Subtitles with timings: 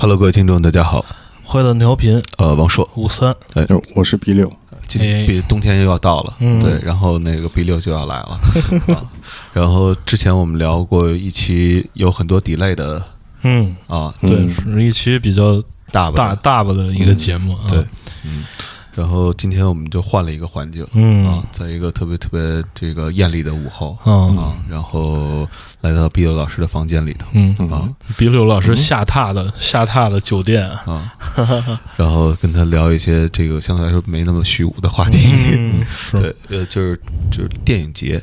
[0.00, 1.04] Hello，各位听众，大家好。
[1.42, 4.48] 欢乐调频呃，王硕，五三，哎，我是 B 六，
[4.86, 6.62] 今天比冬天又要到了，嗯。
[6.62, 8.38] 对，然后那个 B 六就要来了。
[8.94, 9.02] 啊
[9.52, 13.02] 然后之前我们聊过一期有很多 delay 的
[13.42, 14.54] 嗯，啊，对，嗯。
[14.72, 15.60] 是一期比较
[15.90, 16.34] 大大吧？
[16.40, 17.84] 大吧的一个节目啊，对，
[18.22, 18.44] 嗯。
[18.98, 21.24] 然后今天我们就换了一个环境嗯。
[21.24, 24.36] 啊，在一个特别特别这个艳丽的午后嗯。
[24.36, 25.48] 啊，然后
[25.80, 27.88] 来到毕柳老师的房间里头嗯，啊。
[28.16, 31.12] 毕柳老师下榻的下榻的酒店，啊，
[31.96, 35.28] 然后跟他聊一些这个相对来说没那么虚无的话题。
[35.52, 38.20] 嗯， 是，对，呃，就是就是电影节，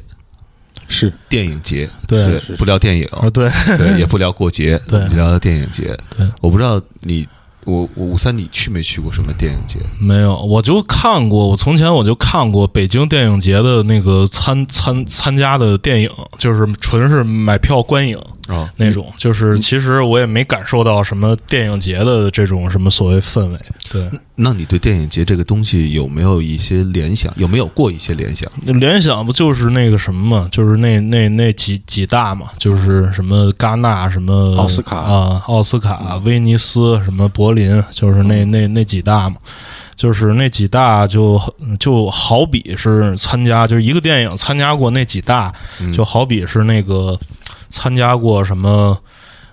[0.90, 1.14] 是。
[1.30, 2.20] 电影节，对。
[2.20, 2.56] 是是是。
[2.58, 5.00] 不聊电影，啊，对，对，也不聊过节， 对。
[5.08, 5.98] 就聊聊电影节。
[6.18, 7.26] 对，我不知道你，
[7.66, 9.80] 我我五三你去没去过什么电影节？
[10.00, 23.60] 没有，我就看过，我从前我就看过北京电影节的那个参参参加的电影，就是纯是买票观影啊，那种，就是其实我也没感受到什么电影节的这种什么所谓氛围，
[23.92, 24.10] 对。
[24.36, 27.34] 那你对电影节这个东西有没有一些联想？
[27.38, 28.50] 有没有过一些联想？
[28.66, 39.38] 联想不就是那个什么嘛，就是那那那几几大嘛，就是什么戛纳、什么奥斯卡啊、奥斯卡、威尼斯、什么柏林，就是那那那几大嘛。
[39.96, 41.42] 就是那几大就
[41.80, 47.18] 就好比是参加，就是一个电影参加过那几大，嗯就好比是那个
[47.76, 48.98] 参加过什么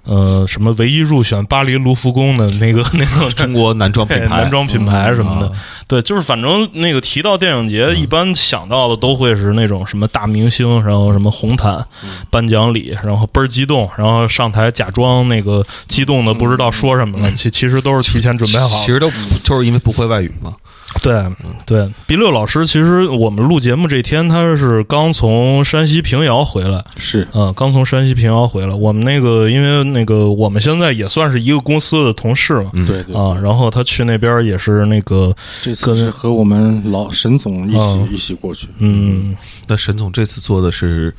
[0.05, 5.53] 呃什么唯一入选巴黎卢浮宫的那个 那个 中国男装品牌， 男装品牌什么的，啊
[5.89, 11.85] 对，就是反正那个提到电影节，一般想到的都会是那种什么大明星，然后什么红毯
[12.31, 18.77] 颁奖礼，然后倍儿激动，然后上台假装那个激动的不知道说什么了，其其实都是提前准备好的。
[18.81, 19.11] 其实都
[19.45, 20.55] 就是因为不会外语嘛。
[21.03, 21.27] 对
[21.67, 27.27] 对，毕六老师，其实我们录节目这天他是刚从山西平遥回来，是。
[27.35, 28.73] 嗯，刚从山西平遥回来。
[28.73, 32.71] 我们那个因为那个我们现在也算是一个公司的同事嘛。
[32.75, 32.87] 嗯。
[32.87, 38.07] 对对啊，然后他去那边也是那个，这次是和我们老沈总一嗯。
[38.09, 39.37] 起一起过去，嗯，
[39.67, 41.13] 那沈总这次坐的是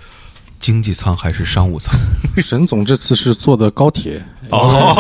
[0.60, 1.94] 经济舱还是商务舱？
[2.38, 4.96] 沈总这次是坐的高铁，哦，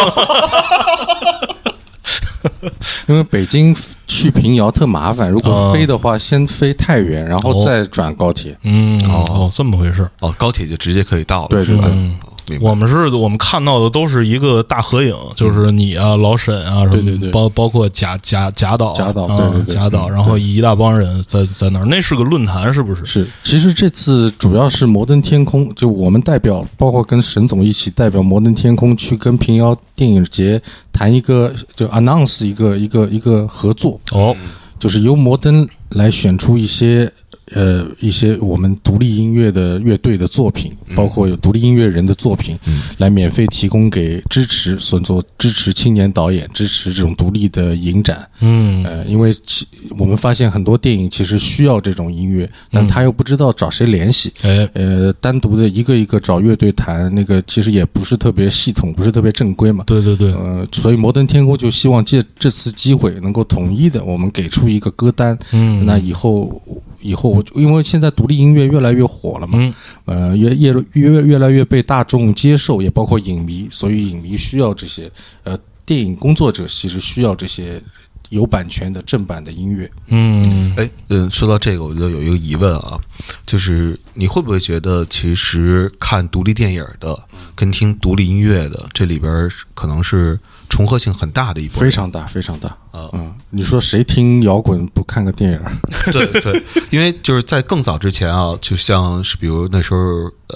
[3.07, 3.75] 因为北京
[4.07, 8.57] 去平遥特麻烦，如果哦飞的话，先飞太原，然后哦再转高铁。
[8.63, 10.11] 嗯，哦哦，这么回事儿。
[10.19, 11.89] 哦，高铁就直接可以到了，对是吧？
[12.59, 17.31] 我们是我们看到的都是一个大合影，就是你啊、老沈啊，什么对对对。
[17.31, 19.27] 包包括贾贾贾导、贾导
[19.65, 23.05] 贾导，嗯然后一大帮人在在那儿，那是个论坛，是不是？
[23.05, 30.61] 是，其实这次主要是摩登天空，就我们代表，包括跟沈总一起代表摩登天空去跟平遥电影节
[30.91, 34.35] 谈一个，就 announce 一个一个一个合作，哦，
[34.77, 37.11] 就是由摩登来选出一些
[37.53, 48.27] 呃一些我们独立音乐的乐队的作品，包括有独立音乐人的作品，嗯来免费提供给支持，所做支持青年导演，支持这种独立的影展。
[48.41, 49.65] 嗯呃，因为其
[49.97, 54.33] 我们发现很多电影其实需要这种音乐，但他又不知道找谁联系。
[54.41, 59.83] 哎，呃，单独的一个一个找乐队谈，那个其实也不是特别系统，不是特别正规嘛。
[59.85, 65.37] 对对对，呃，所以摩登天空就希望借这次机会，能够统一的我们给出一个歌单。
[65.51, 66.61] 嗯，那以后
[67.03, 69.73] 以后，我因为现在独立音乐越来越火了嘛，嗯
[70.05, 75.11] 呃，越越越越来越被大众接受，也包括影迷，所以影迷需要这些，
[75.43, 77.81] 呃，电影工作者其实需要这些
[78.29, 79.91] 有版权的正版的音乐。
[80.07, 82.99] 嗯哎，嗯，说到这个，我就有一个疑问啊，
[83.45, 87.21] 就是你会不会觉得，其实看独立电影的
[87.53, 90.39] 跟听独立音乐的，这里边儿可能是
[90.69, 91.91] 重合性很大的一波人？
[91.91, 92.75] 非常大，非常大。
[92.93, 95.59] 啊嗯，你说谁听摇滚不看个电影？
[96.13, 99.99] 对对，因为就是在更早之前啊，就像是比如那时候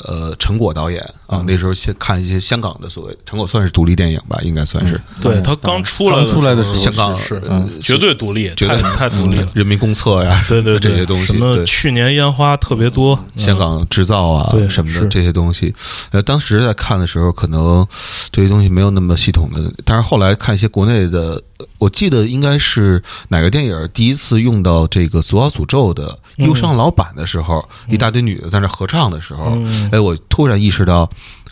[0.05, 5.01] 呃陈果导演啊，那时候先看一些香港的所谓陈果算是独立电影吧，应该算是。
[5.19, 7.41] 对他刚出来刚出来的时候候，香港是
[7.81, 9.49] 绝对独立，绝对太太独立了。
[9.55, 15.73] 人民公厕呀，对对对，这些东西，什么对去年烟花特别多，香港制造啊对什么的这些东西，
[16.11, 17.83] 呃，当时在看的时候，可能
[18.31, 21.41] 这些东西没有那么系统的，但是后来看一些国内的，呃
[21.77, 29.89] 我记得应该是哪个电影第一次用到这个《左小诅咒》的忧伤老板的时候，一大堆女的在那合唱的时候，嗯。
[29.91, 31.09] 哎，我突然意识到，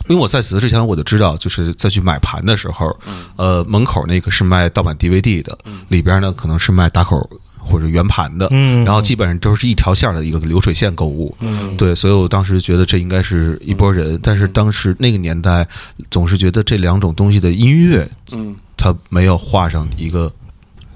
[0.08, 2.96] 因为我在此之前我就知道，就是再去买盘的时候，
[3.36, 5.58] 呃，门口那个是卖盗版 DVD 的，
[5.88, 7.28] 里边呢可能是卖打口。
[7.68, 8.84] 或者圆盘的，嗯。
[8.84, 15.66] 然后基本上都是一条线的一个流水线购物，嗯，对，所以我当时觉得这应该是一波人，但是当时那个年代
[16.08, 20.30] 总是觉得这两种东西的音乐，嗯，它没有画上一个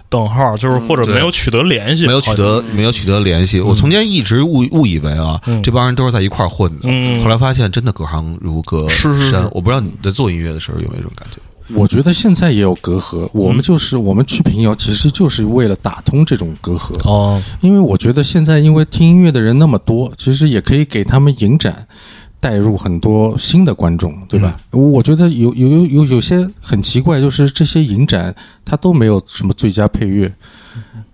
[0.08, 3.60] 等号，就是或者没有取得联系，没有取得没有取得联系。
[3.60, 9.48] 我从前一直误误以为啊，嗯这帮人都是在一块儿混的，嗯后来发现真的隔行如隔山。
[9.52, 11.36] 我不知道你在做音乐的时候有没有这种感觉？
[11.72, 16.92] 我觉得现在也有隔阂，我们就是我们去平遥，其实就是为了打通这种隔阂。
[17.08, 21.86] 哦，因为我觉得现在因为听音乐的人那么多，其实也可以给他们影展
[22.40, 24.58] 带入很多新的观众，对吧？
[24.70, 28.34] 我觉得有有有有有些很奇怪，就是这些影展
[28.64, 30.34] 它都没有什么最佳配乐，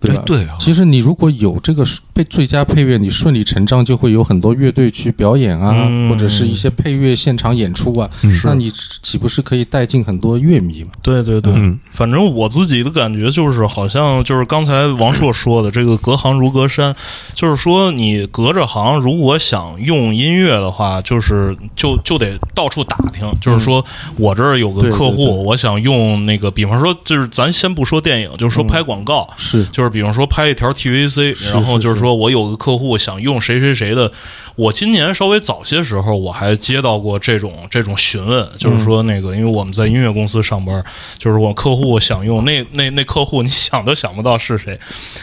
[0.07, 0.57] 对对啊。
[0.59, 6.09] 其实你如果有这个被最佳配乐，你顺理成章就会有很多乐队去表演啊，嗯。
[6.09, 8.41] 或者是一些配乐现场演出啊，嗯。
[8.45, 8.71] 那你
[9.03, 10.91] 岂不是可以带进很多乐迷嘛？
[11.03, 11.79] 对对对，嗯。
[11.93, 16.95] 反正我自己的感觉就是，好像就是刚才王硕说的，这个隔行如隔山，
[17.35, 23.27] 就是说你隔着行，如果想用音乐的话，就是就就得到处打听。
[23.41, 23.85] 就是说
[24.17, 29.29] 我这儿有个客户，对对我想用那个，比方说，就是咱先不说电影，就是说拍广告。
[29.37, 29.65] 是。
[29.73, 34.13] 就是比方说拍一条 TVC，然后就是是说我有个客户想用谁谁谁的，
[34.55, 40.85] 我今年稍微早些时候我还接到过这种这种询问，就是说那个因为我们在音乐公司上班，
[41.17, 44.79] 就是我客户想用那那那客户你想都想不到是谁，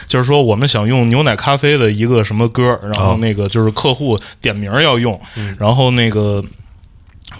[0.08, 5.20] 就是说我们想用牛奶咖啡的一个什么歌，然后那个就是客户点名要用，
[5.56, 6.44] 然后那个。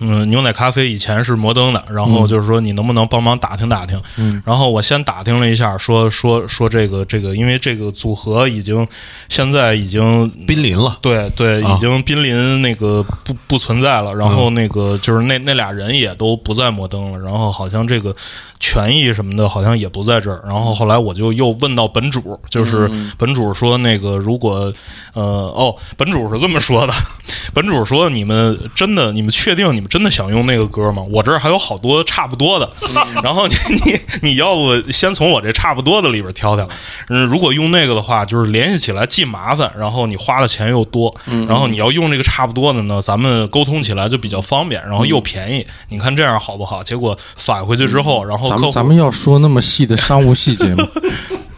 [0.01, 4.01] 嗯，牛奶咖啡以前是摩登的，然后就是说你能不能帮忙打听打听？
[4.17, 8.87] 嗯，然后我先打听了一下，说说说这个这个，因为这个组合已经
[9.29, 14.15] 现在已经濒临了，对对，啊已经濒临那个不不存在了。
[14.15, 18.15] 然后那个就是那那俩人也都不在摩登了，然后好像这个
[18.61, 20.43] 权益什么的，好像也不在这儿。
[20.45, 24.73] 然后后来我就又问到本主，就是本主说那个如果
[25.13, 26.93] 呃哦，本主是这么说的，
[27.55, 31.03] 本主说你们真的你们确定你们真的想用那个歌吗？
[31.11, 32.71] 我这儿还有好多差不多的，
[33.23, 33.55] 然后你
[33.85, 36.69] 你你要不先从我这差不多的里边挑挑。
[37.09, 41.15] 嗯，如果用那个的话，就是联系起来既麻烦，然后你花的钱又多，
[41.49, 45.67] 然后你要用这个差不多的呢，咱们沟通起来就比较方便，然后又便宜。
[45.89, 46.83] 你看这样好不好？
[46.83, 50.87] 结果返回去之后，然后客户咱们咱们要说那么细的商务细节吗？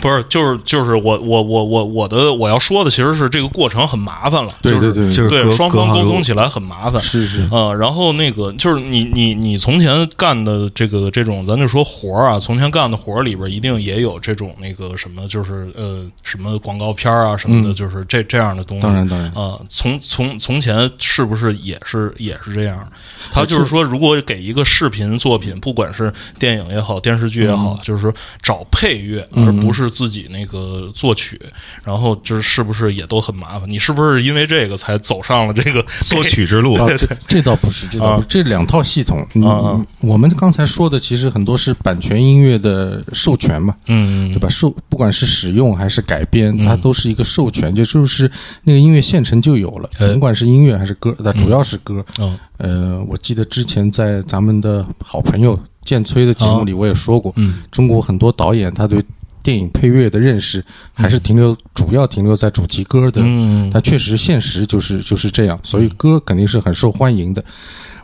[0.00, 7.00] 不是就是就是我我我我我的我要说的其实是这个过程很麻烦了，就是对对对，就是对双方沟通起来很麻烦。
[7.02, 18.82] 是是，呃，然后那个就是你你你从前干的这个这种，咱就说活儿啊，从前干的活儿里边一定也有这种那个什么，就是呃什么广告片儿啊什么的，嗯就是这这样的东西。
[18.82, 22.86] 当然当然，呃，从从从前是不是也是也是这样？
[23.32, 31.40] 他就是说，如果给一个视频作品，不管是电影也好，电视剧也好，就是说找配乐，嗯而不是自己那个作曲，
[31.84, 33.68] 然后就是是不是也都很麻烦？
[33.70, 36.74] 你是不是因为这个才走上了这个 作曲之路？
[36.74, 44.48] 啊，这 这倒不是，这倒不是，这两套系统，嗯我们刚才说的其实很多是版权音乐的授权嘛，嗯对吧？
[44.48, 46.64] 授不管是使用还是改编，嗯。
[46.64, 48.30] 它都是一个授权，就就是
[48.62, 50.08] 那个音乐现成就有了，哎。
[50.08, 52.04] 甭管是音乐还是歌，它主要是歌。
[52.18, 57.62] 嗯呃，我记得之前在咱们的好朋友建崔的节目里，我也说过，嗯。
[57.70, 59.02] 中国很多导演他对
[59.42, 60.64] 电影配乐的认识
[60.94, 63.70] 还是停留，主要停留在主题歌的嗯。
[63.70, 67.44] 它确实现实就是就是这样，所以歌肯定是很受欢迎的。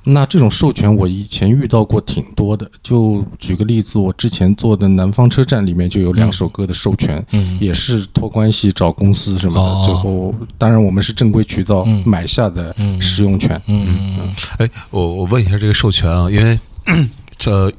[0.07, 7.57] 那这种授权我以前遇到过挺多的，就举个例子，我之前做的《南方车站》里面就有两首歌的授权，嗯。
[7.59, 9.83] 也是托关系找公司什么的，哦。
[9.87, 13.01] 最后当然我们是正规渠道嗯买下的嗯。
[13.01, 13.61] 使用权。
[13.67, 14.19] 嗯。
[14.21, 14.35] 嗯。
[14.59, 16.59] 哎，我我问一下这个授权啊，因为
[17.39, 17.73] 这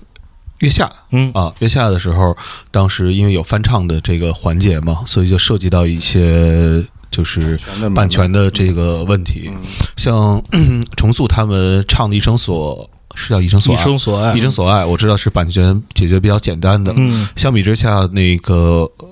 [0.66, 1.32] 月下嗯。
[1.34, 2.36] 啊，月下的时候，
[2.72, 7.60] 当时因为有翻唱的这个环节嘛，所以就涉及到一些就是
[7.94, 9.52] 版权的这个问题。
[9.96, 10.42] 像
[10.98, 16.94] 重塑他们唱的《一生所》是叫《一生所一爱》，生所爱，一生所爱，我知道是版权解决比较简单的。
[16.98, 17.28] 嗯。
[17.36, 19.08] 相比之下，那个呃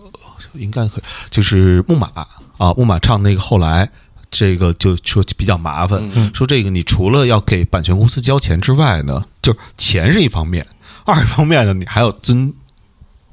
[0.55, 2.09] 应该可以，就是木马
[2.57, 3.89] 啊，木马唱那个后来。
[4.35, 6.31] 这个就说比较麻烦，嗯。
[6.33, 10.65] 说这个你除了要给版权公司交钱之外呢，就是钱是一方面，
[11.05, 12.53] 二一方面呢，你还要尊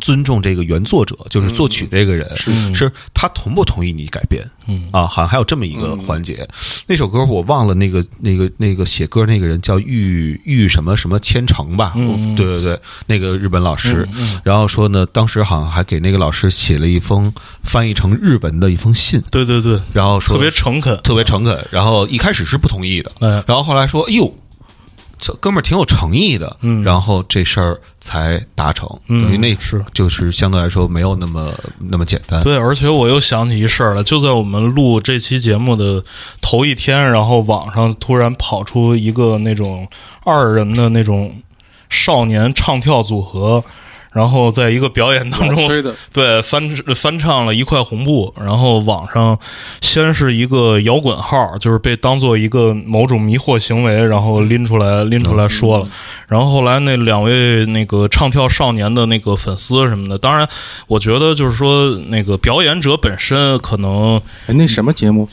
[0.01, 5.07] 尊重这个原作者，就是作曲这个人，嗯是他同不同意你改编嗯啊？
[5.07, 6.49] 好像还有这么一个环节。
[6.87, 11.93] 那首歌我忘了，那个那个那个写歌那个人叫玉玉什么什么千城吧？
[11.97, 14.09] 嗯对对对，那个日本老师。
[14.43, 17.31] 然后说呢，当时好像还给那个老师写了一封
[17.63, 21.63] 翻译成日文的一封信，对对对，然后说特别诚恳，特别诚恳。
[21.71, 24.35] 然后一开始是不同意的，嗯然后后来说：“哎呦，
[25.21, 32.43] 这哥们儿挺有诚意的。”嗯然后这事儿才达成，嗯等于那是就是相对来说没有那么那么简单。
[32.43, 36.03] 对，而且我又想起一事儿了，就在我们录这期节目的
[36.41, 39.87] 头一天，然后网上突然跑出一个那种
[40.25, 41.35] 二人的那种
[41.89, 43.63] 少年唱跳组合，
[44.13, 45.69] 然后在一个表演当中，
[46.13, 49.39] 对翻翻唱了一块红布，然后网上
[49.81, 55.89] 先是一个摇滚号，就是被当做一个某种迷惑行为，然后拎出来拎出来说了，
[56.29, 60.49] 然后后来那两位那个唱跳少年的那个粉丝什么的，当然
[60.89, 65.29] 我觉得就是说那个表演者本身可能哎，那什么节目？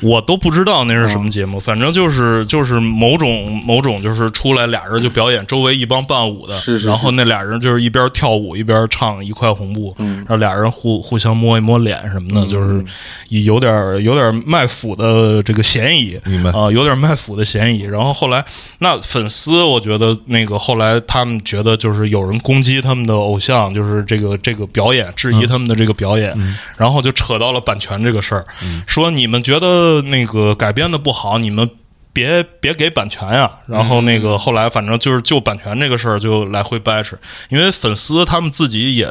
[0.00, 6.88] 我都不知道那是什么节目，反正就是就是某种某种就是出来俩人就表演，周围一帮伴舞的，是是是。
[6.88, 10.18] 然后那俩人就是一边跳舞一边唱一块红布，嗯。
[10.18, 12.84] 然后俩人互互相摸一摸脸什么的，就是
[13.30, 16.50] 有点有点卖腐的这个嫌疑，明白。
[16.50, 17.82] 啊、有点卖腐的嫌疑。
[17.82, 18.44] 然后后来
[18.78, 26.36] 那粉丝，我觉得那个后来他们觉得就是有人攻击他们的偶像，就是这个这个表演，质疑他们的这个表演，
[26.76, 28.44] 然后就扯到了版权这个事儿，
[28.86, 31.68] 说你们觉得那个改编的不好，你们。
[32.10, 33.48] 别别给版权呀！
[33.66, 37.16] 然后那个后来反正就是就版权这个事儿就来回掰扯，
[37.48, 39.06] 因为粉丝他们自己也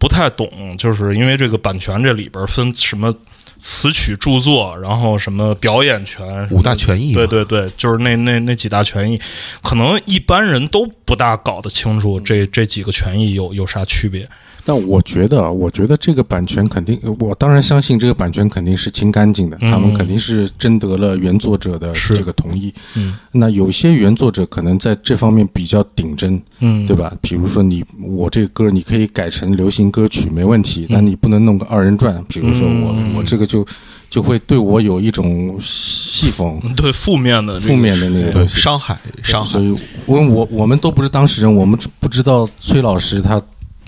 [0.00, 3.14] 不太懂，就是因为这个版权这里边分什么
[3.58, 9.20] 词曲著作，然后什么表演权，五大权益对对对，就是那那那几大权益，
[9.62, 14.28] 可能一般人都不大搞得清楚这这几个权益有有啥区别。
[14.64, 22.72] 但我觉得，我觉得这个版权肯定，我当然相信这个版权肯定是清干净的，嗯他们肯定是征得了原作者的这个同意。
[22.96, 27.12] 嗯那有些原作者可能在这方面比较顶真，嗯，对吧？
[27.20, 32.24] 比如说你我这个歌你可以改成流行歌曲没问题，嗯但你不能弄个二人转。
[32.28, 33.66] 比如说我嗯我这个就
[34.08, 38.60] 就会对我有一种戏讽、对负面的这个负面的那个对东西。
[38.60, 39.60] 伤害伤害所。
[39.60, 39.74] 以，
[40.06, 43.42] 我我我们都不是当事人，我们不知道崔老师他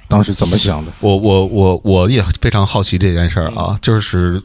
[0.09, 0.93] 当时怎么想的。
[1.01, 4.43] 我我我我也非常好奇这件事儿啊，就是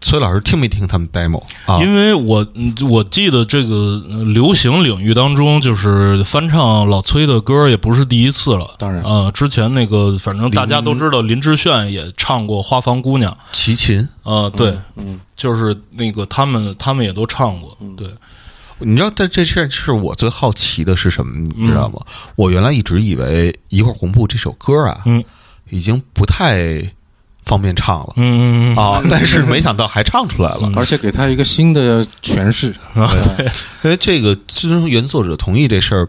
[0.00, 1.78] 崔老师听没听他们 demo 啊？
[1.82, 8.76] 因为我嗯我记得这个呃流行领域当中，就是翻唱老崔的歌也不是第一次了。
[8.78, 13.30] 当然呃，之前那个反正大家都知道，林志炫也唱过《花房姑娘》。
[13.52, 17.76] 齐秦，呃，对，嗯，就是那个他们他们也都唱过。
[17.94, 18.08] 对，
[18.80, 21.46] 你知道在这事儿是我最好奇的是什么？
[21.56, 22.00] 你知道吗？
[22.36, 25.22] 我原来一直以为《一块儿红布》这首歌啊，嗯
[25.68, 26.82] 已经不太
[27.44, 28.14] 方便唱了。
[28.16, 29.02] 嗯嗯嗯啊！
[29.10, 32.74] 但是没想到还唱出来了，而且给他一个新的诠释。
[32.94, 33.44] 对
[33.82, 36.08] 因为这个最终原作者同意这事儿，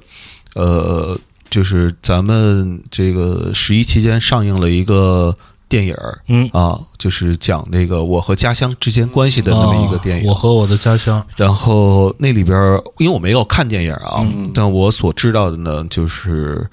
[0.55, 5.35] 呃，就是咱们这个十一期间上映了一个
[5.71, 10.23] 电影儿嗯，啊，就是讲那个我和家乡之间关系的那么一个电影。
[10.25, 11.25] 啊我和我的家乡。
[11.37, 14.51] 然后那里边儿，因为我没有看电影啊，嗯。
[14.53, 16.69] 但我所知道的呢，就是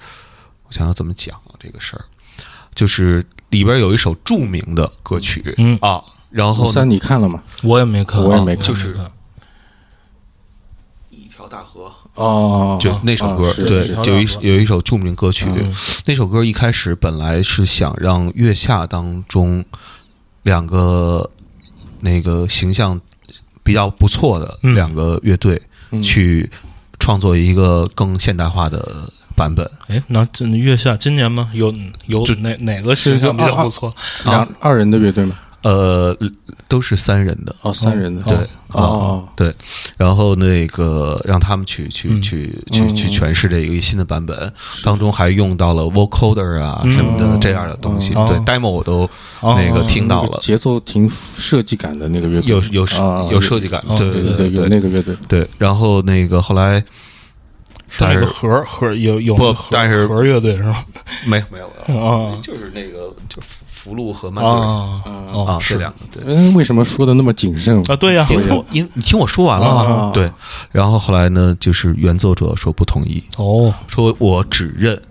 [0.67, 2.03] 我想要怎么讲啊这个事儿，
[2.75, 5.79] 就是里边有一首著名的歌曲，嗯。
[5.81, 7.41] 啊，然后呢三你看了吗？
[7.63, 8.65] 我也没看，我也没看。
[8.65, 9.09] 就是看
[11.09, 11.89] 一条大河，
[12.19, 15.73] 哦，就那首歌，啊对，有一有一首著名歌曲，嗯
[16.05, 19.63] 那首歌一开始本来是想让月下当中
[20.43, 21.29] 两个
[22.01, 22.99] 那个形象
[23.63, 25.61] 比较不错的嗯两个乐队
[25.91, 26.49] 嗯去
[26.99, 29.65] 创作一个更现代化的版本。
[29.87, 31.49] 哎，那这月下今年吗？
[31.53, 31.73] 有
[32.07, 33.95] 有哪哪个形象比较不错？
[34.25, 35.37] 两二人的乐队吗？
[35.61, 36.15] 呃，
[36.67, 38.23] 都是三人的，哦，三人的。
[38.23, 38.37] 对
[38.71, 39.51] 哦哦，对，
[39.97, 42.95] 然后那个让他们去去嗯去去嗯。
[42.95, 44.51] 去诠释这一个新的版本，
[44.83, 46.91] 当中还用到了 vocoder 啊嗯。
[46.93, 48.13] 什么的这样的东西。
[48.13, 49.09] 哦对，demo 我都
[49.41, 55.15] 哦那个听到了，节奏挺设计感的那个乐队，有有啊有设计感哦，对对对对，有那个乐队。
[55.27, 55.47] 对。
[55.57, 56.83] 然后那个后来
[57.97, 60.85] 但是个盒盒有有不但是盒乐队是吧？
[61.25, 62.37] 没有没有，啊。
[62.43, 66.23] 就是那个就福福禄和曼顿啊哦啊，是两个对。
[66.25, 67.81] 嗯，为什么说的那么谨慎？
[67.87, 69.89] 啊，对呀，因为我因你听我说完了啊。
[69.89, 70.29] 嘛，对，
[70.71, 73.73] 然后后来呢，就是原作者说不同意，哦。
[73.87, 75.01] 说我只认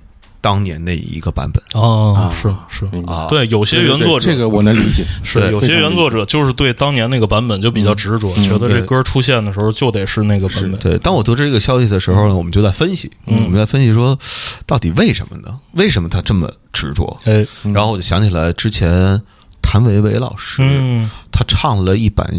[0.49, 1.63] 当年那一个版本。
[1.75, 10.81] 哦啊，是是，啊，对，有些原作者这个我能理解，对是有些原作者就是对当年那个版本就比较执着，嗯觉得这歌出现的时候就得是那个版本。
[10.81, 13.45] 对，当我得知这个消息的时候呢，我们就在分析，嗯。
[13.45, 14.19] 我们在分析说，
[14.65, 15.59] 到底为什么呢？
[15.73, 17.15] 为什么他这么执着？
[17.25, 19.21] 哎，然后我就想起来之前
[19.61, 21.11] 谭维维老师，嗯。
[21.31, 22.39] 他唱了一版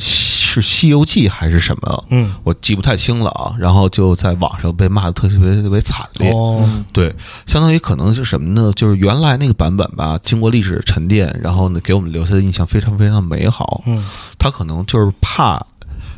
[0.59, 3.53] 是《西游记》还是什么，嗯，我记不太清了啊。
[3.57, 6.31] 然后就在网上被骂的特别特别惨烈。
[6.31, 8.71] 哦，对，相当于可能是什么呢？
[8.75, 13.83] 就是原来那个版本吧，经过历史沉淀，然后呢，给我们留下的印象非常非常美好。
[13.85, 14.05] 嗯
[14.37, 15.61] 他可能就是怕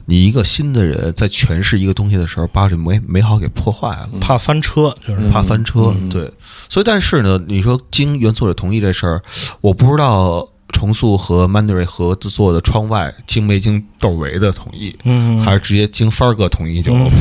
[0.06, 4.10] 你一个新的人在诠释一个东西的时候，把这美美好给破坏了。
[4.20, 6.32] 怕翻车，就是怕翻车，嗯对，
[6.70, 9.22] 所以但是呢，你说经原作者同意这事儿，
[9.62, 17.16] 我不知道重塑和 Mandarin 合作的《窗外》经没经窦唯的同意，嗯，还是直接经帆儿哥同意就 OK，、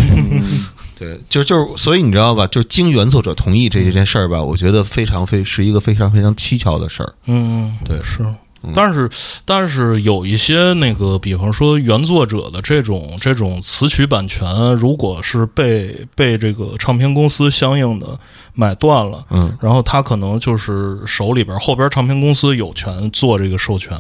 [0.99, 2.47] 对，就就是，所以你知道吧？
[2.47, 7.13] 就是经原作者同意这件事儿吧，我觉得非常非是一个非常非常蹊跷的事儿。
[7.27, 8.25] 嗯，对是。
[8.75, 9.09] 但是，
[9.45, 18.19] 但是有一些那个，比方说原作者的这种这种词曲版权，如果是被被这个唱片公司相应的
[18.53, 23.99] 买断了，嗯，然后他可能就是手里边后边唱片公司有权做这个授权，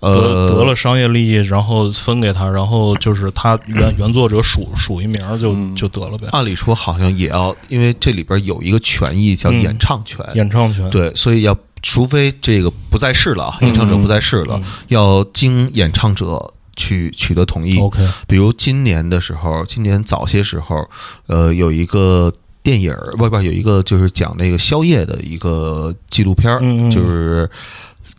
[0.00, 9.62] 得呃，得了商业利益，然后分给他，然后就是他原原作者署署一名儿就就得了呗，按理说好像也要，因为这里边有一个权益叫嗯。
[9.62, 11.56] 演唱权，演唱权，对，所以要
[11.88, 17.78] 除非这个不在世了啊，演唱者不在世了，要经演唱者去取得同意。
[17.78, 20.84] ，OK，比如今年的时候，今年早些时候，
[21.28, 26.90] 呃，有一个电影儿，不不，有一个就是讲那个宵夜的一个纪录片儿，嗯嗯。
[26.90, 27.48] 就是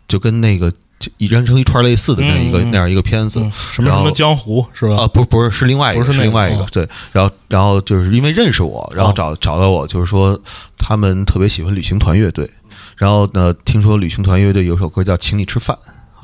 [0.08, 3.38] 就跟那个就一人成一串类似的那样一个、那样一个片子。
[3.38, 5.02] 嗯，什么什么江湖是吧？
[5.02, 6.66] 啊，不不是，是另外一个，不是那个另外一个，哦。
[6.72, 10.40] 对，然后然后就是因为认识我，然后找、找到我，就是说
[10.78, 12.50] 他们特别喜欢旅行团乐队，
[12.98, 15.74] 然后呢，听说旅行团乐队有首歌叫《请你吃饭》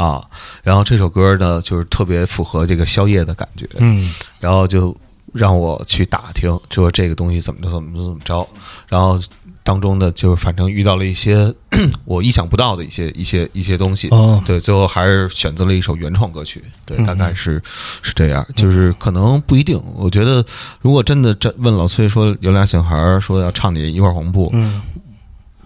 [0.04, 0.22] 啊，
[0.62, 4.12] 然后这首歌呢就是特别符合这个宵夜的感觉，嗯。
[4.40, 4.94] 然后就
[5.32, 8.46] 让我去打听，就说这个东西怎么着怎么着怎么着，
[8.88, 9.18] 然后
[9.62, 11.54] 当中呢，就是反正遇到了一些
[12.04, 14.42] 我意想不到的一些一些一些东西，哦。
[14.44, 17.06] 对，最后还是选择了一首原创歌曲，对，嗯。
[17.06, 17.62] 大概是
[18.02, 20.44] 是这样，就是可能不一定，我觉得
[20.80, 24.82] 如果真的这问老崔说有俩小孩儿说要唱你一块红布，嗯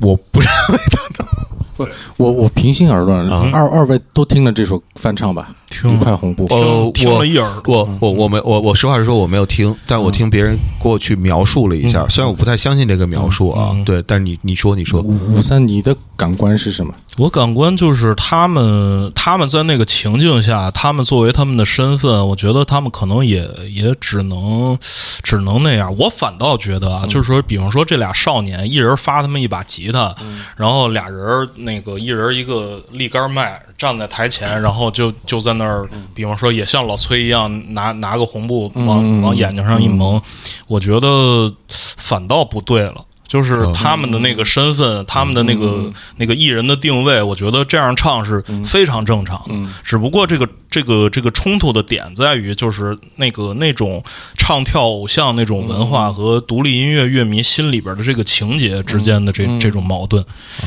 [0.00, 3.49] 我不认为他能我我平心而论，啊。
[3.52, 6.47] 二二位都听了这首翻唱吧，听一块红布。
[6.50, 16.93] 呃听听我了一耳朵，我我我没我我实话实说我没有听，但我听别人给我去描述了一下，虽然我不太相信这个描述啊，对，但是你你说你说，五五三，你的感官是什么？
[17.19, 24.79] 我感官就是他们，他们在那个情境下，他们作为他们的身份，我觉得他们可能也也只能
[25.25, 25.93] 只能那样。
[25.99, 30.15] 我反倒觉得啊，就是说，比方说这俩少年，一人发他们一把吉他，
[30.57, 40.23] 然后俩人那个一人一个立杆麦站在台前，然后就就在那儿，比方说也像老崔一样拿拿个红布往嗯往眼睛上一蒙，
[40.69, 43.05] 我觉得反倒不对了。
[43.29, 49.55] 就是他们的那个身份，他们的那个那个艺人的定位，我觉得这样唱是非常正常的。
[49.85, 54.02] 只不过这个这个这个冲突的点在于，就是那个那种
[54.37, 60.24] 唱跳偶像那种文化和独立音乐乐迷心里边的这个情节之间的这这种矛盾，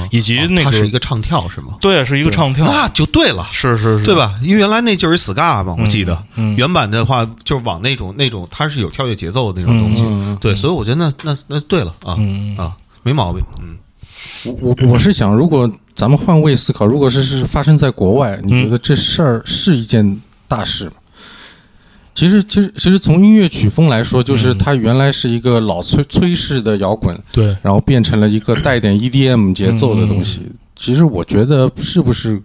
[0.10, 1.76] 以及那个它是一个唱跳是吗？
[1.80, 3.48] 对，是一个唱跳，那就对了。
[3.52, 4.16] 是是是，对？
[4.16, 4.34] 吧？
[4.42, 13.78] 因为原来那就是 ska 嘛，我记得、嗯原版的话就是往那种那种它是有跳跃节奏的那种东西，嗯对，所以我觉得那那那对了啊、嗯啊，没毛病，嗯，
[14.44, 20.94] 我我我是想，如果咱们换位思考，如果是是发生在国外，你觉得这事儿是一件大事吗？
[22.14, 30.42] 其实，其实，其实从音乐曲风来说，就是它原来是一个老崔崔式的摇滚，对，然后变成了一个带点 EDM 节奏的东西。
[30.76, 32.42] 其实我觉得是不是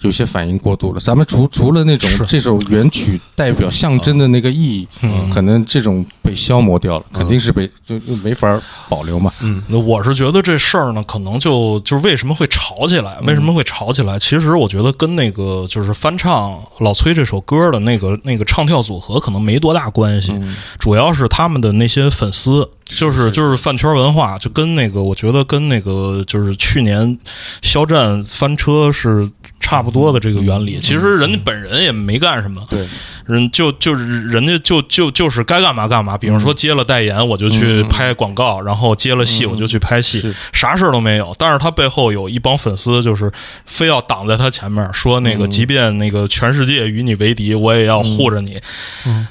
[0.00, 1.00] 有些反应过度了？
[1.00, 9.32] 咱们除除了那种这首原曲代表象征的那个意义，嗯可能这种被消磨掉了，肯定是被就就没法保留嘛。
[9.68, 13.18] 那我是觉得这事儿呢，可能就就是为什么会吵起来？
[13.24, 14.18] 为什么会吵起来？
[14.18, 20.32] 其实我觉得跟那个就是翻唱老崔这首歌的那个那个唱跳组合可能没多大关系，
[20.78, 27.18] 主要是他们的那些粉丝，就是就是饭圈文化，就跟那个我觉得跟那个就是去年
[27.62, 29.30] 肖战翻车是
[29.70, 30.80] 差不多的这个原理。
[30.80, 32.84] 其实人家本人也没干什么，对，
[33.24, 41.32] 人就就是人家就就就是该干嘛干嘛，比如说接了代言，我就去拍广告，然后接了戏，我就去拍戏，啥事儿都没有。
[41.38, 43.30] 但是他背后有一帮粉丝，就是
[43.64, 48.58] 非要挡在他前面，说那个即便那个全世界与你为敌，我也要护着你。
[49.06, 49.28] 嗯，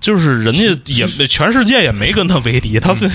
[0.00, 3.10] 就是人家也全世界也没跟他为敌，他们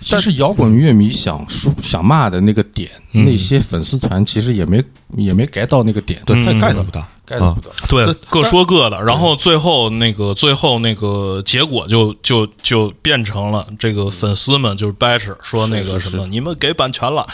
[0.00, 3.24] 其实摇滚乐迷想说想骂的那个点，嗯。
[3.24, 4.82] 那些粉丝团其实也没
[5.16, 7.70] 也没 get 到那个点，对，他 get 不到，get 不到。
[7.88, 17.26] 对对各说各的，然后最后那个最后那个结果就就就变成了这个粉丝们就是掰扯说那个什么你们给版权了，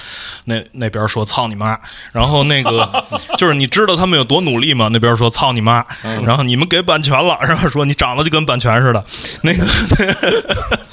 [0.45, 1.79] 那那边说操你妈，
[2.13, 3.05] 然后那个
[3.37, 4.89] 就是你知道他们有多努力吗？
[4.93, 9.05] 那边说操你妈，然后你们给版权了，然后说你长得就跟版权似的，
[9.43, 9.65] 那个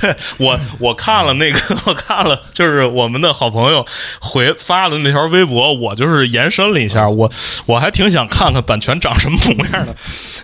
[0.00, 3.84] 对我我看了那个我看了就是我们的好朋友
[4.20, 7.30] 回发的那条微博，我就是延伸了一下，我
[7.66, 9.94] 我还挺想看看版权长什么模样的，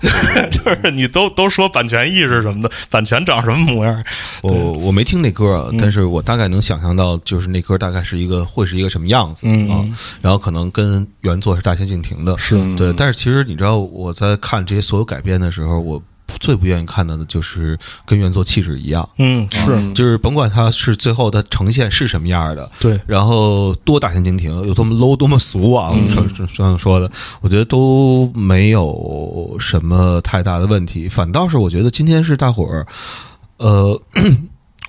[0.51, 4.05] 就是你都都说版权意识什么的，版权长什么模样？
[4.43, 9.85] 我我没听那歌但是我大概能想象到，就是那歌大概是一个会是一个什么样子嗯啊，
[10.21, 12.57] 然后可能跟原作是大相径庭的，是。
[12.77, 12.93] 对。
[12.93, 16.03] 但是其实你知道，我在看这些所有改编的时候，我
[16.41, 32.87] 最不愿意看到的就是跟原作气质一样，嗯，是就是甭管它是最后的呈现是什么样的，对，然后多大相径庭，有多么 low 多么俗啊，我们说说说说的，我觉得都没有什么太大的问题，反倒是我觉得今天是大伙儿，
[33.59, 34.01] 呃。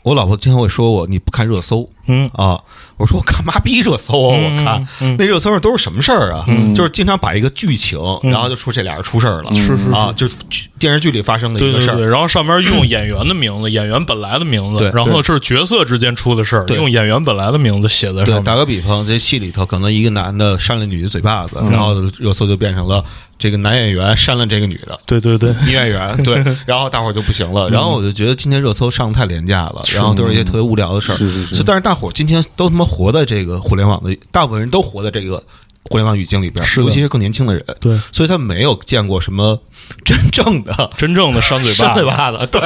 [0.04, 2.30] 我老婆经常会说我你不看热搜，嗯。
[2.34, 2.60] 啊，
[2.98, 4.38] 我说我干嘛逼热搜啊？
[4.38, 6.46] 我看那热搜上都是什么事儿啊？
[6.76, 10.36] 就是经常把一个剧情，然后就说这俩人出事儿了，是是啊，就是
[10.80, 18.44] 电视剧里发生的一个事儿，然后上面用演员的名字，演员本来的名字，然后是角色之间出的事儿，用演员本来的名字写在上面。
[18.44, 23.04] 打个比方，这戏里头可能一个男的扇了女的嘴巴子，然后热搜就变成了。
[23.40, 35.44] 这个男演员扇了这个女的，对对对，女演员对， 然后大伙儿就不行了，然后我就觉得今天热搜上的太廉价了，然后都是一些特别无聊的事儿，是是是，但是大伙今天都他妈活在这个互联网的，大部分人都活在这个。
[35.90, 39.58] 互联网语境里边，尤其是更年轻的人，对，所以他没有见过什么
[40.04, 42.62] 真正的、 真正的扇嘴巴、扇嘴巴子，对。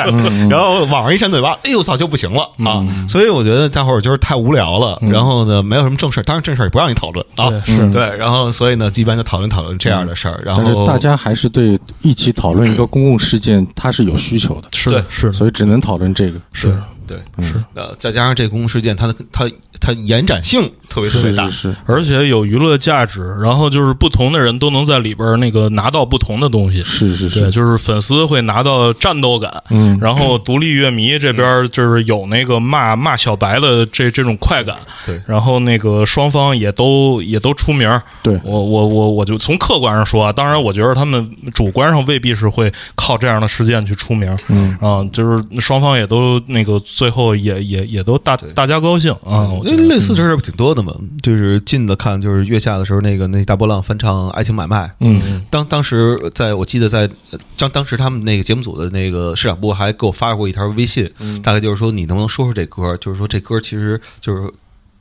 [0.49, 2.85] 然后网上一扇嘴巴，哎呦操，就不行了啊！
[3.09, 7.89] 所以我觉得大伙儿就是太无聊了，然后呢，没有什么正事当然正事也不让你讨论啊，是。
[7.91, 8.15] 对。
[8.17, 10.41] 然后所以呢，一般就讨论讨论这样的事儿。
[10.45, 16.75] 然后大家还是对一起讨论一个公共事件，它是有需求的，是是，所以只能讨论这个，是。
[17.07, 17.55] 对，是。
[17.73, 19.49] 呃，再加上这个公共事件，它的它
[19.81, 23.35] 它延展性特别特别大，是，而且有娱乐价值。
[23.41, 37.87] 然后就是不同的人都能在里边那个拿到不同的东西，是是是，就是粉丝会拿到战斗感，嗯，然后独立乐迷这边就是有那个骂骂小白的这这种快感，对，然后那个双方也都也都出名，
[38.23, 47.81] 对我我我我就从客观上说啊，当然我觉得他们主观上未必是会靠这样的事件去出名，嗯啊，就是双方也都那个最后也也。
[47.91, 49.51] 也都大大家高兴啊！
[49.65, 50.93] 那类似这事儿挺多的嘛。
[51.21, 54.85] 就是近的看，就是月下的时候，那个那大波浪翻唱《爱情买卖》。
[55.01, 57.09] 嗯，当当时在我记得在
[57.57, 61.09] 当当时他们那个节目组的那个市场部还给我发过一条微信，
[61.41, 62.95] 大概就是说你能不能说说这歌？
[62.97, 64.51] 就是说这歌其实就是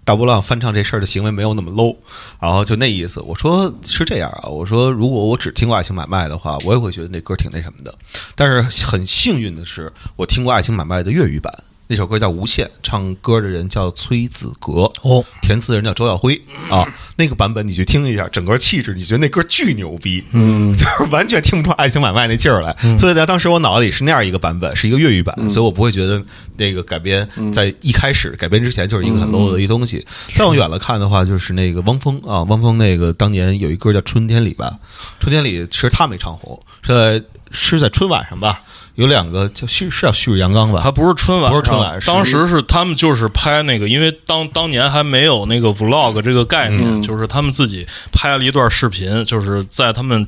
[0.05, 1.97] 大波浪翻唱这事儿的行为没有那么 low，
[2.41, 3.21] 然后就那意思。
[3.21, 7.95] 我说是这样啊，我说如果我只听过《爱情买卖》的话，我也会觉得那歌挺那什么的。
[8.35, 11.53] 但是很幸运的是，我听过《爱情买卖》的粤语版。
[11.91, 16.87] 那首歌叫《无限》，唱歌的人叫崔子格，哦，填词人叫周耀辉啊。
[17.17, 22.73] 那个版本你去听一下，整个气质，你觉得那歌巨牛逼，嗯， 就是完全听不出爱情买卖那劲儿来。
[22.97, 26.23] 所以在当时我脑子里是那样一个版本，是一个粤语版，所以我不会觉得
[26.57, 30.07] 那个改编在一开始改编之前就是一个很 low 的一东西。
[30.33, 34.73] 再往远了看的话，就是那个汪峰啊，汪峰那个当年有一歌叫《春天里》吧，
[35.21, 38.61] 《春天里》其实他没唱红，是在是在春晚上吧。
[38.97, 40.81] 有两个叫旭是叫旭日阳刚吧？
[40.83, 41.99] 他不是春晚，不是春晚。
[42.05, 50.27] 当时是他们就是拍那个，因为当当年还没有那个 vlog 这个概念，就是他们自己拍了一段视频，就是在他们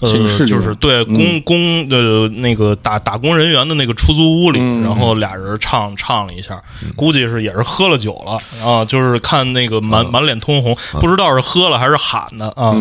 [0.00, 0.08] 呃，
[0.46, 6.62] 就是对工工的那个打打工人员的那个出租屋里，然后俩人唱唱了一下，
[6.94, 12.76] 估计是也是喝了酒了啊，就是看那个满满脸通红，不知道是喝了还是喊的啊。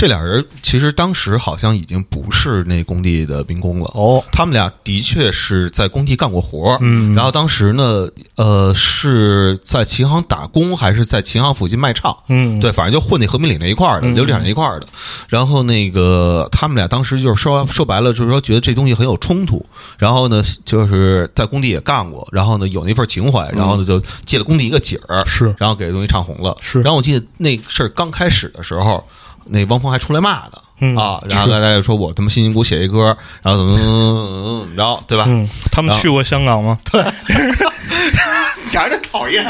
[0.00, 3.90] 这俩人其实当时好像已经不是那工地的民工了。
[3.92, 14.86] 哦，他们俩的确是在工地干过活嗯，然后当时呢，呃，是在琴行打工还是在琴行附近卖唱，嗯，对，反正就混那和平里那一块儿的，琉璃厂那一块儿的。
[15.28, 19.62] 然后那个他们俩当时就是说说白了，就是说觉得这东西很有冲突，
[19.98, 26.80] 然后呢，就是在工地也干过，然后呢有那份情怀，然后呢就借了工地一个景儿，是，然后给东西唱红了，是。
[26.80, 29.04] 然后我记得那事儿刚开始的时候。
[29.44, 35.26] 那汪峰还出来骂呢，啊，然后大家就说我他妈辛辛苦苦写一歌，然后怎么怎么怎么着，对吧？
[35.70, 36.78] 他们去过香港吗？
[36.90, 37.02] 对，
[38.70, 39.44] 简直讨厌，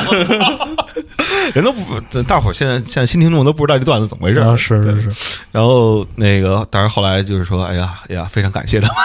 [1.55, 4.57] 人都不，大伙儿现在现在新听众都不知道这段子怎么回事啊？
[4.57, 5.39] 是是是。
[5.53, 8.97] 然后那个，当然后来就是说，哎呀哎呀，非常感谢他们。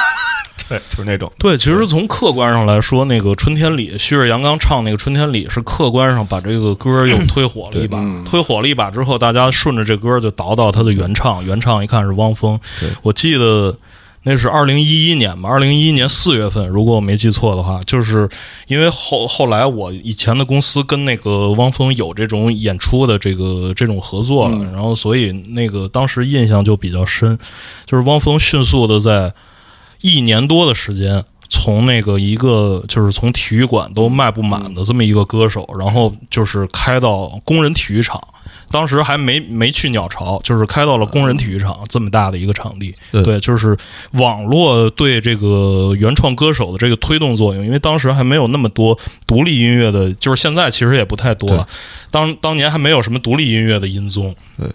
[0.67, 1.31] 对，就是那种。
[1.37, 7.99] 对，其实从客观上来说，那个《春天里》，旭日阳刚唱那个《春天里》，是客观上把这个歌又推火了一把。
[8.25, 12.59] 推火了一把之后，大家顺着这歌就倒到他的原唱，原唱一看是汪峰。
[13.03, 13.77] 我记得
[14.23, 18.27] 那是二零一一年吧，二零一一年四月份，如果我没记错的话，就是
[18.65, 27.37] 因为后后来我以前的公司跟那个汪峰有这种演出的这个这种合作了，然后所以那个当时印象就比较深，
[27.85, 29.31] 就是汪峰迅速的在。
[30.05, 38.21] 一年多的时间，从那个一个就是从体育馆都卖不满的这么一个歌手，然后就是开到工人体育场，
[38.69, 42.93] 当时还没没去鸟巢，就是开到了工人体育场这么大的一个场地。
[43.11, 43.77] 对对，就是
[44.13, 51.67] 网络对这个原创歌手的这个推动作用，因为当时还没有那么多独立音乐的，就是现在其实也不太多了。
[52.11, 54.33] 当当年还没有什么独立音乐的音综。
[54.57, 54.69] 对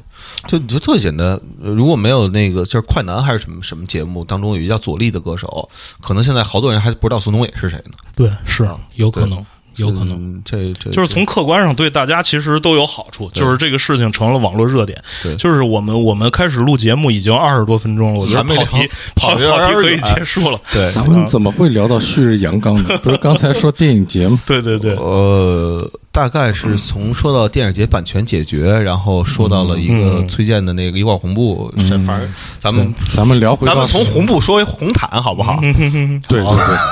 [0.47, 1.29] 就你就特简单，
[1.63, 5.69] 呃如果没有那个就是快男还是什么什么节目当中有一个叫左立的歌手，
[6.03, 7.93] 可能现在好多人还不知道宋冬野是谁呢。
[8.15, 9.45] 对，是有可能，
[9.81, 10.17] 有可能。
[10.17, 15.03] 嗯这这就是从客观上对大家其实都有好处，就是这个事情成了网络热点。
[15.23, 20.61] 对就是我们我们开始录节目已经二十多分钟了，我觉得还没聊跑题跑跑题可以结束了。
[20.73, 22.99] 对咱们怎么会聊到旭日阳刚呢？
[23.03, 24.39] 不是刚才说电影节目？
[24.47, 30.29] 对对对，呃，大概是从说到电影节版权解决，然后说到了一个嗯。
[30.29, 35.59] 崔健的那个一块红布，是反正咱们咱们聊回咱们从红布说回红毯好不好？
[35.63, 36.43] 对对对，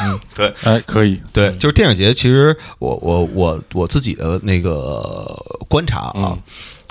[0.05, 5.25] 嗯对，哎，可以，对，就是电影节，其实我我我我自己的那个
[5.69, 6.39] 观察啊，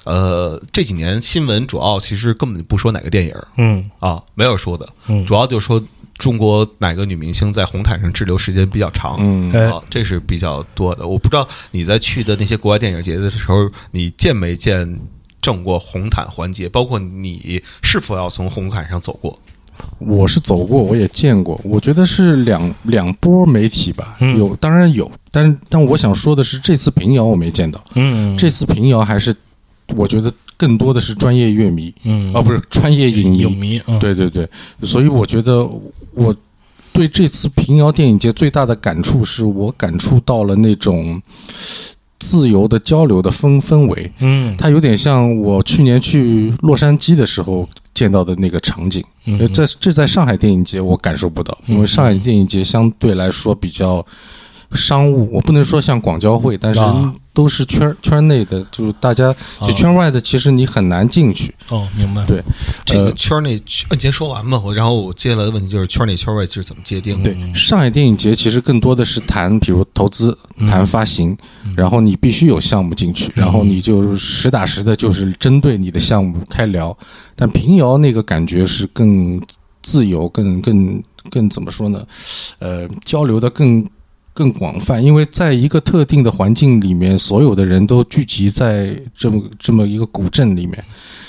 [0.03, 3.89] 呃，这几年新闻主要其实根本不说哪个电影嗯。
[3.99, 5.25] 啊，没有说的，嗯。
[5.25, 5.81] 主要就说
[6.17, 9.17] 中国哪个女明星在红毯上滞留时间比较长。
[9.19, 11.07] 嗯哎啊，这是比较多的。
[11.07, 14.99] 我不知道你在去的那些国外电影节的时候，你见没见
[15.41, 16.67] 证过红毯环节？
[16.67, 19.37] 包括你是否要从红毯上走过？
[19.99, 29.35] 我是走过，我也见过，我觉得是两两波媒体吧，嗯有当然有，但但我想说的是，这次平遥我没见到，嗯，这次平遥还是
[29.95, 32.33] 我觉得更多的是专业乐迷，嗯。
[32.33, 33.99] 啊，不是专业影迷，影迷，嗯。
[33.99, 34.49] 对对对，
[34.81, 35.69] 所以我觉得
[36.13, 36.35] 我
[36.91, 41.21] 对这次平遥电影节最大的感触是我感触到了那种
[42.19, 49.03] 自由的交流的氛氛围，嗯，它有点像我去年去洛杉矶的时候见到的那个场景。
[49.25, 49.37] 嗯。
[49.39, 54.03] 呃，这这在上海电影节我感受不到，因为上海电影节相对来说比较
[54.73, 61.53] 商务，我不能说像广交会，但是啊都是圈圈内的，就是大家就圈外的，其实你很难进去。
[61.69, 62.43] 哦，明白，对
[62.83, 64.59] 这个呃圈内，呃你先说完吧。
[64.59, 67.31] 我然后我接下来的问题就是圈内圈外是怎么界定的？
[67.31, 71.37] 对，上海电影节其实更多的是谈，比如投资、嗯谈发行，
[71.75, 76.97] 然后你必须有项目进去，然后你就实打实的，就是针对你的项目开聊。
[77.35, 79.39] 但平遥那个感觉是更
[79.83, 82.03] 自由，更更更怎么说呢？
[82.57, 83.87] 呃，交流的更
[84.37, 90.85] 更广泛，因为在一个特定的环境里面，所有的人都聚集在这么这么一个古镇里面。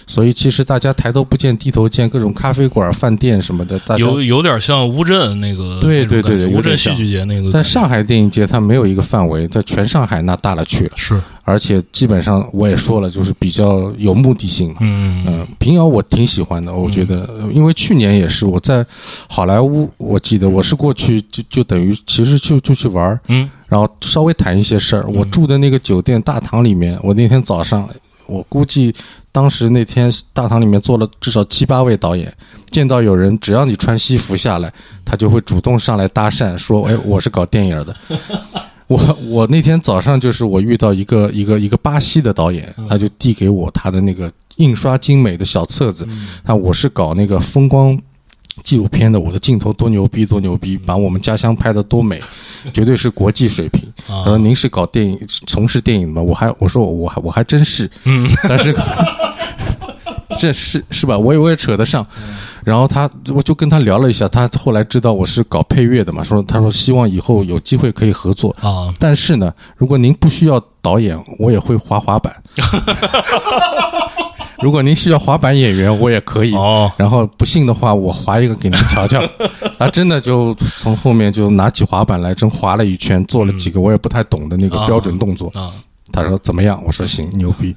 [0.08, 10.86] 所以其实大家抬头不见低头见，各种咖啡馆、饭店什么的，大家有有点像乌镇那个，对对对那种感觉乌镇戏剧节那个但上海电影节它没有一个范围，在全上海那大了去。
[10.86, 14.70] 了，是，而且基本上我也说了，就是比较有目的性。
[14.70, 14.76] 嘛。
[14.80, 18.84] 嗯嗯，平遥我挺喜欢的，我觉得，因为去年也是我在
[19.28, 23.50] 好莱坞，我记得我是过去就就等于其实就就去玩儿，嗯。
[23.68, 25.04] 然后稍微谈一些事儿。
[25.06, 27.86] 我住的那个酒店大堂里面，我那天早上，
[28.28, 28.94] 我估计
[29.32, 32.32] 当时那天大堂里面坐了至少七八位导演，
[32.70, 34.72] 见到有人只要你穿西服下来，
[35.04, 37.96] 他就会主动上来搭讪，说：“哎，我是搞电影的。
[38.88, 46.08] ”我我那天早上就是我遇到一个一个一个巴西的导演，他就递给我他的那个印刷精美的小册子，
[46.44, 47.98] 那我是搞那个风光
[48.62, 52.20] 纪录片的，我的镜头多牛逼多牛逼，把我们家乡拍的多美，
[52.72, 53.82] 绝对是国际水平。
[54.06, 56.22] 啊他说您是搞电影从事电影的吗？
[56.22, 58.74] 我还我说我还我还真是，嗯，但是
[60.38, 61.16] 这是是吧？
[61.18, 62.06] 我也我也扯得上。
[62.64, 68.54] 然后他我就跟他聊了一下，他后来知道我是搞配乐的嘛，说他说希望以后有机会可以合作。
[68.60, 72.34] 啊，但是呢，如果您不需要导演，我也会滑滑板。
[74.62, 76.54] 如果您需要滑板演员，我也可以。
[76.54, 79.22] 哦，然后不信的话，我滑一个给您瞧瞧。
[79.78, 85.50] 他真的就从后面就拿起滑板来，真滑了一圈，做了几个我也不太懂的那个标准动作。
[85.54, 85.70] 啊。
[86.10, 86.82] 他说怎么样？
[86.84, 87.76] 我说行，牛逼。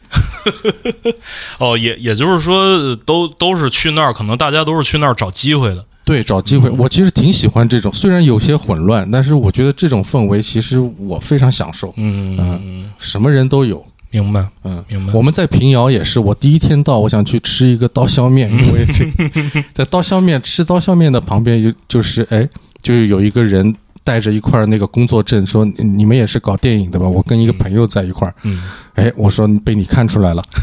[1.60, 5.86] 哦，也也就是说，都都是去那儿，可能大家都是去那儿找机会的。
[6.04, 11.94] 对，找机会，我其实挺喜欢这种，虽然有些混乱，但是我觉得这种氛围其实我非常享受。
[11.98, 15.14] 嗯嗯什么人都有，明白，嗯，明白。
[15.14, 19.06] 我们在平遥也是，我第一天到，我想去吃一个刀削面，因为这
[19.74, 22.48] 在刀削面吃刀削面的旁边就就是哎，
[22.82, 27.08] 就有一个人带着一块那个工作证，说你你们也是搞电影的吧？
[27.08, 28.62] 我跟一个朋友在一块儿，嗯
[28.96, 30.44] 哎，我说被你看出来了。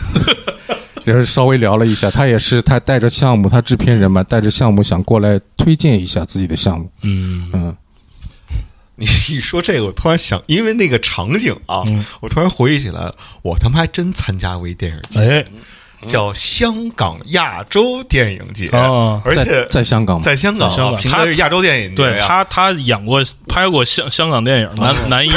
[1.04, 6.90] 然后稍微聊了一下，他也是他带着项目，他制片人嘛，带着项目想过来推荐一下自己的项目。
[7.00, 7.74] 嗯嗯，
[8.98, 15.46] 你一说这个，我突然想，因为那个场景啊，嗯我突然回忆起来了，我他妈还真参加过一电影节，哎
[16.06, 25.30] 叫香港亚洲电影节，啊，而且在香港，在香港啊，在香港平时亚洲电影节对他，他演过拍过香香港电影男男一，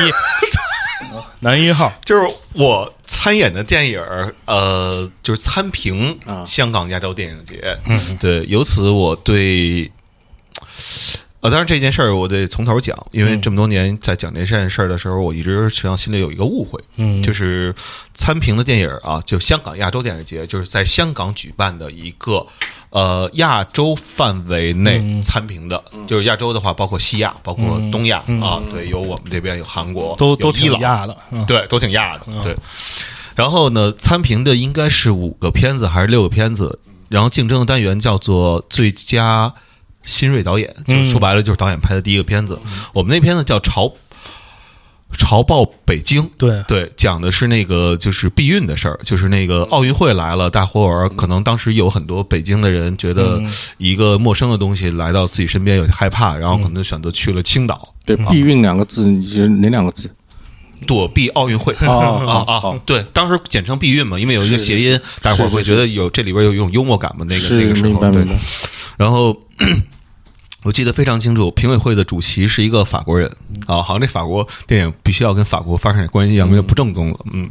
[1.40, 7.76] 男一号，就是我参演的电影儿，呃，就是参评啊香港亚洲电影节。
[7.88, 9.92] 嗯，对，由此我对，
[11.42, 17.22] 呃，当然这件事儿我得从头讲，因为这么多年在讲这件事儿的时候，我一直实际上心里有一个误会，嗯。
[17.22, 17.74] 就是
[18.14, 22.46] 参评的电影儿啊，就香港亚洲电影节，就是在香港举办的一个。
[22.92, 25.22] 呃，亚洲范围内嗯。
[25.22, 28.42] 参评的，就是亚洲的话，包括西亚，包括东亚、嗯。
[28.42, 31.46] 啊，对，有我们这边有韩国，都都挺亚的，嗯。
[31.46, 32.56] 对，都挺亚的，对。
[33.34, 36.80] 然后呢，参评的应该是五个片子还是六个片子？
[37.08, 39.54] 然后竞争的单元叫做最佳
[40.06, 42.60] 新锐导演，就是说白了就是导演拍的第一个片子。
[42.94, 43.94] 我们那片子叫《潮
[45.18, 53.42] 潮爆北京》，对对，讲的是那个就是避孕的事儿，就是那个奥运会来了，大伙儿可能当时有很多北京的人觉得
[53.78, 57.94] 一个陌生的东西来到自己身边有些害怕，然后可能选择去了青岛。
[58.06, 60.10] 对，避孕两个字，你是哪两个字？
[60.88, 62.82] 躲避奥运会哦啊啊！
[62.88, 67.24] 对，当时简称避孕嘛，因为有一个谐音，大伙儿会觉得有这里边有一种幽默感嘛。
[67.30, 68.26] 那个那个时候，对。
[68.98, 69.42] 然后
[70.64, 73.28] 我记得非常清楚，评委会的主席是一个法国人
[73.66, 77.20] 啊，好像这法国电影必须要跟法国发生点关系，要不然就不正宗了。
[77.34, 77.50] 嗯，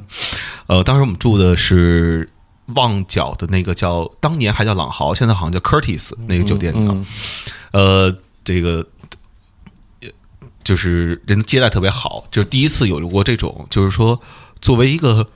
[0.67, 2.29] 呃，当时我们住的是
[2.75, 6.91] 旺角的那个叫当年还叫朗豪，现在好像叫 Curtis 那个酒店啊。
[6.93, 7.07] 嗯
[7.73, 8.87] 呃，这个
[10.03, 10.09] 呃
[10.63, 14.21] 就是人接待特别好，就是第一次有过这种，就是说
[14.61, 15.27] 作为一个。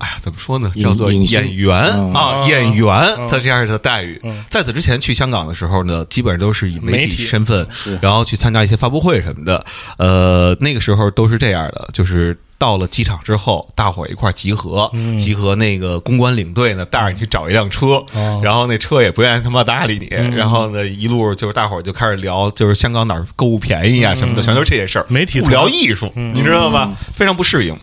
[0.00, 0.70] 哎呀，怎么说呢？
[0.80, 4.44] 叫做演员嗯啊，嗯演员嗯的这样的待遇嗯。
[4.48, 7.66] 在此之前去香港的时候呢，基本上都是以媒媒体体身份，
[8.00, 9.64] 然后去参加一些发布会什么的。
[9.98, 25.04] 呃，那个时候都是这样的，就是到了机场之后，大伙儿一块儿集合，嗯集合那个公关领队呢，带着你去找一辆车，哦然后那车也不愿意他妈搭理你，嗯然后呢，一路就是大伙儿就开始聊，就是香港哪儿购物便宜啊什么的，全都是这些事儿。
[25.08, 26.90] 媒体不聊艺术，你知道吧？
[27.14, 27.76] 非常不适应。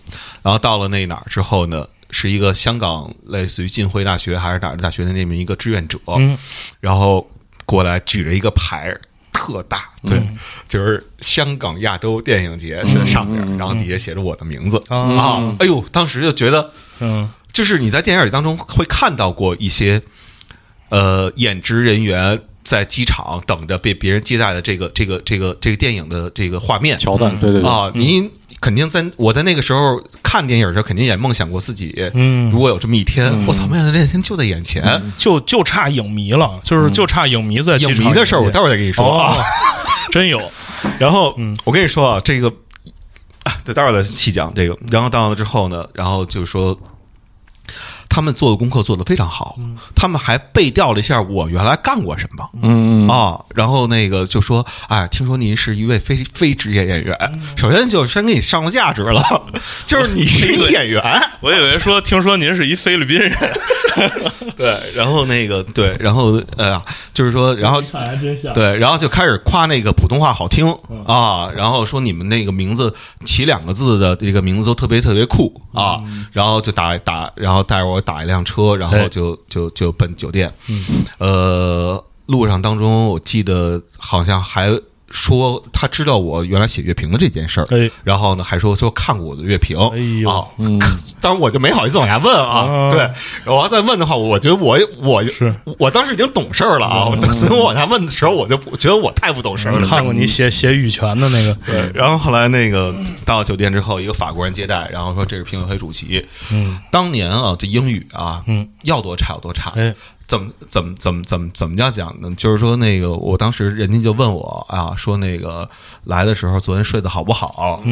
[0.43, 6.38] 然后到了那哪儿之后呢，是一个香港类似于浸会大学还是哪儿的大学的那么一个志愿者，嗯。
[6.80, 7.30] 然后
[7.65, 8.98] 过来举着一个牌。
[9.39, 10.20] 特大，对，
[10.67, 14.82] 就是香港亚洲电影节是在上面，然后底下写着我的名字。
[14.89, 15.56] 啊啊！
[15.60, 17.30] 哎呦，当时就觉得，嗯。
[17.54, 20.02] 就是你在电影里当中会看到过一些，
[20.89, 26.98] 呃，演职人员在机场等着被别人接待的这个这个这个这个电影的这个画面。
[26.98, 28.28] 桥段，对对对，啊，你
[28.60, 32.50] 肯定在我在那个时候看电影的时候，肯定也梦想过自己，嗯。
[32.52, 35.02] 如果有这么一天，我操，没想到这一天就在眼前。
[35.17, 39.06] 就就差影迷了，就是就差影迷在影迷的事儿，我待会儿再跟你说。
[39.06, 39.38] 哦啊。
[40.10, 40.41] 真有，
[40.98, 42.48] 然后，我跟你说啊，这个，
[43.43, 44.76] 啊，对，待会儿再细讲这个。
[44.89, 46.76] 然后到了之后呢，然后就是说，
[48.17, 49.56] 他们做的功课做得非常好，
[49.95, 52.49] 他们还背调了一下我原来干过什么。
[52.63, 53.06] 嗯。
[53.06, 59.23] 嗯啊，然后那个就说，哎，听说您是一位非非职业演员，首先就先给你上了价值了，
[59.86, 61.03] 就是你是一演员，
[61.41, 63.32] 我以为说听说您是一菲律宾人，
[64.58, 66.82] 对，然后那个对，然后呃，
[67.13, 67.80] 就是说，然后
[68.56, 70.67] 对，然后就开始夸那个普通话好听。
[71.06, 72.93] 啊，然后说你们那个名字
[73.25, 75.62] 起两个字的这个名字都特别特别酷。
[75.73, 76.01] 啊，
[76.32, 79.10] 然后就打打，然后带着我打一辆车，然后哎。
[79.10, 80.54] 就就就奔酒店，
[81.17, 84.70] 呃，路上当中我记得好像还
[85.10, 87.89] 说他知道我原来写乐评的这件事儿，哎。
[88.04, 90.30] 然后呢还说说看过我的乐评，哎呦。
[90.30, 90.46] 啊，
[91.22, 92.91] 当然我就没好意思往下问啊，啊。
[92.91, 93.10] 对，
[93.46, 95.54] 我要再问的话，我觉得我我是。
[95.80, 99.88] 我当时已经懂事儿了啊，我所以我往下问的时候，我就觉得我太不懂事儿了。
[99.88, 102.93] 看过你写写羽泉的那个，对，然后后来那个
[103.26, 106.26] 到酒店之后，一个法国人接待，然后说这是评委会主席。
[106.52, 109.72] 嗯，当年啊，这英语啊，嗯，要多差有多差。
[109.76, 109.93] 哎，
[110.27, 112.33] 怎么怎么怎么怎么怎么叫讲呢？
[112.35, 115.69] 就是说那个，我当时人家就问我啊，说那个
[116.03, 117.47] 来的时候昨天睡得好不好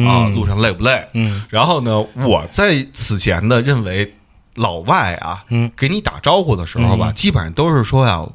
[0.06, 0.28] 啊？
[0.28, 1.08] 路上累不累？
[1.14, 4.14] 嗯，然后呢，我在此前的认为
[4.54, 8.26] 老外啊，嗯，给你打招呼的时候吧，基本上都是说呀。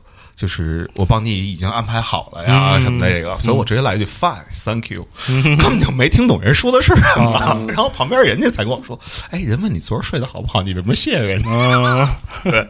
[0.42, 2.82] 就是我帮你已经安排好了呀，嗯。
[2.82, 7.64] 什么的这个，所以我直接来一句 fine，thank you， 根本就没听懂人说的是什么。
[7.68, 9.00] 然后旁边人家才跟我说，
[9.30, 11.50] 哎，人问你昨儿睡得好不好，你为什么谢谢人家？
[11.52, 12.08] 嗯，
[12.50, 12.68] 对，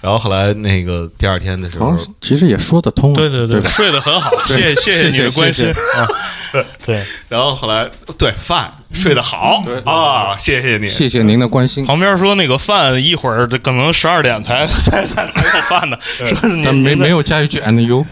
[0.00, 3.68] 然后后来那个第二天的时候其实也说得通啊，对对对，吧？
[3.70, 5.66] 睡得很好，谢谢谢谢你的关心。
[5.68, 6.06] 啊，
[6.86, 10.86] 对，然后后来对饭睡得好啊，谢谢你。
[10.86, 11.84] 谢谢您的关心。
[11.86, 18.04] 旁边说那个饭一会儿这可能十二点才 才才才有饭呢，说是没没有加一句 and you，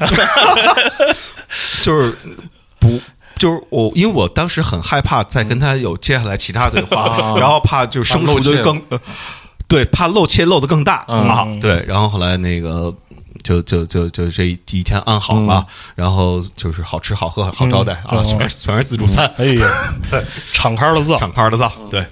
[1.82, 2.14] 就是
[2.78, 3.00] 不。
[3.38, 9.00] 就是我，因为我当时很害怕再跟他有接下来其他对话，然后怕就生疏怕漏窃的更，呃
[9.68, 11.46] 对，怕漏切漏的更大嗯啊。
[11.60, 12.92] 对，然后后来那个
[13.48, 20.22] 就就就就这一一天安好了，然后就是好吃好喝好招待啊，嗯全是全是自助餐，哎呀，对
[20.53, 22.05] 敞开了造，敞开了造，对。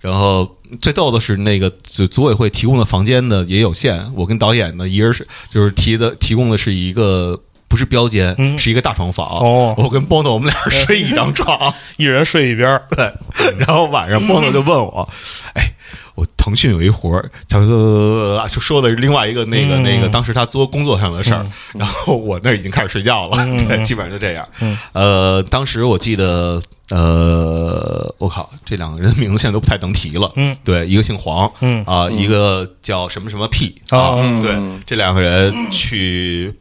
[0.00, 0.48] 然后
[0.80, 7.40] 最逗的是，那个组组委会提供的房间呢也有限，我跟导演呢一人是就是提的提供的是一个。
[7.68, 9.26] 不是标间，嗯是一个大床房。
[9.26, 12.80] 哦我跟波诺我们俩睡一张床，一人睡一边儿。
[12.94, 13.12] 对。
[13.58, 15.08] 然后晚上波诺就问我
[15.54, 15.72] ：“哎，
[16.16, 19.82] 我腾讯有一活儿，他说就说的是另外一个那个、嗯。
[19.82, 23.68] 那个当时他做工作上的事儿，然后我那儿已经开始睡觉了，嗯。
[23.68, 24.48] 对， 基本上就这样。
[24.60, 24.76] 嗯。
[24.92, 26.60] 呃，当时我记得，
[26.90, 30.32] 呃，我靠，这两个人的名字现在都不太能提了。
[30.36, 30.56] 嗯。
[30.64, 31.84] 对，一个姓黄，嗯。
[31.84, 34.56] 啊、一个叫什么什么 P 啊对，
[34.86, 36.54] 这两个人去。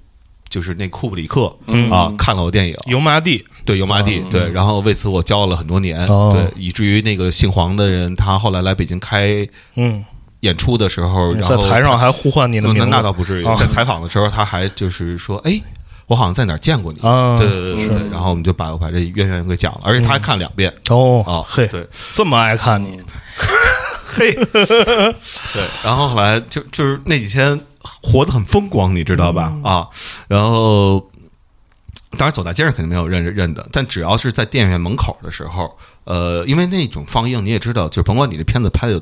[0.49, 1.89] 就是那库布里克嗯。
[1.91, 6.31] 啊，看了我电影，油麻地，对油麻地，对，然后为此我骄傲了很多年，哦。
[6.33, 10.03] 对，以至于那个姓黄的人，他后来来北京开嗯，
[10.41, 15.59] 演出的时候，然后在台上还呼唤你的那名字，那倒不至于啊，在采访的时候，他还就是说，哎，
[16.07, 20.71] 我好像在哪儿见过你，啊，对对对对对，然后我们就把我把这渊源给讲了，而且他还看两遍。
[20.89, 21.87] 哦啊，嘿，对。
[22.11, 23.01] 这么爱看你，
[24.05, 27.59] 嘿， 对，然后后来就就是那几天
[28.01, 29.55] 活得很风光，你知道吧？
[29.63, 29.87] 啊，
[30.27, 31.09] 然后。
[32.17, 39.01] 当然，走在街上肯定没有认认的，但只要是在电影院门口的时候，呃，因为那种放映你也知道，就甭管你这片子拍的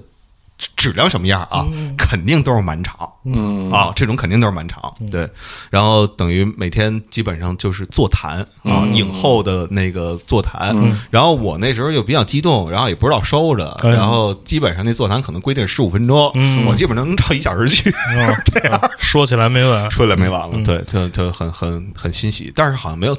[0.57, 1.65] 质质量什么样啊，
[1.97, 3.09] 肯定都是满场。
[3.25, 3.71] 嗯。
[3.71, 4.93] 啊，这种肯定都是满场。
[5.09, 5.27] 对，
[5.69, 10.75] 然后等于每天基本上就是座谈啊，影后的那个座谈。
[11.09, 16.65] 然后我那时候又比较激动，然后也不知道收着，哎然后基本上那座谈可能规定十五分钟，嗯。
[16.65, 17.89] 我基本上能照一小时去。
[18.19, 23.17] 啊这样说起来没完，说起来没完了，对，就就很很很欣喜，但是好像没有。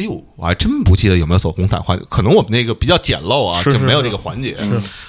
[0.00, 4.56] 哎呦，我还真不记得有没有走红毯环节，可能我们那个比较简陋啊，是就是没有这个环节。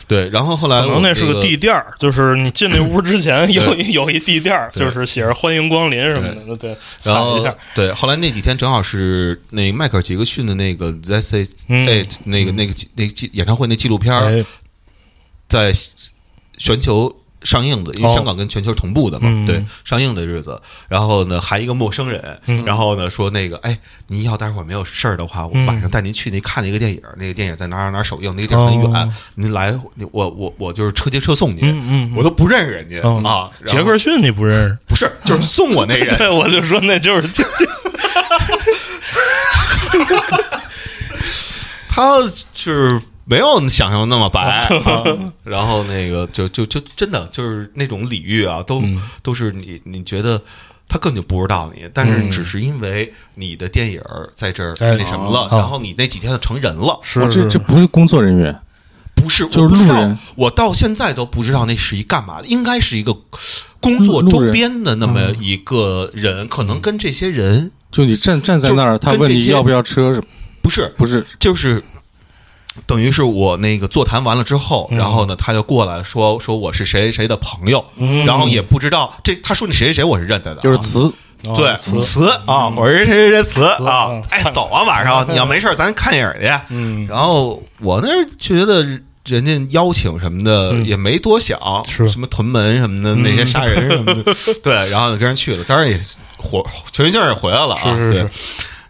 [0.06, 10.92] 对，然后后来我可能那是个地垫儿， 就是你进那屋之前 有一有一地垫儿，就是写着欢迎光临什么的，对，踩然后一下，对，后来那几天正好是那迈克尔·杰克逊的那个
[11.70, 11.88] 《嗯。
[11.88, 14.46] It》那个那个那个纪演唱会那纪录片
[15.48, 15.72] 在
[16.58, 17.14] 全球
[17.44, 18.14] 上映的，因为哦。
[18.14, 19.46] 香港跟全球同步的嘛，嗯。
[19.46, 20.60] 对，上映的日子。
[20.88, 22.64] 然后呢，还一个陌生人，嗯。
[22.66, 23.78] 然后呢说那个，哎，
[24.08, 25.66] 您要待会儿没有事儿的话，我嗯。
[25.66, 29.14] 晚上带您去那看那个电影，那个电影在哪儿哪儿哪首映，那个地儿很远，哦。
[29.36, 29.78] 您来，
[30.12, 34.78] 我我我就是车接车送您，嗯嗯我都不认识人家、嗯啊，杰克逊你不认识？
[34.88, 37.28] 不是，就是送我那人， 对，我就说那就是。
[37.30, 37.66] 就 就
[41.90, 42.20] 他
[42.54, 43.02] 就是
[43.32, 44.42] 没有想象那么白，
[44.84, 45.04] 啊
[45.46, 49.02] 然后那个就就就真的就是那种礼遇啊，都、嗯。
[49.24, 50.42] 都是你你觉得
[50.90, 54.02] 他根本就不知道你，但是只是因为你的电影
[54.36, 58.54] 在这儿哎那什么了，哦然后你那几天就成人了，是哦这这不是工作人员，
[59.16, 63.16] 不是就是我不知道路人我到现在都不知道那是一干嘛的，应该是一个
[63.80, 70.22] 工作周边的那么一个人，可能跟这些人就你站站在那儿，他问你要不要车，
[70.62, 71.26] 不是不是？
[71.40, 71.82] 就是
[72.88, 74.98] 等于是我那个座谈完了之后，嗯。
[74.98, 78.26] 然后呢，他就过来说说我是谁谁的朋友，嗯。
[78.26, 80.62] 然后也不知道这他说你谁谁谁我是认得的。
[80.62, 81.14] 啊，就是词，
[81.44, 82.00] 对哦词。
[82.00, 86.50] 词啊，我是谁谁谁词啊嗯，哎，走啊，晚上 你要没事儿咱看电影去。
[86.70, 87.08] 嗯。
[87.08, 88.84] 然后我那儿觉得
[89.26, 90.86] 人家邀请什么的嗯。
[90.86, 91.60] 也没多想，
[91.90, 92.08] 是。
[92.08, 96.00] 什么屯门什么的那些杀人什么的， 对，然后就跟人去了，当然也
[96.38, 98.20] 火全身劲儿也回来了啊，对是是。
[98.20, 98.30] 是，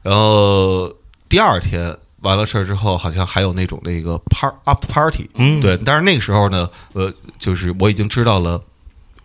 [0.03, 0.87] 然后
[1.27, 5.61] 第二天完了事儿之后，好像还有那种那个 part up party，嗯。
[5.61, 8.61] 对，但是那个时候呢，呃，就是我已经知道了。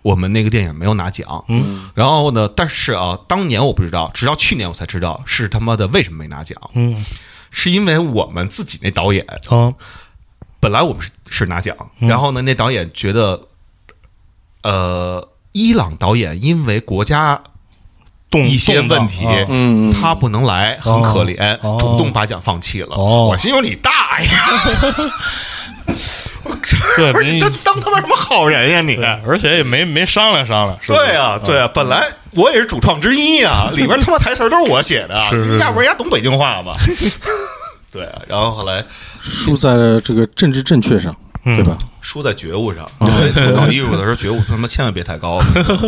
[0.03, 7.05] 我们那个电影没有拿奖，嗯，然后呢，但是啊，当年我不知道，直到去年我才知道是他妈的为什么没拿奖，嗯。
[7.51, 9.75] 是因为我们自己那导演啊
[10.61, 12.09] 本来我们是是拿奖，嗯。
[12.09, 13.49] 然后呢，那导演觉得，
[14.63, 17.43] 呃，伊朗导演因为国家
[18.37, 19.25] 动一些问题
[20.01, 22.95] 他不能来，很可怜，哦主动把奖放弃了。
[22.97, 24.29] 哦我心说你大爷，
[26.97, 28.97] 对，不是你你当当他妈什么好人呀你？
[29.27, 36.73] 而且也没没商量商量，对啊，对啊，本来我也是主创之一啊，里边他妈台词都是我写的， 是是是要不然人家懂北京话吗？
[37.93, 38.85] 对啊，然后后来
[39.23, 41.79] 输在了这个政治正确上，嗯对吧？
[42.01, 45.39] 输在觉悟上，对，做搞艺术的时候觉悟他妈千万别太高，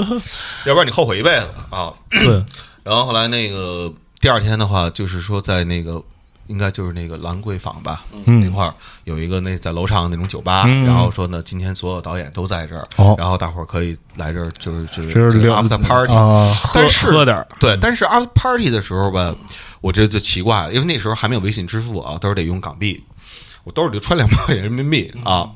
[0.65, 1.93] 要不然你后悔一辈子啊。
[2.11, 2.45] 对，
[2.85, 6.03] 然后后来那个第二天的话，就是说在那个
[6.47, 8.41] 应该就是那个兰桂坊吧，嗯。
[8.41, 8.73] 那块儿
[9.05, 10.85] 有一个那在楼上那种酒吧，嗯。
[10.85, 13.15] 然后说呢，今天所有导演都在这儿，哦。
[13.19, 17.47] 然后大伙儿可以来这儿，就是就是就是 after party 啊，但是喝点儿。
[17.61, 19.35] 对，但是 after party 的时候吧，
[19.81, 23.03] 我这就奇怪了，因为那时候还没有微信支付啊，都是得用港币，
[23.69, 25.51] 我兜里就揣两百块钱人民币啊。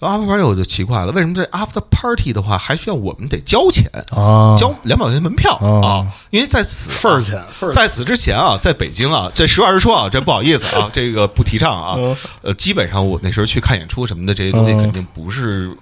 [0.00, 6.12] 然后 after party 我就奇怪了，为什么这 after party 的话还需要我们得交钱，啊交两百块钱门票哦啊？
[6.30, 7.42] 因为在此啊份儿钱，
[7.72, 11.94] 在此之前啊，在北京啊，这实话实说啊，这不好意思啊，这个不提倡啊。
[11.96, 15.74] 嗯呃，基本上我那时候去看演出什么的，这些东西嗯肯定不是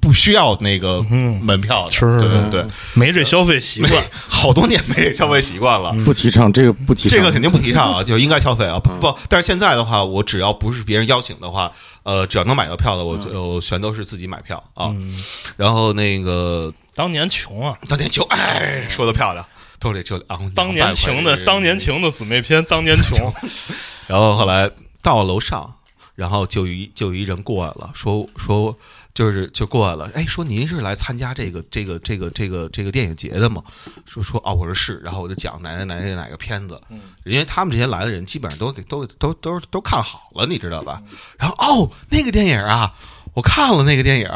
[0.00, 1.38] 不需要那个嗯。
[1.42, 5.92] 门票对对对，没这消费习惯， 好多年没这消费习惯了。
[6.04, 8.78] 不提倡这个不提倡，这个肯定不提倡啊， 就应该消费啊。
[8.78, 11.72] 不，不但是现在的话，我只要不是别人邀请的话，
[12.02, 14.88] 呃，只要能买到票的，我就我全都是自己买票啊。
[14.94, 15.12] 嗯，
[15.56, 19.44] 然后那个当年穷啊，当年穷哎，说的漂亮，
[19.78, 23.32] 都得就啊，当年情的当年情的姊妹篇，当年穷，
[24.06, 24.70] 然后后来
[25.02, 25.72] 到了楼上，
[26.14, 28.76] 然后就有一就有一人过来了，说说
[29.14, 33.62] 就是就过来了，哎，说您是来参加这个这个这个这个这个电影节的吗？
[34.06, 36.80] 说说哦，我说是，然后我就讲哪哪哪哪哪个片子，
[37.24, 41.02] 因为他们这些来的人基本上都给都都都都看好了，你知道吧？
[41.38, 42.94] 然后哦，那个电影啊，
[43.34, 44.28] 我看了那个电影，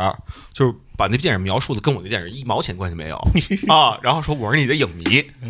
[0.52, 0.74] 就是。
[0.96, 3.16] 把那电影描述的跟我那电影一毛钱关系没有
[3.66, 3.98] 啊！
[4.00, 5.04] 然后说我是你的影迷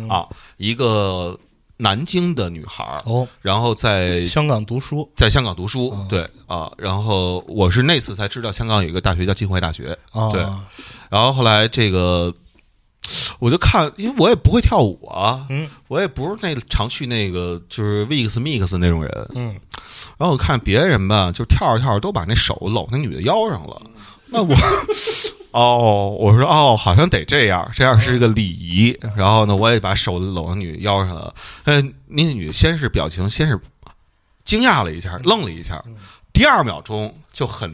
[0.09, 1.39] 啊，一个
[1.77, 10.41] 南京的女孩儿，哦，然后在香港读书，在香港读书，嗯对啊，然后我是那次才知道香港有一个大学叫浸会大学，啊，对。
[11.09, 12.33] 然后后来这个
[13.39, 15.67] 我就看，因为我也不会跳舞啊，嗯。
[15.87, 19.55] 我也不是那常去那个就是 Vix Mix 那种人，嗯，
[20.17, 23.81] 然后我看别人吧，就跳着跳着都把那手搂那女的腰上了，
[24.27, 24.55] 那我。
[25.55, 28.97] 哦，我说哦，好像得这样，这样是一个礼仪。
[29.15, 31.33] 然后呢，我也把手搂到女的腰上了。
[31.63, 33.57] 呃，那女的先是表情先是
[34.43, 35.81] 惊讶了一下，愣了一下，
[36.33, 37.71] 第二秒钟就很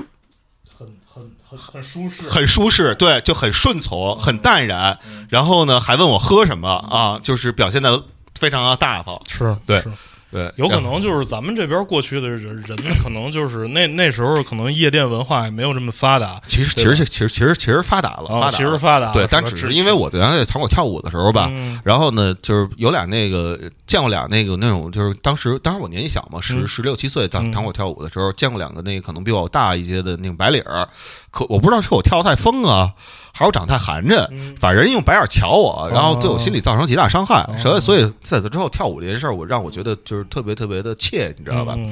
[0.77, 4.99] 很很很很舒适，很舒适，对，就很顺从，很淡然。
[5.27, 8.03] 然后呢，还问我喝什么啊，就是表现的
[8.39, 9.81] 非常的大方，是，对。
[9.81, 9.91] 是
[10.31, 30.87] 对，有可能就是咱们这边过去的人，人可能就是那那时候可能夜店文化也没有这么发达，其实其实其实其实其实发达了，啊，发达其实发达了，对，但只是因为我原来在糖果跳舞的时候吧，嗯然后呢，就是有俩那个见过俩那个那种，就是当时当时我年纪小嘛，十嗯十六七岁，当嗯糖果跳舞的时候，见过两个那个可能比我大一些的那种白领儿，
[31.29, 32.91] 可我不知道是我跳的太疯啊，
[33.30, 41.73] 还是我长得太寒碜，嗯反正人用白眼瞧我，然后对我心里造成极大伤害，哦所以所以在此之后跳舞这件事儿，我让我觉得就是特别特别的怯，你知道吧？
[41.77, 41.91] 嗯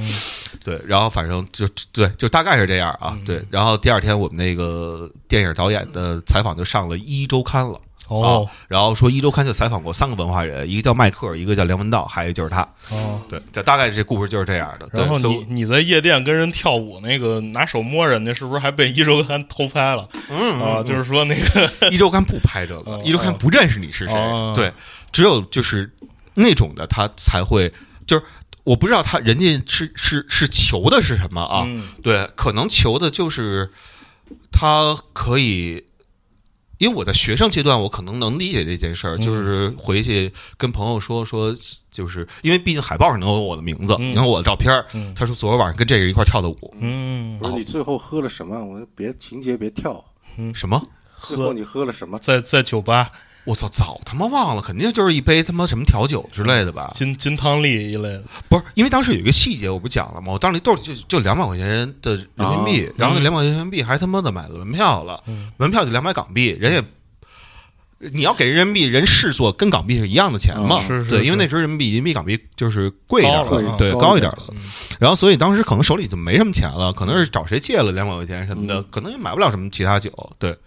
[0.63, 3.13] 对，然后反正就对，就大概是这样啊。
[3.13, 7.79] 嗯对，然后第二天我们那个电影导演的采访就上了一周刊了。
[8.09, 12.61] 哦啊，然后说一周刊就采访过三个文化人，一个叫迈克，一个叫梁文道，还有一个就是他。
[12.89, 13.21] 哦。
[13.29, 14.87] 对，这大概这故事就是这样的。
[14.87, 20.07] 对然后你你在夜店跟人跳舞，那个拿手摸人家，是不是还被一周刊偷拍了？
[20.29, 24.53] 嗯啊，就是说那个 一周刊不拍这个哦， 一周刊不认识你是谁哦。
[24.55, 24.73] 对，
[25.11, 25.91] 只有就是
[26.33, 27.71] 那种的，他才会
[28.05, 28.23] 就是。
[28.65, 31.63] 我不知道他人家是是是求的是什么啊？
[31.65, 33.71] 嗯对，可能求的就是
[34.51, 35.83] 他可以，
[36.79, 39.21] 因为我在学生阶段，我可能能理解这件事儿，嗯。
[39.21, 41.53] 就是回去跟朋友说说，
[41.91, 44.15] 就是因为毕竟海报上能有我的名字，嗯。
[44.15, 44.83] 然后我的照片
[45.15, 47.37] 他说昨天晚上跟这个人一块儿跳的舞，嗯。
[47.37, 48.57] 不是你最后喝了什么？
[48.65, 50.03] 我说别情节别跳，
[50.55, 50.81] 什么？
[51.21, 52.17] 最后你喝了什么？
[52.19, 53.09] 在在酒吧
[53.45, 56.91] 我操，早他妈忘了，肯定就是一杯他妈什么调酒之类的吧？
[56.93, 60.33] 金金汤力一类的，不是，因为当时有一个细节，我不讲了吗？
[60.33, 61.67] 我当时兜里就就两百块钱
[62.01, 66.83] 的人民币，哦然后那两百块钱人民币还他妈的买了门票了，嗯门票就两百港币，人也。
[68.13, 70.77] 你要给人民币，人视作跟港币是一样的钱嘛？
[70.77, 74.53] 对，哦是是是因为那时候人民币已经比港币就是贵一点了了，对，高一点了。
[74.97, 80.09] 然后所以当时可能手里就没什么钱了，可能是找谁借了两百块钱什么的，嗯可能也买不了什么其他酒。
[80.39, 80.57] 对，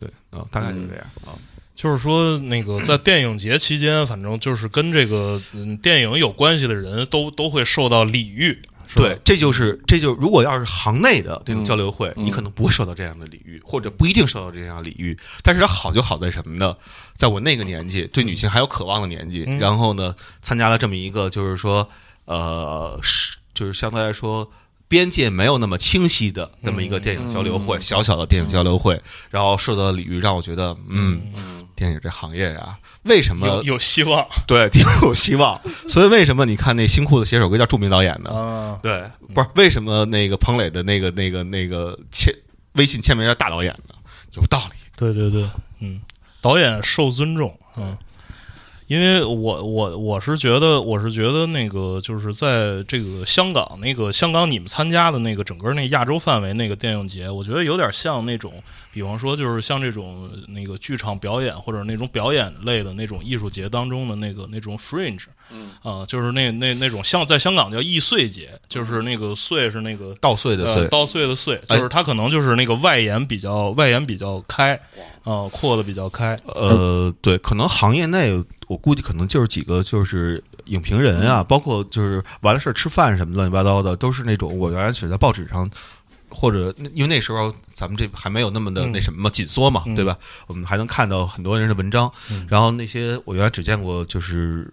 [0.00, 1.36] 对，啊，大概就是这样啊。
[1.76, 8.58] 就是说，那个在 电影节期间，反正就是跟这个嗯电影有关系的人都都会受到礼遇，
[8.94, 15.16] 对，，这就是这就如果要是行内的这种交流会，嗯你可能不会受到这样的礼遇，或者不一定受到这样的礼遇。
[15.42, 16.74] 但是它好就好在什么呢？
[17.14, 21.86] 在我那个年纪，对女性还有渴望的年纪，嗯然后呢，参加了这么一个就是说，
[22.24, 24.50] 呃，是就是相对来说。
[24.88, 31.20] 边界没有那么清晰的那么一个电影交流会，嗯小小的电影交流会，然后受到的礼遇，让我觉得，嗯，
[31.76, 35.60] 电影这行业呀，为什么有有希望 对挺有希望？
[35.88, 38.30] 所以为什么你看那新裤子写首歌叫著名导演呢？
[38.30, 39.04] 啊，对，
[39.34, 42.34] 不是为什么那个彭磊的那个那个那个签
[42.72, 43.94] 微信签名叫大导演呢？
[44.32, 44.72] 有道理。
[44.96, 45.46] 对对对，
[45.80, 46.00] 嗯，
[46.40, 47.96] 导演受尊重，嗯。
[48.86, 58.52] 因为我我我是觉得我是觉得那个就是在这个香港那个香港你们参加的那个整个那亚洲范围那个电影节，我觉得有点像那种，
[58.92, 65.66] 比方说就是像这种那个剧场表演或者那种表演类的那种艺术节当中的那个那种 fringe，嗯。
[65.82, 74.74] 啊、就是那那那种像在香港叫易碎节，就是那个碎是那个稻穗的穗呃，，稻穗的穗，哎就是它可能就是那个外延比较外延比较开，
[75.22, 85.70] 啊、扩的比较开，呃，对，可能行业内我估计可能就是几个就是影评人啊，包括就是完了事儿吃饭什么乱七八糟的，都是那种我原来只在报纸上。
[86.28, 90.18] 或者，因为那时候咱们这还没有那么的嗯那什么，紧缩嘛，嗯对吧？
[90.48, 94.70] 我们还能看到很多人的文章，嗯然后那些我原来只见过，就是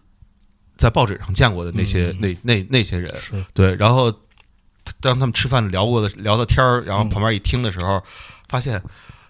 [0.78, 3.14] 在报纸上见过的那些、嗯那那那些人，
[3.54, 4.12] 对，然后
[5.00, 8.04] 当他们吃饭聊过的聊的天儿，然后嗯旁边一听的时候，
[8.50, 8.82] 发现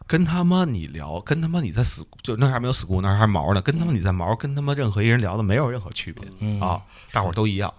[0.05, 6.81] 跟他妈你聊，跟他妈你在死就那还没有死过那还毛呢，跟他妈你在毛，跟他妈任何一人聊的没有任何区别、嗯啊，
[7.11, 7.73] 大伙儿都一样，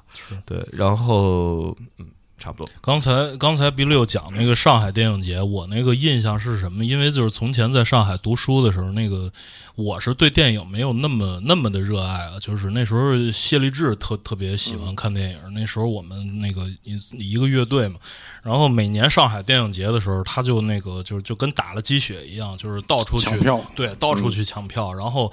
[0.46, 2.06] 对，然后嗯，
[2.44, 6.84] 差不多，刚才刚才 B 六讲那个上海电影节，我那个印象是什么？
[6.84, 9.32] 因为就是从前在上海读书的时候，那个
[9.76, 12.32] 我是对电影没有那么那么的热爱啊。
[12.38, 17.98] 就是那时候谢立志特特别喜欢看电影，那时候我们那个一一个乐队嘛，
[18.42, 25.32] 然后每年上海电影节的时候，他就那个就就跟打了鸡血一样，就是到处去抢票对，到处去抢票，然后。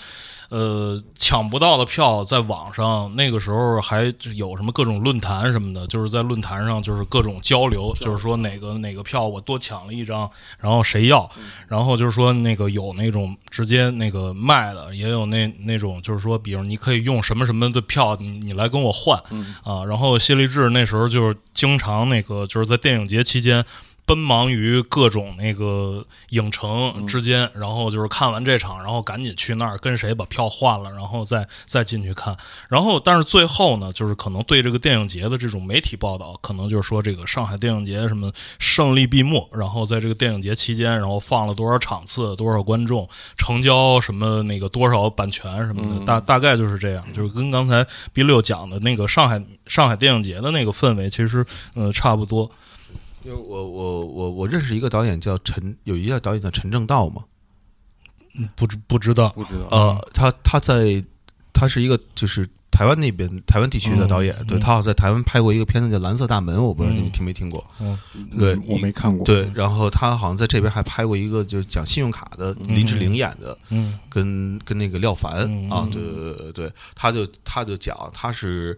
[0.51, 10.29] 呃，抢不到的票在网上，那个时候还有什么各种论坛什么的，就是在论坛上就是各种交流，就是说哪个哪个票我多抢了一张，
[10.59, 11.29] 然后谁要，
[11.69, 19.17] 然后就是说那个有那种直接那个卖的，也有那那种就是说，比如你可以用什么什么的票，你你来跟我换
[19.63, 19.85] 啊。
[19.85, 23.63] 然后谢立志那时候就是经常那个就是在电影节期间。
[24.11, 32.35] 奔忙于各种那个影城之间，然后就是看完这场，然后赶紧去那儿跟谁把票换了，然后再再进去看。
[32.67, 43.07] 然后，但是最后呢，就是可能对这个电影节的这种媒体报道，可能就是说这个上海电影节什么胜利闭幕，然后在这个电影节期间，然后放了多少场次，多少观众，
[43.37, 51.45] 成交什么那个多少版权什么的，大大概就是这样，就是跟刚才 B 六讲的那个上海上海电影节的那个氛围，其实
[51.75, 52.51] 呃差不多。
[53.23, 57.23] 因为我我我我认识一个导演叫陈，有一个导演叫陈正道嘛，
[58.35, 61.03] 嗯不知不知道，不知道呃，他他在
[61.53, 67.63] 他是一个就是台湾那边台湾地区的导演，嗯对他好像在台湾拍过一个片子叫《蓝色大门》，我不知道你们嗯听没听过。
[67.79, 67.97] 嗯
[68.39, 69.23] 对嗯我没看过。
[69.25, 78.77] 对，然后他好像在这边还拍过一个就是讲信用卡的，林志玲演的，嗯跟跟那个廖凡嗯啊，嗯对对对对，他就他就讲他是。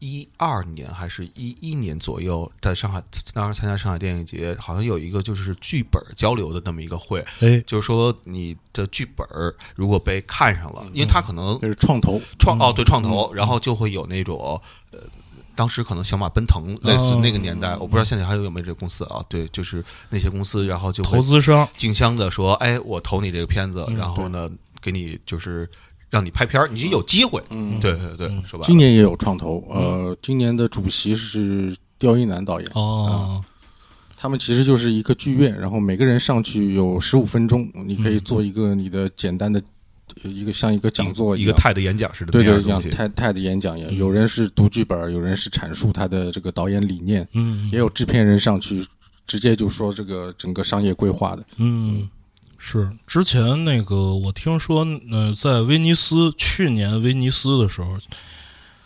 [0.00, 3.00] 一二年还是一一年左右，在上海
[3.32, 7.62] 当时参加上海电影节，好像有一个就是剧本交流的那么一个会，哎。
[7.66, 9.26] 就是说你的剧本
[9.76, 14.98] 如果被看上了，因为他可能就是创投，创哦对创投，然后就会有那种呃，
[15.54, 19.22] 当时可能小马奔腾类似那个年代，我不知道现在还有没有这个公司啊？
[19.28, 25.68] 对，就是那些公司，然后就会投资商，竞相的说，哎，我投你这个片子，嗯然后呢，给你就是
[26.10, 27.42] 让你拍片儿，你就有机会。
[27.50, 28.62] 嗯，对对对，嗯是吧？
[28.64, 33.42] 今年也有创投，呃，今年的主席是刁一男导演，哦，
[34.16, 39.62] 他们其实就是一个剧院，然后每个人上去有十五分钟，你可以做一个你的简单的
[40.22, 42.60] 呃一个像一个讲座样一个泰的演讲似的对对。
[42.60, 48.84] 像泰泰的演讲一样，嗯有人是读剧本，有人是阐述他的这个导演理念，嗯，也有制片人上去
[49.26, 51.44] 直接就说这个整个商业规划的。
[51.58, 52.08] 嗯，
[52.62, 57.96] 是之前那个我听说，呃，在威尼斯去年威尼斯的时候，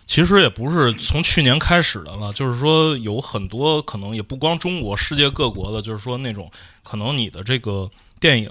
[0.06, 6.50] 其实也不是从去年开始的了，就是说有很多可能也不光中国，世界各国的，就是说那种
[6.84, 8.50] 可能你的这个电影。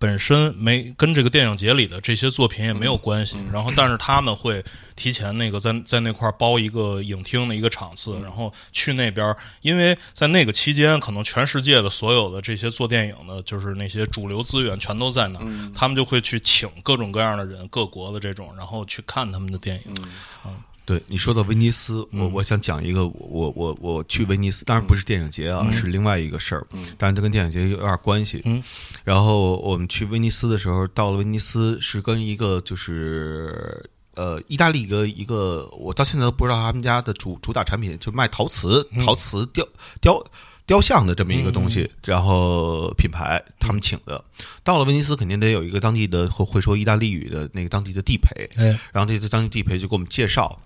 [0.00, 4.64] 本身没跟这个电影节里的这些作品也没有关系，然后但是他们会
[4.96, 19.94] 提前那个在在那块儿包一个影厅的一个场次，然后去那边儿，因为在那个期间，可能全世界的所有的这些做电影的，就是那些主流资源全都在那儿，他们就会去请各种各样的人，各国的这种，然后去看他们的电影。
[20.90, 26.66] 对你说到威尼斯，我嗯我想讲一个，我我我去威尼斯，当然不是电影节啊，是另外一个事儿，
[26.98, 28.42] 但是它跟电影节有点关系。
[28.44, 28.60] 嗯，
[29.04, 33.88] 然后我们去威尼斯的时候，到了威尼斯是跟一个就是。
[34.16, 39.66] 呃，意大利一个一个，我到现在都不知道他们家的主主打产品，就卖陶瓷、陶瓷雕
[40.00, 40.22] 雕
[40.70, 44.24] 雕像的这么一个东西，然后品牌他们请的。
[44.62, 50.56] 到了威尼斯，肯定得有一个当地的会会说意大利语的那个当地的地陪，哎，然后这个当地地陪就给我们介绍，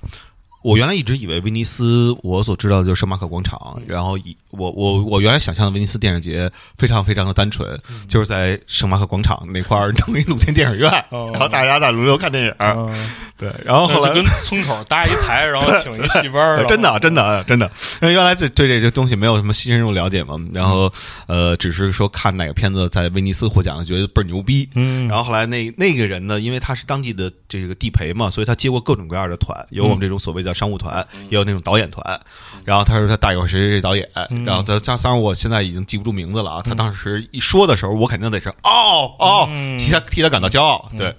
[0.65, 3.79] 我原来一直以为威尼斯，我所知道的就是圣马可广场。
[3.87, 12.55] 然后以我我我原来想象的威尼斯电影节非常非常的单纯，就是在圣马可广场那块儿弄一露天电影院，哦然后大家在轮流看电影。
[12.59, 12.91] 嗯，
[13.37, 20.91] 对，然后后来就跟村口搭一台，然后请一戏班儿， 真的，真的，真的，因为原来对对这些东西没有什么深入了解嘛，然后
[21.27, 24.67] 呃，只是说看哪个片子在威尼斯获奖，觉得倍儿牛逼。
[24.75, 32.20] 嗯，然后后来那那个人呢，因为他是当地的这个地陪嘛，所以他接过各种各样的团，有我们这种所谓叫商务团，也有那种导演团。
[32.64, 34.09] 然后他说他大有谁谁谁导演，
[34.46, 36.62] 然后他当当然我现在已经记不住名字了啊。
[36.62, 40.88] 他当时一说的时候，我肯定得是哦哦，嗯替他替他感到骄傲。
[40.96, 41.14] 对，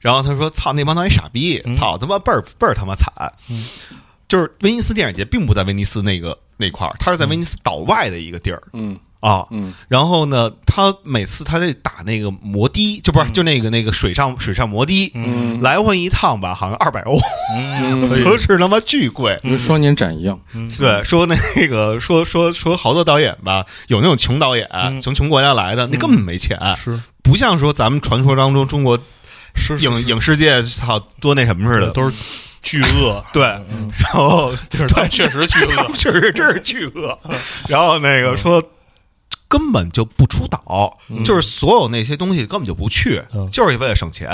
[0.00, 3.12] 然后他说操那帮导演傻逼，操他妈倍儿倍儿他妈惨。
[4.26, 8.62] 就是威尼斯电影节并不在威尼斯那个那块儿，它是在威尼斯岛外的一个地儿。
[8.72, 15.60] 嗯啊，嗯，然后呢，他每次他得打那个摩的，就不是就那个那个水上水上摩的，嗯。
[15.60, 17.18] 来回一趟吧，好像二百欧，
[17.54, 19.36] 嗯，可以，可是他妈巨贵。
[19.42, 20.40] 就跟双年展一样，
[20.78, 21.36] 对，说那
[21.68, 24.66] 个说说说好多导演吧，有那种穷导演，
[25.02, 26.98] 从穷国家来的，那根本没钱，是。
[27.22, 28.98] 不像说咱们传说当中中国
[29.54, 29.84] 是是。
[29.84, 32.16] 影影视界操多那什么似的，都是
[32.62, 37.18] 巨鳄， 对，然后 就是确实巨鳄确实真是巨鳄。
[37.68, 38.62] 然后那个说。
[39.50, 43.50] 根本就不出岛，就是所有那些东西根本就不去，嗯。
[43.50, 44.30] 就是为了省钱。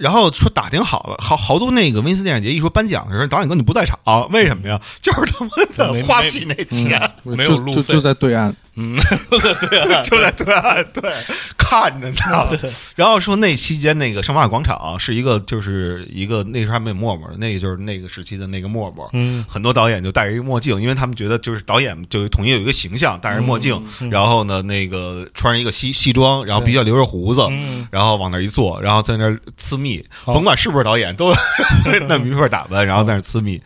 [0.00, 3.98] 然后说打听好了，好好多那个威尼斯电影节一说颁奖的时候，导演根本不在场，
[4.30, 4.80] 为什么呀？
[5.02, 8.96] 就是他妈的花不起那钱，没有路费就就就在对岸，嗯，
[9.28, 11.12] 对对岸，就在对岸对
[11.58, 12.58] 看着呢。
[12.96, 19.44] 然后说那期间那个圣马可广场是一个就是一个那时候还没有陌陌，那个就是那个时期的那个陌陌，嗯。
[19.46, 27.86] 很多导演就戴着一个墨镜，因为他们觉得就是导演就统一有一个形象，戴着墨镜，然后呢那个穿着一个西西装，然后比较留着胡子，嗯。
[27.90, 29.89] 然后往那儿一坐，然后在那儿呲蜜，
[30.24, 31.32] 哦甭管是不是导演，都
[32.08, 33.60] 那么一份打扮，然后在那儿呲蜜。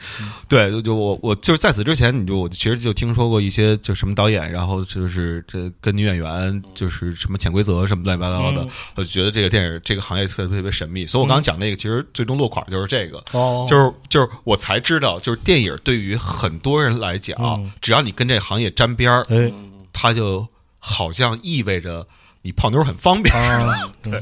[0.48, 11.06] 对，就就我我就是在此之前，你就我其实就听说过一些就什么导演，然后就是这跟女演员就是什么潜规则什么乱七八糟的嗯，我就觉得这个电影这个行业特别特别神秘。
[11.06, 13.22] 所以我刚刚讲那个，其实最终落款就是这个。
[13.32, 19.52] 哦，就是就是我才知道，就是电影对于很多人来讲，嗯只要你跟这行业沾边儿，哎
[19.92, 20.46] 它就
[20.78, 22.06] 好像意味着
[22.42, 23.34] 你泡妞很方便。
[23.34, 23.72] 啊，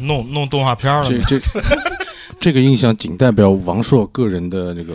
[0.01, 1.41] 弄弄动画片了这这
[2.43, 4.95] 这个印象仅代表王朔个人的这个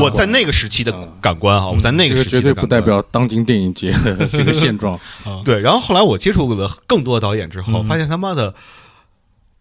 [0.00, 4.98] 我在那个时期的嗯感官啊，我在那个个时期绝对不代表当今电影节的这个现状。
[5.44, 5.58] 对。
[5.58, 8.54] 然后后来我接触了更多导演之后，嗯发现他妈的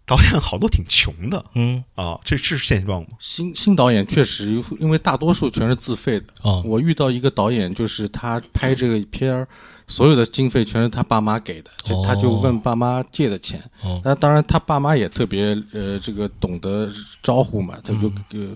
[0.05, 3.07] 导演好多挺穷的嗯啊，这是现状吗？
[3.19, 6.25] 新新导演确实，因为大多数全是自费的。
[6.41, 9.47] 啊我遇到一个导演，就是他拍这个片儿，
[9.87, 13.63] 所有的经费全是他爸妈给的，就他就问爸妈借的钱。
[13.81, 16.89] 哦那当然，他爸妈也特别呃，这个懂得
[17.21, 18.55] 招呼嘛，他就呃。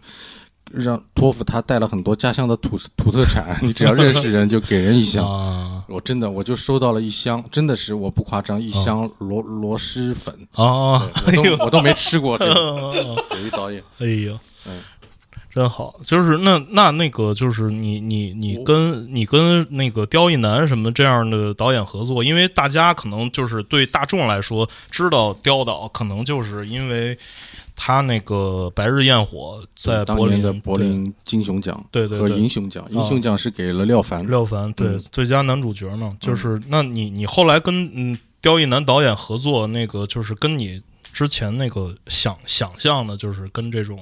[0.73, 5.25] 让托付他带了很多家乡的土土特产，你只要认识人就给人一箱。
[5.29, 12.93] 啊我真的我就收到了一箱，真的是我不夸张，一箱螺螺蛳粉，啊，我都我都没吃过这个。
[13.39, 14.81] 有一导演，哎呀，嗯，
[15.55, 15.97] 真好。
[16.05, 27.17] 就是那那那个，就是你你你跟你跟那个刁亦男什么这样的导演合作，因为大家可能就是对大众来说知道刁导，可能就是因为
[27.77, 34.27] 他那个《白日焰火》在当柏林年的柏林金熊奖对对和银熊奖，银熊奖是给了廖凡。
[34.27, 40.81] 廖凡对、嗯最佳男主角嘛，就是那你你后来跟嗯刁亦男导演合作，那个就是跟你。
[41.13, 43.99] 之前那个想想象的，就是跟这种，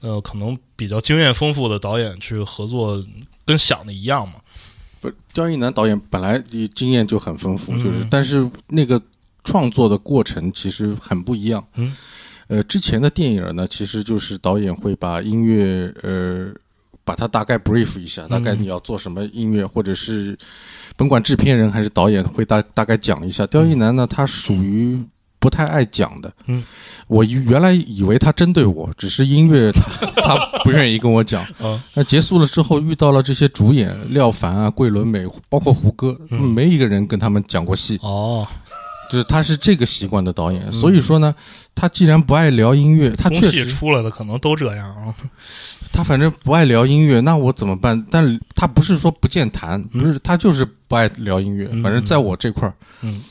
[0.00, 3.04] 呃，可能比较经验丰富的导演去合作，
[3.44, 4.34] 跟想的一样嘛。
[5.00, 6.40] 不，刁亦男导演本来
[6.72, 9.02] 经验就很丰富，嗯就是但是那个
[9.42, 11.66] 创作的过程其实很不一样。
[11.74, 11.96] 嗯，
[12.48, 16.52] 呃，之前的电影呢，其实就是导演会把音乐呃。
[17.06, 20.34] 把它大概 brief 一下，大概你要做什么音乐，或者是
[20.96, 23.46] 甭管制片人还是导演会大大概讲一下。
[23.46, 24.98] 刁亦男呢，他属于
[25.38, 26.32] 不太爱讲的。
[26.46, 26.64] 嗯，
[27.06, 29.82] 我原来以为他针对我，只是音乐他
[30.24, 31.44] 他不愿意跟我讲。
[31.60, 37.98] 啊那结束了之后，遇到了这些主演廖凡啊、桂纶镁，包括胡歌，嗯没一个人跟他们讲过戏。
[38.00, 38.48] 哦，
[39.10, 41.34] 就是他是这个习惯的导演，所以说呢，
[41.74, 45.14] 他既然不爱聊音乐，他确实出来的可能都这样啊。
[45.92, 48.04] 他反正不爱聊音乐，那我怎么办？
[48.10, 51.68] 但是他不是说不健谈，不是他就是不爱聊音乐。
[51.70, 53.22] 嗯反正在我这块儿，嗯，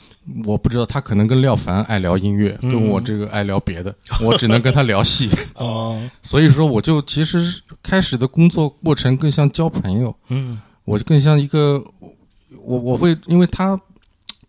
[0.45, 5.29] 我不知道他可能跟廖凡爱聊音乐，嗯跟我这个爱聊别的，我只能跟他聊戏。
[5.55, 10.15] 哦，所以说，我就其实开始的工作过程更像交朋友。
[10.29, 11.81] 嗯我更像一个，
[12.61, 13.79] 我我会因为他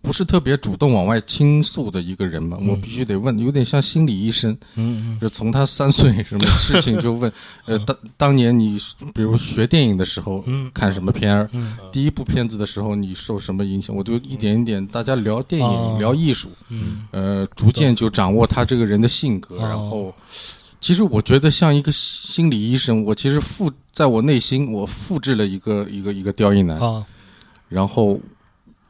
[0.05, 2.68] 不是特别主动往外倾诉的一个人嘛，嗯。
[2.68, 7.32] 我必须得问，有点像心理医生，嗯就从他三岁什么事情就问，
[7.64, 8.78] 呃，当当年你
[9.14, 10.70] 比如学电影的时候嗯。
[10.74, 11.76] 看什么片儿，嗯。
[11.90, 17.07] 第一部片子的时候你受什么影响，我就一点一点大家聊电哦影聊艺术，嗯。
[17.11, 20.14] 呃，逐渐就掌握他这个人的性格，哦然后。
[20.80, 27.02] 其实我觉得像一个心理医生，我其实复在我内心，我复制了一个一个一个刁亦男，啊，
[27.70, 28.20] 然后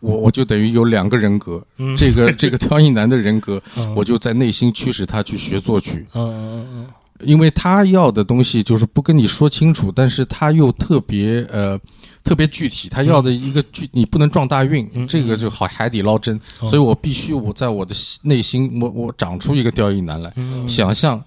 [0.05, 6.87] 我我就等于有两个人格，嗯这个这个刁亦男的人格，嗯我就在内心驱使他去学作曲，嗯嗯嗯
[7.21, 11.81] 因为他要的东西就是不跟你说清楚，但是他又特别呃
[12.23, 21.23] 特别具体，他要的一个具你不能撞大运，嗯这个就好海底捞针，嗯所以我必须我在我的内心，我我长出一个刁亦男来，嗯想象。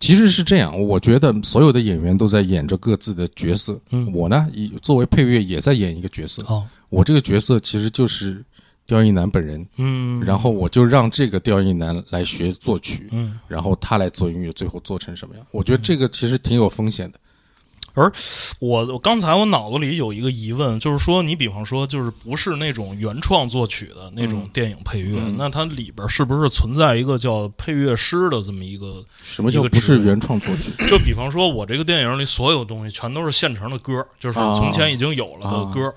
[0.00, 3.78] 其实是这样，我觉得所有的演员都在演着各自的角色。
[3.92, 6.42] 嗯我呢，以作为配乐也在演一个角色。
[6.48, 8.44] 哦我这个角色其实就是
[8.86, 15.46] 刁亦男本人，嗯，然后我就让这个刁亦男来学作曲，嗯然后他来做音乐，最后做成什么样？
[15.50, 17.18] 我觉得这个其实挺有风险的。
[18.58, 29.02] 我我刚才我脑子里有一个疑问，就是说，你比方说，就是不是那种原创作曲的那种嗯电影配乐，嗯那它里边是不是存在一个叫配乐师的这么一个？
[29.22, 30.72] 什么叫不是原创作曲？
[30.88, 35.92] 就比方说，我这个电影里所有东西全都是现成的歌，就是啊从前已经有了的歌。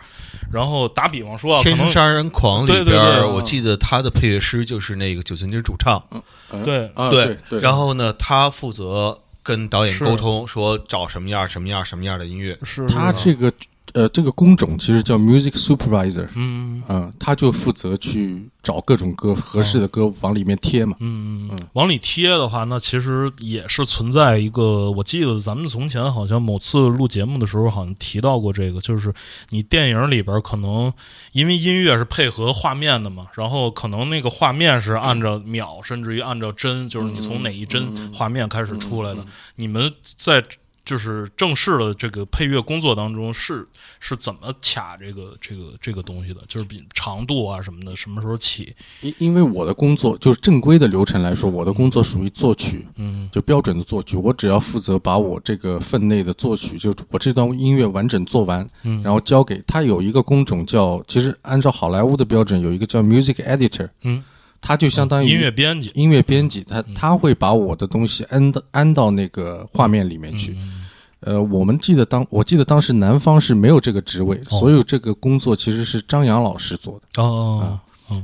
[0.52, 6.22] 然后打比方说啊，天生杀人狂》里对对边我记得他的配乐师就是那个九寸钉主唱，嗯
[6.64, 7.60] 对啊，对对对。
[7.60, 9.16] 然后呢，他负责
[9.50, 12.56] 跟导演沟通，说找什么样、什么样、什么样的音乐。
[12.64, 13.52] 是他这个
[13.94, 20.96] 呃这个工种其实叫 music supervisor，嗯嗯，他就负责去找各种歌合适的歌往里面贴嘛。
[21.00, 29.14] 嗯嗯，往里贴的话，那其实也是存在一个，我记得咱们从前好像某次录节目的时候，好像提到过这个，就是
[29.50, 30.92] 你电影里边可能
[31.32, 39.26] 因为音乐是配合画面的嘛，然后可能那个画面是按照秒，甚至于按照帧，就是你从哪一帧画面开始出来的。
[39.56, 40.44] 你们在
[40.90, 43.64] 就是正式的这个配乐工作当中是
[44.00, 46.42] 是怎么卡这个这个这个东西的？
[46.48, 48.76] 就是比长度啊什么的，什么时候起？
[49.02, 64.24] 因因为我的工作就是正规的流程来说，我的工作属于作曲，嗯就标准的作曲，我只要负责把我这个分内的作曲，就我这段音乐完整做完，嗯，然后交给他有一个工种叫，其实按照好莱坞的标准有一个叫 music editor，嗯，
[64.60, 65.92] 他就相当于音乐编辑。
[65.94, 70.54] 音乐编辑，他嗯他会把我的东西安到安到那个画面里面去。
[70.54, 70.79] 嗯
[71.22, 74.60] 呃，我们记得当我记得当时南方是没有这个职位，哦。
[74.60, 77.22] 所有这个工作其实是张扬老师做的。
[77.22, 77.80] 哦，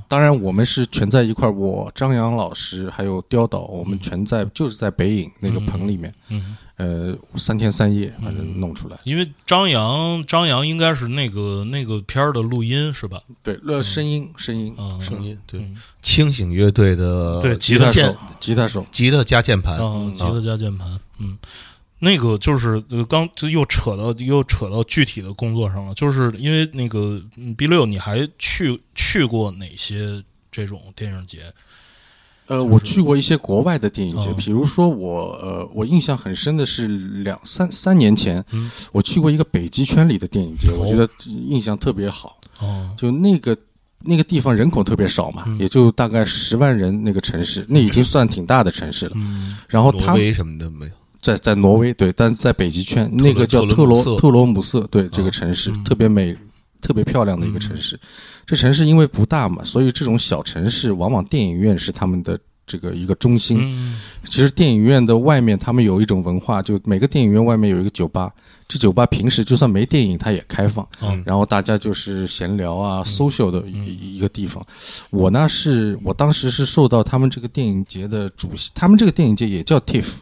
[0.08, 8.98] 当然，我们是全在一块儿，我张扬老师还有刁导，我们全在就是在北影那个棚里面，嗯，呃，三天三夜反正弄出来。
[9.04, 13.22] 因为张扬，张扬应该是那个那个片儿的录音是吧？
[13.44, 15.60] 对，呃，声音声音嗯，声音对。
[15.60, 18.16] 嗯清醒乐队的对吉他手。
[18.40, 21.38] 吉他手，吉他加键盘，嗯，吉他加键盘，嗯，
[22.06, 27.20] 那个就是呃刚就又扯到又扯到具体的工作上了，就是因为那个
[27.58, 31.40] B 六，你还去去过哪些这种电影节？
[32.48, 42.40] 呃，我去过一些国外的电影节，哦比如说我呃，我印象很深的是两三三年前，嗯我去过一个北极圈里的电影节，哦我觉得印象特别好。
[42.60, 43.58] 哦，就那个
[44.02, 49.14] 那个地方人口特别少嘛，嗯也就大概十万人那个城市，那已经算挺大的城市了。
[49.16, 50.92] 嗯然后他威什么的没有。
[51.26, 56.36] 在在挪威对，但在北极圈那个叫特特罗特罗姆瑟，对这个城市、嗯特别美。
[56.82, 58.00] 特别漂亮的一个城市，
[58.46, 63.58] 这城市因为不大嘛，所以这种小城市往往电影院是他们的这个一个中心。
[63.60, 68.32] 嗯其实电影院的外面，他们有一种文化，就每个电影院外面有一个酒吧，
[68.68, 74.64] 这酒吧平时就算没电影，它也开放，嗯然后大家就是闲聊啊、social 的嗯一一个地方。
[75.10, 80.18] 我呢是我当时是受到他们这个电影节的主席，他们这个电影节也叫 TIFF，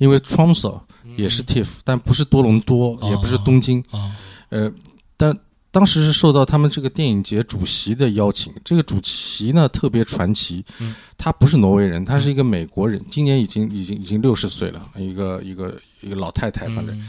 [0.00, 0.80] 因为 Tromso
[1.14, 4.16] 也是 TIFF，但不是多伦多，哦也不是东京，啊
[4.48, 4.72] 呃，
[5.14, 5.38] 但
[5.70, 8.50] 当时是受到他们这个电影节主席的邀请。
[8.64, 10.94] 这个主席呢特别传奇，嗯。
[11.18, 16.98] 他不是挪威人，他是一个美国人，今年已经已经已经六十岁了，一个一个一个老太太，反正。
[16.98, 17.06] 嗯。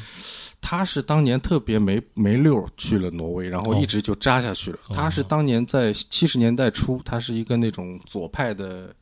[0.60, 4.78] 他是当年特别没没溜儿去了挪威，然后一直就扎下去了。
[4.90, 4.96] 哦。
[4.96, 8.94] 他是当年在七十年代初，他是一个那种左派的，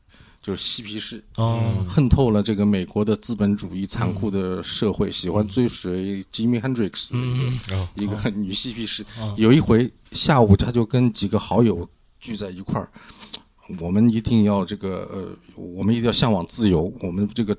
[0.42, 9.04] 就是嬉皮士，哦恨透了这个美国的资本主义残酷的社会，喜欢追随吉米 Hendrix 的一个、嗯一个女嬉皮士。
[9.18, 11.86] 哦有一回下午，他就跟几个好友
[12.18, 12.88] 聚在一块儿，
[13.78, 17.54] 我们一定要这个呃，我们一定要向往自由，我们这个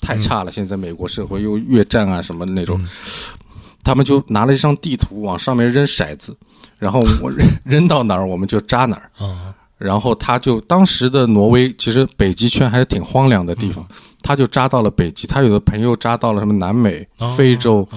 [0.00, 2.84] 太差了，现在美国社会又越战啊什么的那种。
[3.82, 6.36] 他们就拿了一张地图往上面扔骰子，
[6.78, 9.10] 然后我扔 扔到哪儿我们就扎哪儿。
[9.80, 13.84] 啊然后他就当时的挪威其实北极圈还是挺荒凉的地方，
[14.22, 15.26] 他就扎到了北极。
[15.26, 17.88] 他有的朋友扎到了什么南美、哦非洲，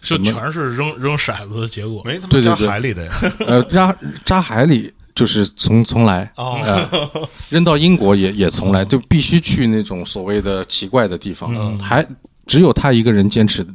[0.00, 2.00] 就全是扔扔骰子的结果。
[2.04, 3.12] 没他妈扎对对对海里的呀。
[3.46, 12.06] 呃，扎扎海里就是从从来哦呃扔到英国也也从来就必须去那种所谓的奇怪的地方，嗯还
[12.46, 13.66] 只有他一个人坚持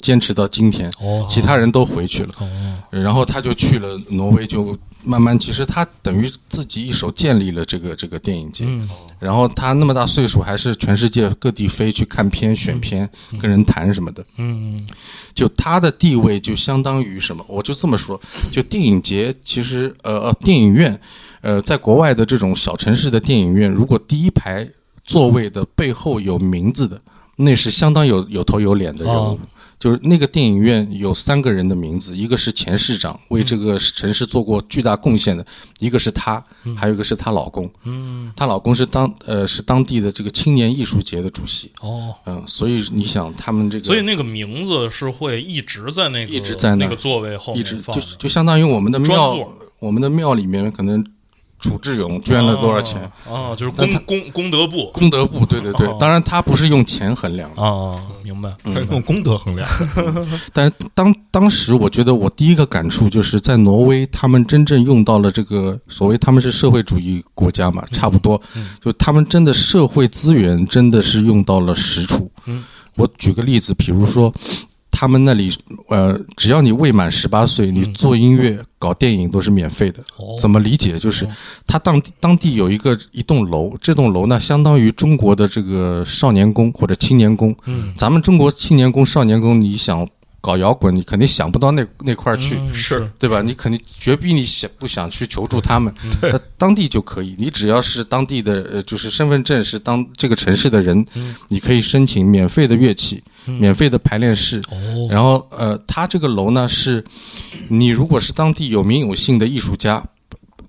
[0.00, 2.34] 坚持到今天，哦其他人都回去了。
[2.38, 2.46] 哦，
[2.90, 4.76] 然后他就去了挪威，就
[5.06, 8.64] 慢慢，其实他等于自己一手建立了这个这个电影节。
[8.66, 8.88] 嗯
[9.18, 13.08] 然后他那么大岁数，还是全世界各地飞去看片、选片、
[13.40, 14.22] 跟人谈什么的。
[14.36, 14.78] 嗯
[15.32, 17.42] 就他的地位就相当于什么？
[17.48, 18.20] 我就这么说，
[18.52, 21.00] 就电影节其实呃呃电影院，
[21.40, 24.68] 呃在国外的这种小城市的电影院，如果第一排
[25.04, 27.00] 座位的背后有名字的，
[27.36, 29.18] 那是相当有有头有脸的人物。
[29.18, 29.38] 哦
[29.78, 35.44] 就是那个电影院有三个人的名字，一个是前市长，为这个城市做过巨大贡献的；
[35.80, 36.42] 一个是她，
[36.76, 37.70] 还有一个是她老公。
[37.84, 38.32] 嗯。
[38.34, 41.70] 她老公是当呃是当地的这个青年艺术节的主席。
[41.80, 49.36] 哦，嗯，所以你想他们这个，所以那个名字是会一直在那个一直在那那个座位后一直就就相当于我们的庙，
[49.78, 51.04] 我们的庙里面可能
[51.58, 53.52] 楚志勇捐了多少钱，啊？
[53.52, 54.90] 啊就是功功功德簿。
[54.92, 55.86] 功德簿，对对对。
[55.86, 57.52] 哦，当然他不是用钱衡量。
[57.54, 58.54] 的，啊，明白？
[58.64, 58.74] 嗯。
[58.74, 59.68] 他用功德衡量，
[60.52, 68.40] 但是当当时我觉得我第一个感触就是在挪威，他们真正用到了这个所谓他们是社会主义国家嘛，差不多，
[68.80, 72.30] 就他们真的社会资源真的是用到了实处。
[72.44, 72.64] 嗯。
[72.96, 74.32] 我举个例子，比如说。
[74.98, 75.52] 他们那里，
[75.90, 80.02] 呃，只要你未满十八岁，你做音乐、搞电影都是免费的。
[80.16, 80.98] 哦怎么理解？
[80.98, 81.28] 就是
[81.66, 87.54] 他当当地有一个一栋楼，这栋楼呢相当于中国的这个少年宫或者青年宫。
[87.66, 90.08] 嗯咱们中国青年宫、少年宫，你想
[90.46, 93.42] 搞摇滚，你肯定想不到那那块儿去，嗯是对吧？
[93.42, 95.92] 你肯定绝逼你想不想去求助他们，
[96.22, 97.34] 那当地就可以。
[97.36, 101.04] 你只要是当地的，呃，就是身份证是当这个城市的人，
[101.48, 103.20] 你可以申请免费的乐器、
[103.58, 104.62] 免费的排练室。
[104.70, 107.02] 哦然后，呃，他这个楼呢是，
[107.66, 110.00] 你如果是当地有名有姓的艺术家，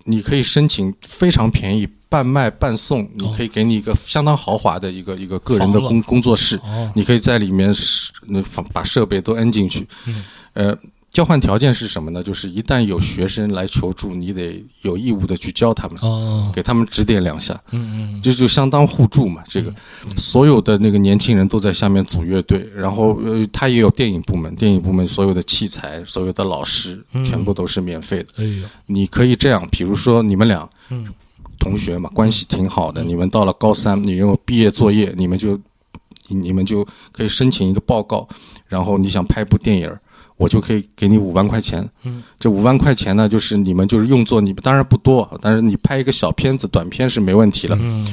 [0.06, 6.92] 你可以申请非常便宜，半卖半送，你可以给你一个相当豪华的一个一个个人的工工作室，哦。
[6.96, 9.88] 你可以在里面是那放把设备都摁进去。
[10.06, 10.24] 嗯。
[10.54, 10.78] 呃，
[11.12, 12.24] 交换条件是什么呢？
[12.24, 16.52] 就是一旦有学生来求助，你得有义务的去教他们，哦。
[16.56, 18.22] 给他们指点两下，嗯嗯。
[18.22, 19.44] 这就相当互助嘛。
[19.48, 19.74] 这个。
[20.16, 27.24] 所有的那个年轻人都在下面组乐队，然后呃，他也有电影部门，电影部门所有的器材、所有的老师嗯。
[27.26, 28.44] 全部都是免费的。
[28.86, 31.08] 你可以这样，比如说你们俩嗯
[31.60, 35.60] 同学嘛，关系挺好的，你们到了高三，你有毕业作业，你们就
[36.28, 38.28] 你们就可以申请一个报告，
[38.68, 40.00] 然后你想拍部电影儿。
[40.40, 47.76] 我就可以给你五万块钱，嗯，这五万块钱呢，就是你们就是用作你们当然不多，但是你拍一个小片子、短片是没问题了。
[47.82, 48.06] 嗯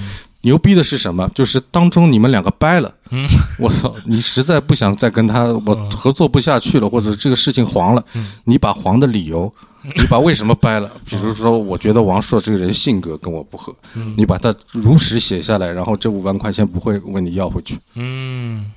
[0.45, 1.28] 牛逼的是什么？
[1.34, 3.26] 就是当中你们两个掰了，嗯，
[3.59, 8.32] 我操，你实在不想再跟他我合作不下去了，或者这个事情黄了，嗯。
[8.45, 9.53] 你把黄的理由，
[9.97, 14.12] 你把为什么掰了，比如说我觉得王朔这个人性格跟我不合，嗯。
[14.16, 17.78] 你把它如实写下来，然后这五万块钱不会问你要回去。
[17.95, 18.70] 嗯。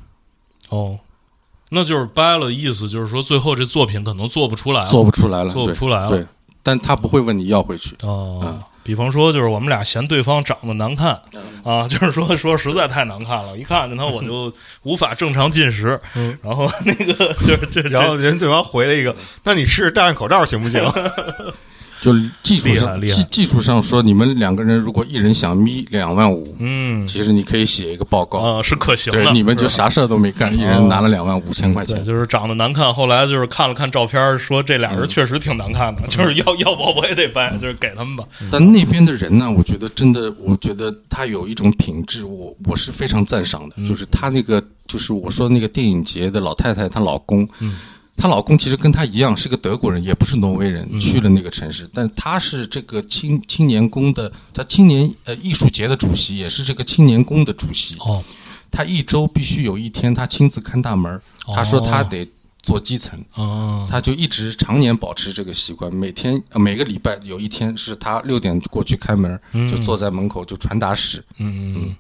[0.70, 0.98] 哦，
[1.70, 6.10] 那就是掰了，意思就是说最后这作品可能做不出来了，做不出来了，做不出来了。
[6.10, 6.26] 对，
[6.64, 7.94] 但他不会问你要回去。
[8.04, 8.42] 哦。
[8.46, 8.60] 嗯。
[8.88, 11.10] 比方说，就是我们俩嫌对方长得难看
[11.64, 14.52] 啊， 就是说说实在太难看了，一看见他我就
[14.84, 16.00] 无法正常进食。
[16.16, 19.14] 嗯 然后那个就是这，然后人对方回了一个
[19.44, 20.82] ：“那你试试戴上口罩行不行
[22.02, 27.08] 就技术上技技术上说，你们两个人如果一人想眯两万五，嗯。
[27.08, 32.04] 其实你可以写一个报告，啊是可行的，对，你们就啥事儿都没干，一人拿了两万五千块对，钱。
[32.04, 32.94] 就是长得难看。
[32.94, 35.00] 后来就是看了看照片，说这俩嗯。
[35.00, 38.24] 人确实挺难看的，就是要要我我也得掰，就是给他们吧。
[38.52, 47.48] 但那边的人呢，我觉得真的，我觉得他有一种品质，我我是非常赞赏的，就是他那个，就是我说那个电影节的老太太，她老公，
[48.18, 57.96] 她老公其实跟她一样是个德国人，也不是挪威人，去了那个城市，但他是这个青青年宫的，他青年呃艺术节的主席，也是这个青年宫的主席。
[58.00, 58.24] 哦，
[58.72, 61.22] 他一周必须有一天他亲自看大门儿，
[61.56, 62.28] 他说他得
[62.64, 63.24] 做基层。
[63.36, 69.40] 哦，他就一直常年保持这个习惯，每天、呃每个礼拜有一天是他六点过去开门，
[69.72, 71.24] 就坐在门口就传达室。
[71.38, 71.96] 嗯嗯，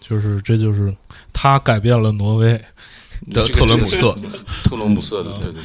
[0.00, 0.92] 就是这就是
[1.32, 2.60] 他改变了挪威。
[3.30, 4.16] 的特伦姆瑟，
[4.64, 5.62] 特伦姆瑟的，对对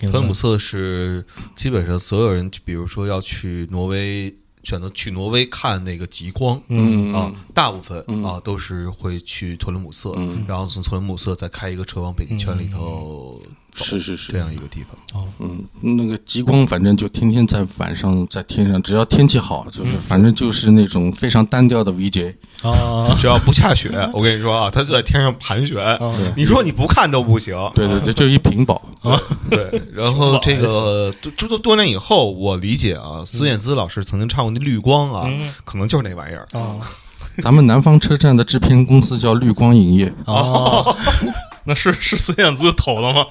[0.00, 1.24] 对，特伦姆瑟是
[1.56, 10.44] 基本上所有人，比如说要去挪威选择去挪威看那个极光，嗯啊，大部分嗯啊都是会去特伦姆瑟，嗯。
[10.46, 13.40] 然后从特伦姆瑟再开一个车往北极圈里头
[13.78, 15.24] 走，是是是这样一个地方。
[15.38, 22.34] 嗯，那个极光反正就天天在晚上在天上，只要天气好，就是反正就是那种非常单调的 VJ。
[22.62, 25.76] 啊，只要不下雪，我跟你说啊，它就在天上盘旋，
[26.36, 27.54] 你说你不看都不行。
[27.74, 28.82] 对对对，就一屏保。
[29.48, 36.46] 对，然后这个多这多多年以后，我理解啊，孙燕姿老师曾经唱过那《绿光》啊，嗯可能就是那玩意儿。
[36.52, 36.76] 啊
[37.40, 40.96] 咱们南方车站的制片公司叫绿光影业，哦，
[41.62, 43.24] 那是是孙燕姿投的吗？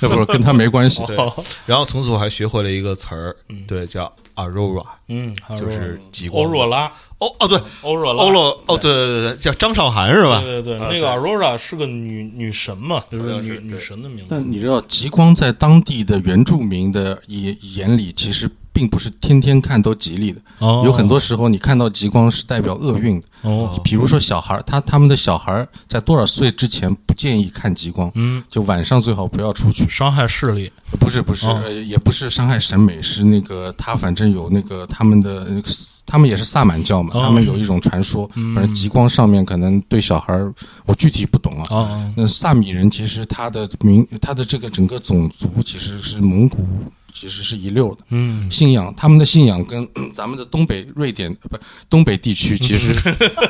[0.00, 1.04] 那不是跟他没关系。
[1.06, 1.16] 对，
[1.66, 3.36] 然后从此我还学会了一个词儿，
[3.66, 6.42] 对，叫 aurora，嗯，就是极光。
[6.42, 6.86] 欧若拉，
[7.18, 10.40] 哦哦，对，欧若拉，欧若哦，对对对，叫张韶涵是吧？
[10.42, 14.26] 对对对，啊那个 Aurora 是个女女神嘛，就是女女神的名字。
[14.30, 20.40] 但你知道，极光在当地的原住民的眼眼里，其实并不是天天看都吉利的。
[20.58, 23.26] 哦有很多时候，你看到极光是代表厄运的。
[23.42, 29.88] 哦，比如说小孩儿，他他们的小孩儿在多少岁之前不建议看极光，嗯，就晚上最好不要出去。
[29.88, 30.70] 伤害视力。
[30.98, 31.46] 不是不是，
[31.86, 35.68] 也不是伤害审美，是那个他反正有那个他们的那个，
[36.04, 40.52] 他们也是萨满教嘛，哦他们有一种传说，嗯反正极光上面可能对小孩儿，
[40.86, 41.66] 我具体不懂啊。
[41.70, 46.66] 哦，那萨米人其实他的民，他的这个整个种族其实是蒙古，
[47.12, 51.58] 其实是一溜的嗯，信仰，他们的信仰跟嗯 咱们的东北瑞典呃不
[51.88, 52.94] 东北地区其实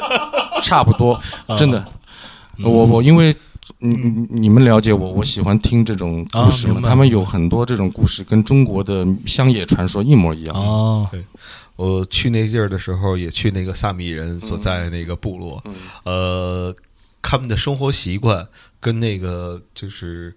[0.63, 1.21] 差不多，
[1.57, 1.87] 真的。
[2.63, 3.35] 我我因为
[3.79, 11.09] 你你你们了解我，我喜欢听这种故事嘛，啊他们有很多这种故事跟中国的乡野传说一模一样。
[11.11, 11.25] 对，
[11.77, 15.75] 我去那地儿的时候，也去那个萨米人所在的那个部落，嗯。
[16.05, 16.77] 呃，
[17.23, 18.47] 他们的生活习惯
[18.79, 20.35] 跟那个就是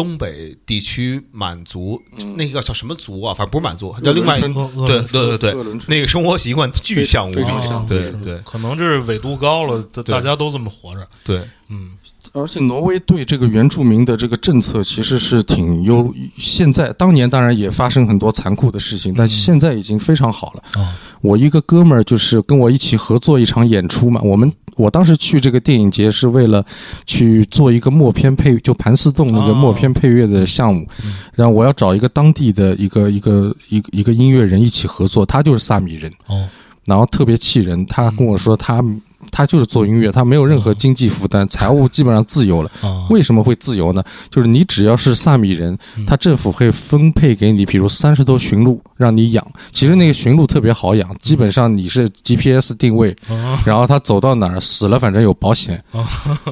[0.00, 2.00] 东北地区满族，
[2.34, 3.34] 那个叫什么族啊？
[3.34, 4.48] 反正不是满族，叫另外一个
[4.86, 8.38] 对对对对，那个生活习惯巨像我们非常像对对。
[8.38, 11.06] 可能这是纬度高了，大家都这么活着。
[11.22, 11.90] 对，嗯，
[12.32, 20.62] 而且挪威对这个原住民的这个政策其实是挺优，现在当年当然也发生很多残酷的事情，但现在已经非常好了。
[20.76, 20.88] 哦
[21.20, 26.64] 我一个哥们儿就是跟我一起合作一场演出嘛，我们我当时去这个电影节是为了
[27.06, 29.54] 去做一个默片配，就盘丝洞那个哦。
[29.54, 30.86] 默片配乐的项目，
[31.34, 36.48] 然后我要找一个当地的一个一个一个一个音乐人一起合作，他就是萨米人，哦，
[36.86, 38.82] 然后特别气人，他跟我说他
[39.30, 42.70] 他就是做音乐，他没有任何经济负担，财务基本上自由了。
[42.80, 44.02] 啊，为什么会自由呢？
[44.30, 49.46] 就是你只要是萨米人，嗯他政府会分配给你，比如三十头驯鹿让你养。
[49.70, 55.82] 其实那个驯鹿特别好养，基本上你是 GPS 定位，哦然后他走到哪儿死了，反正有保险，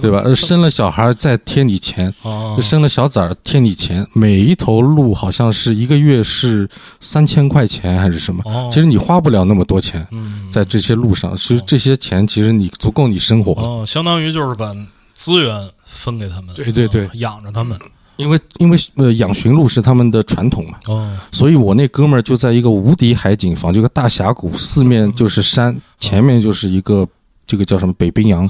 [0.01, 0.23] 对吧？
[0.25, 4.07] 呃生了小孩再贴你钱，哦生了小崽儿贴你钱。
[4.13, 6.69] 每一头鹿好像是一个月是
[7.01, 8.43] 三千块钱还是什么？
[8.45, 13.69] 哦，其实你花不了那么多钱嗯，在这些路上，其实这些钱其实你足够你生活了。
[13.69, 14.75] 哦，相当于就是把
[15.15, 17.07] 资源分给他们，对对对。
[17.07, 17.79] 哦养着他们。
[18.17, 27.07] 因为因为呃养驯鹿是他们的传统嘛，哦，所以我那哥们儿就在一个无敌海景房，这个大峡谷，四面就是山，前面就是一个
[27.47, 28.41] 这个叫什么北冰洋，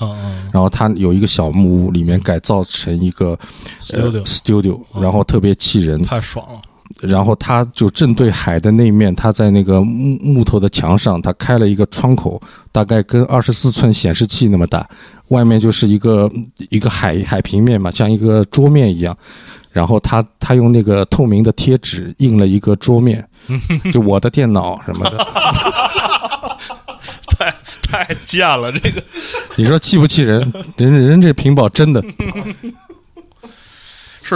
[0.51, 3.39] 然后他有一个小木屋，里面改造成一个
[3.93, 4.25] 呃，studio。
[4.25, 6.63] studio，然后特别气人，太爽了。
[7.01, 12.41] 然后他就正对海的那一面，他在那个木木头的墙上，他开了一个窗口，
[12.73, 14.89] 大概跟二十四寸显示器那么大，
[15.29, 16.29] 外面就是一个
[16.71, 19.17] 一个海海平面嘛，像一个桌面一样。
[19.71, 23.25] 然后他他用那个透明的贴纸印了一个桌面，
[23.93, 25.19] 就我的电脑什么的，
[27.29, 29.01] 太太贱了，这个
[29.55, 30.53] 你说气不气人？
[30.79, 32.03] 人人这屏保真的，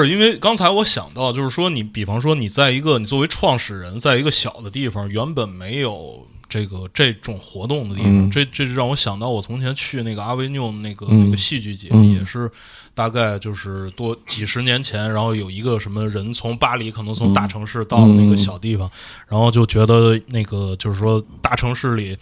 [0.01, 12.51] 是因为刚才我想到，就是说你，比方说你在一个你作为创始人，在一个小的地方，原本没有这个这种活动的地方，嗯这这就让我想到我从前去那个阿维纽那个、嗯那个戏剧节，嗯也是
[12.95, 18.91] 大概就是多几十年前，然后有一个什么人从巴黎可能从大城市到了那个小地方，
[19.29, 22.17] 然后就觉得那个就是说大城市里，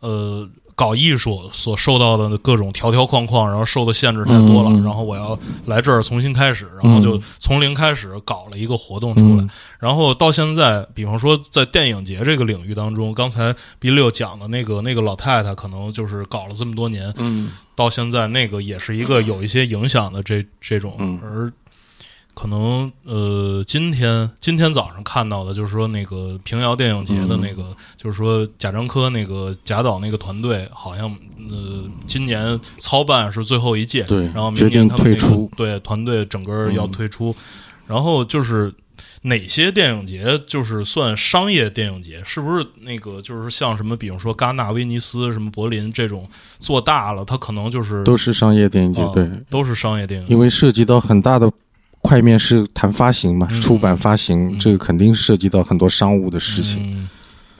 [0.00, 0.48] 呃。
[0.80, 9.50] 搞艺术所受到的各种条条框框，然后受的限制太多了，然后我要来这儿重新开始，然后就从零开始搞了一个活动出来，嗯。
[9.78, 17.52] 然后到现在，比方说在电影节这个领域当中，刚才 B 六讲的那个那个老太太，可能就是搞了这么多年，嗯。
[17.76, 21.20] 到现在那个也是一个有一些影响的这这种，嗯。
[21.22, 21.52] 而
[22.34, 31.10] 可能呃，今天今天早上看到的就是说那个平遥电影节的那个，就是说贾樟柯那个贾导那个团队，好像
[31.50, 35.50] 呃今年操办是最后一届，对然后明决定年他们那个退出。
[35.56, 37.34] 对团队整个要嗯退出，
[37.86, 38.72] 然后就是
[39.22, 42.22] 哪些电影节就是算商业电影节？
[42.24, 46.26] 是不是那个就是像什么，比如说戛纳、威尼斯、什么柏林这种
[46.58, 51.50] 做大了，它可能就是都是商业电影节，哦对，都是商业电影节，因为涉及到很大的
[52.02, 54.58] 块面是谈发行嘛，嗯出版发行，嗯。
[54.58, 57.00] 这个肯定涉及到很多商务的事情。
[57.00, 57.08] 嗯。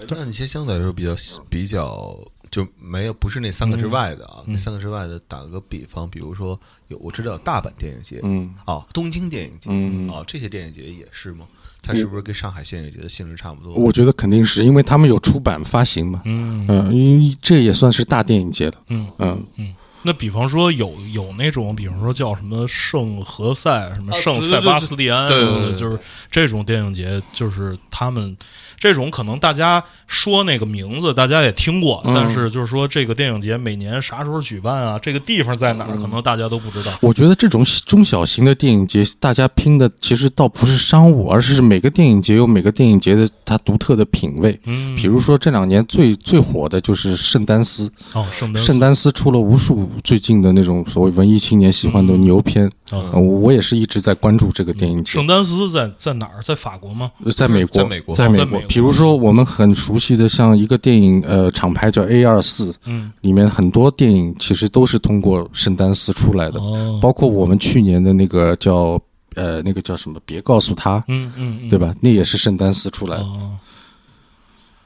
[0.08, 1.14] 那你些相对来说比较
[1.48, 2.18] 比较
[2.50, 4.54] 就没有不是那三个之外的啊，嗯。
[4.54, 6.58] 那三个之外的，打个比方，比如说
[6.88, 8.52] 有我知道有大阪电影节，嗯。
[8.64, 10.08] 啊，东京电影节，嗯。
[10.10, 11.46] 啊，这些电影节也是吗？
[11.82, 13.72] 它是不是跟上海电影节的性质差不多？
[13.74, 16.66] 我觉得肯定是因为他们有出版发行嘛，嗯。
[16.68, 19.10] 嗯，因为这也算是大电影节了，嗯。
[19.18, 25.98] 嗯，那比方说有有那种，比方说叫什么圣何塞、什么啊圣塞巴斯蒂安，对对对对就是
[26.30, 28.36] 这种电影节，就是他们
[28.80, 36.90] 这种可能大家说那个名字大家也听过，嗯但是就是说这个电影节每年啥时候举办啊，这个地方在哪儿，可能大家都不知道。
[37.02, 44.58] 我觉得这种中小型的电影节，大家拼的其实倒不是商务，而是每个电影节有每个电影节的它独特的品味。
[44.64, 55.26] 嗯，比如说这两年最最火的就是圣丹斯，哦，圣丹圣丹斯出了无数最近的那种所谓文艺青年喜欢的牛片，啊呃我也是一直在关注这个电影节圣。
[55.26, 56.40] 丹斯在在哪儿？
[56.42, 57.10] 在法国吗？
[57.36, 58.69] 在美国，在美国在美国。
[58.72, 68.96] 比如说，我们很熟悉的，像一个电影，呃，厂牌叫 A 二四，嗯，里面很多电影其实都是通过圣丹斯出来的，哦，包括我们去年的那个叫
[69.34, 70.20] 呃那个叫什么？
[70.24, 71.92] 别告诉他，嗯嗯嗯，对吧？
[72.00, 73.24] 那也是圣丹斯出来的。
[73.24, 73.58] 哦，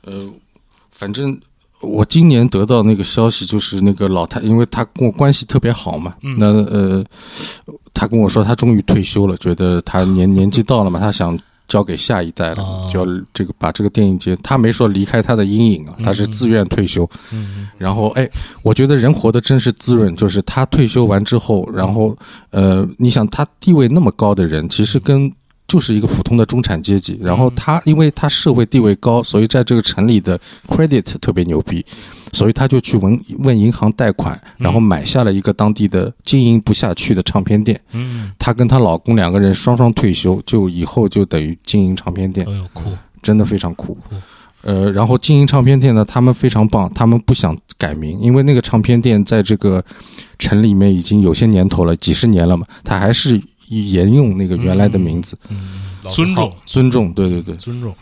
[0.06, 0.30] 呃，
[0.90, 1.38] 反正
[1.82, 7.04] 我今年得到那个消息，就是那个老太，因为他跟我关系特别好嘛，嗯那呃，
[7.92, 11.38] 他跟我说他终于退休了，觉得他年 年纪到了嘛，他想。
[11.66, 17.08] 交给下一代了，哦就要这个把这个电影节，他没说离开他的阴影啊，他是自愿退休。
[17.32, 18.28] 嗯然后，哎，
[18.62, 22.16] 我觉得人活得真是滋润，就是他退休完之后，然后，
[22.50, 25.30] 呃，你想他地位那么高的人，其实跟
[25.66, 27.18] 就是一个普通的中产阶级。
[27.20, 30.38] 然后他因为他社会地位高，所以在这个城里的
[30.68, 31.84] credit 特别牛逼，
[32.34, 37.80] 所以他就去问问银行贷款，然后买下了一个当地的经营不下去的唱片店。
[37.92, 42.52] 嗯，她跟她老公两个人双双退休，就以后就等于经营唱片店哎。
[42.52, 42.90] 呦酷，
[43.22, 44.16] 真的非常酷酷。
[44.62, 49.84] 呃，然后经营唱片店呢，他们非常棒，他们不想改名，因为那个唱片店在这个
[50.38, 55.56] 城里面已经有些年头了，几十年了嘛，他还是沿用那个原来的名字，嗯，
[56.02, 57.94] 老字尊重尊重，对对对，尊重。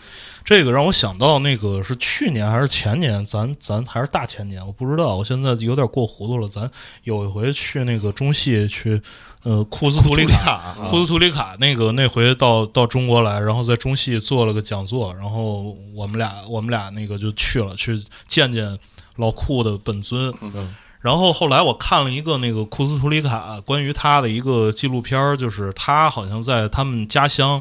[0.44, 6.48] 这个让我想到那个是去年还是前年，咱咱还是大前年，我不知道，我现在有点过糊涂了。
[6.48, 6.70] 咱
[7.04, 9.00] 有一回去那个中戏去，
[9.42, 18.78] 呃，库斯图里卡，啊库斯图里卡那个那回到到中国来，然后在中戏做了个讲座，然后我们俩我们俩那个就去了，去见见
[19.16, 20.32] 老库的本尊。
[20.40, 27.60] 嗯然后后来我看了一个那个库斯图里卡关于他的一个纪录片儿，就是他好像在他们家乡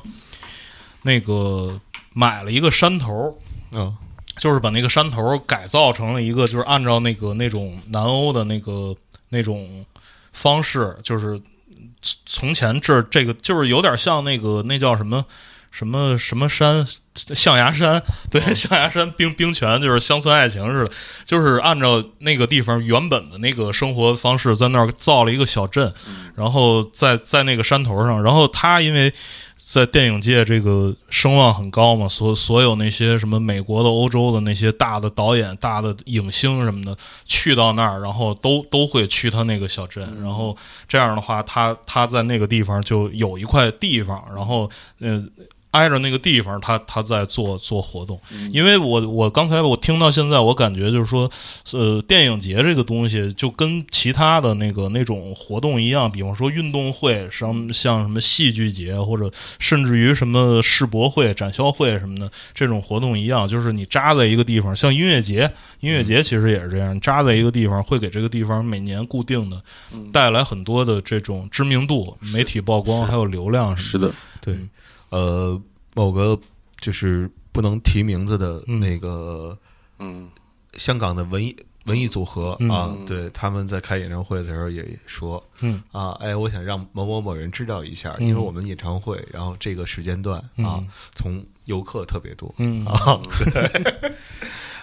[1.02, 1.82] 那个
[2.14, 3.38] 买了一个山头，
[3.72, 3.96] 嗯。
[4.38, 8.96] 就是把那个山头改造成了一个，就是按照那个那种南欧的那个
[9.28, 9.86] 那种
[10.32, 11.40] 方式，就是
[12.02, 15.26] 从从前这这个就是有点像那个那叫什么
[15.70, 18.02] 什么什么山，象牙山，
[18.32, 20.92] 对，象牙山冰冰泉就是乡村爱情似的，
[21.26, 25.94] 就是按照那个地方原本的那个生活方式，在那儿造了一个小镇，
[26.36, 29.14] 然后在在那个山头上，然后他因为
[29.64, 40.56] 在电影界这个声望很高嘛，所所有那些什么美国的、欧洲的那些大的导演、大的影星什么的，去到那儿，然后都都会去他那个小镇，然后
[40.88, 44.70] 这样的话，他他在那个地方就有一块地方，然后
[45.00, 45.30] 嗯。
[45.72, 48.20] 挨着那个地方，他他在做做活动，
[48.52, 51.30] 因为我我刚才我听到现在，我感觉就是说，
[51.72, 69.62] 呃，电影节这个东西就跟其他的那个那种活动一样，比方说运动会，像像什么戏剧节，或者甚至于什么世博会、展销会什么的这种活动一样，就是你扎在一个地方，像音乐节，音乐节其实也是这样，扎在一个地方会给这个地方每年固定的
[70.12, 74.12] 带来很多的这种知名度、媒体曝光还有流量什么是的，
[74.42, 74.56] 对，
[75.12, 75.62] 呃，
[75.94, 76.38] 某个
[76.80, 78.80] 就是不能提名字的嗯。
[78.80, 79.58] 那个
[80.00, 80.30] 嗯。
[80.74, 81.56] 香港的文艺
[81.86, 82.70] 文艺组合嗯。
[82.70, 85.82] 啊，对，他们在开演唱会的时候也说嗯。
[85.92, 88.28] 啊，哎，我想让某某某人知道一下，嗯。
[88.28, 92.86] 因为我们演唱会，然后这个时间段啊嗯，从游客特别多嗯。
[92.86, 93.20] 啊，
[93.54, 94.12] 对，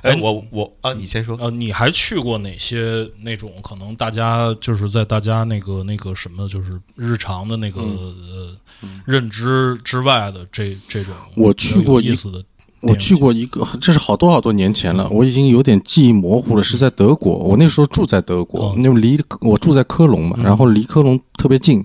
[0.03, 8.57] 哎哎，我我啊，你先说，呃，你还去过哪些那种可能大家就是在大家那个那个什么，就是日常的那个、呃
[9.05, 12.41] 认知之外的这这种我去过一有意思的，
[12.81, 16.63] 我去过一个，这是好多好多年前了，我已经有点记忆模糊了。
[16.63, 21.85] 是在德国，我那时候住在德国哦，因为离我住在科隆嘛，嗯然后离科隆特别近，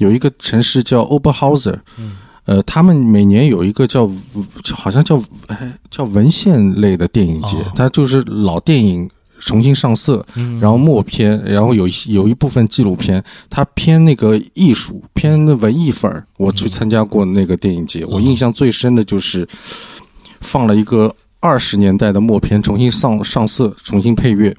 [0.00, 4.10] 有一个城市叫 Oberhauser，嗯呃，他们每年有一个叫
[4.74, 7.72] 好像叫哎叫文献类的电影节，哦。
[7.74, 9.08] 它就是老电影
[9.40, 10.60] 重新上色，嗯。
[10.60, 16.26] 然后默片，然后有一有一部分纪录片，它偏那个艺术，偏文艺范儿。
[16.36, 19.48] 我去参加过那个电影节，我印象最深的就是
[20.40, 24.54] 放了一个二十年代的默片，重新上上色，重新配乐，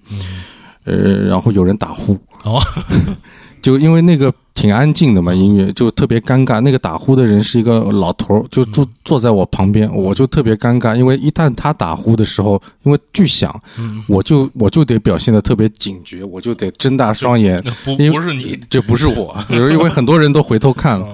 [0.85, 0.93] 呃，
[1.27, 2.59] 然后有人打呼，哦，
[3.65, 6.61] 就因为那个挺安静的嘛，音乐就特别尴尬。
[6.61, 17.59] 那个打呼的人是一个老头儿，就坐坐在我旁边，我就特别尴尬，因为一旦他打呼的时候，因为巨响，嗯，我就我就得表现的特别警觉，我就得睁大双眼。
[17.65, 21.07] 那不不是你，这不是我，就 是因为很多人都回头看了，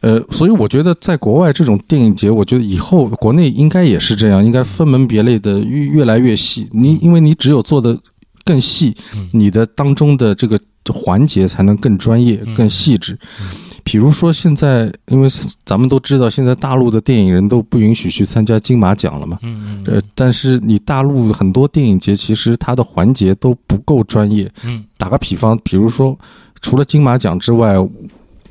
[0.00, 0.16] 嗯。
[0.18, 6.66] 呃，所以我觉得在国外这种电影节，我觉得以后国内应该也是这样，应该分门别类的越越来越细。
[6.72, 7.98] 你因为你只有做的
[8.42, 10.58] 更细嗯，你的当中的这个
[10.92, 13.18] 环节才能更专业、嗯更细致。
[13.82, 15.28] 比如说现在，因为
[15.64, 19.38] 咱们都知道，现在大陆的电影人都不允许去参加金马奖了嘛。
[19.42, 24.50] 嗯呃，但是你大陆很多电影节，其实它的环节都不够专业。
[24.64, 26.18] 嗯打个比方，比如说，
[26.62, 27.74] 除了金马奖之外，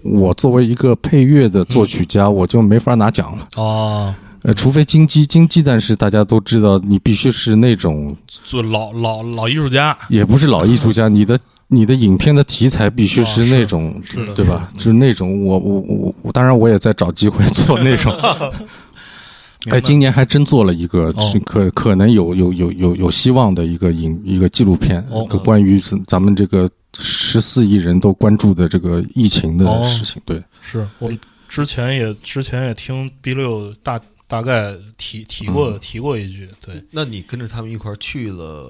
[0.03, 3.47] 我作为一个配乐的作曲家，我就没法拿奖了。
[3.55, 11.39] 哦，呃，除非金鸡，金鸡，但是大家都知道，你必须是那种，做老老老艺术家，也不是老艺术家，你的
[11.73, 14.71] 你的影片的题材必须是那种，是的对吧？
[14.75, 18.13] 就是那种，我我我我，当然我也在找机会做那种。
[19.71, 21.09] 哎，今年还真做了一个，
[21.45, 29.81] 可可能有有有有有希望的一个影一个纪录片，哦一个关于咱们这个十四亿人都关注的这个疫情的哦。
[29.85, 30.21] 事情。
[30.25, 31.09] 对，是我
[31.47, 33.97] 之前也之前也听 B 六大
[34.27, 35.79] 大概提提过、嗯。
[35.79, 38.69] 提过一句，对，那你跟着他们一块儿去了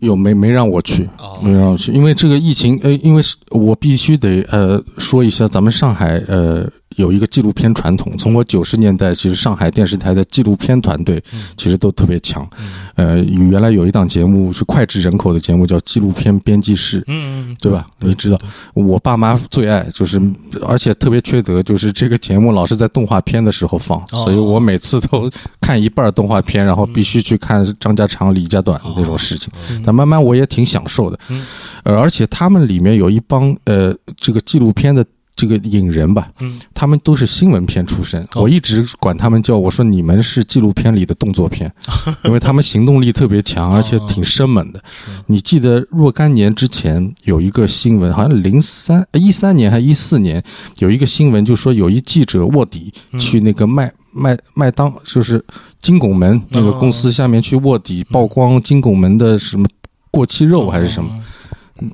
[0.00, 1.40] 有没没让我去，啊？
[1.42, 11.44] 没让我去，因为这个疫情，呃，因为是我必须得呃说一下，咱们上海呃有一个纪录片传统，从我九十年代，其实上海电视台的纪录片团队嗯。
[11.56, 12.46] 其实都特别强。
[12.58, 12.66] 嗯。
[12.96, 17.00] 呃，原来有一档节目是脍炙人口的节目，叫《纪录片编辑室》。
[17.06, 17.86] 嗯嗯，对吧？
[18.00, 18.38] 你知道，
[18.74, 20.20] 我爸妈最爱就是，
[20.66, 24.24] 而且特别缺德，就是这个节目老是在动画片的时候放，哦。
[24.24, 29.52] 所以我每次都看一半动画片，然后必须去看张家长、李家短那种事情。
[29.70, 29.82] 嗯。
[29.84, 31.18] 但慢慢我也挺享受的。
[31.28, 31.44] 嗯，
[31.84, 35.04] 呃，而且他们里面有一帮呃这个纪录片的
[35.36, 41.70] 这个影人吧，嗯他们都是新闻片出身，哦我一直管他们叫我说你们是纪录片里的动作片，
[42.24, 44.82] 因为他们行动力特别强，而且挺生猛的。
[45.26, 50.42] 你记得若干年之前有一个新闻，好像零三一三年还一四年
[50.78, 55.44] 有一个新闻，就说有一记者卧底嗯去那个麦麦麦当，就是
[55.82, 59.68] 金拱门那个公司下面去卧底曝光金拱门的什么
[60.10, 61.10] 过期肉还是什么？
[61.10, 61.22] 么？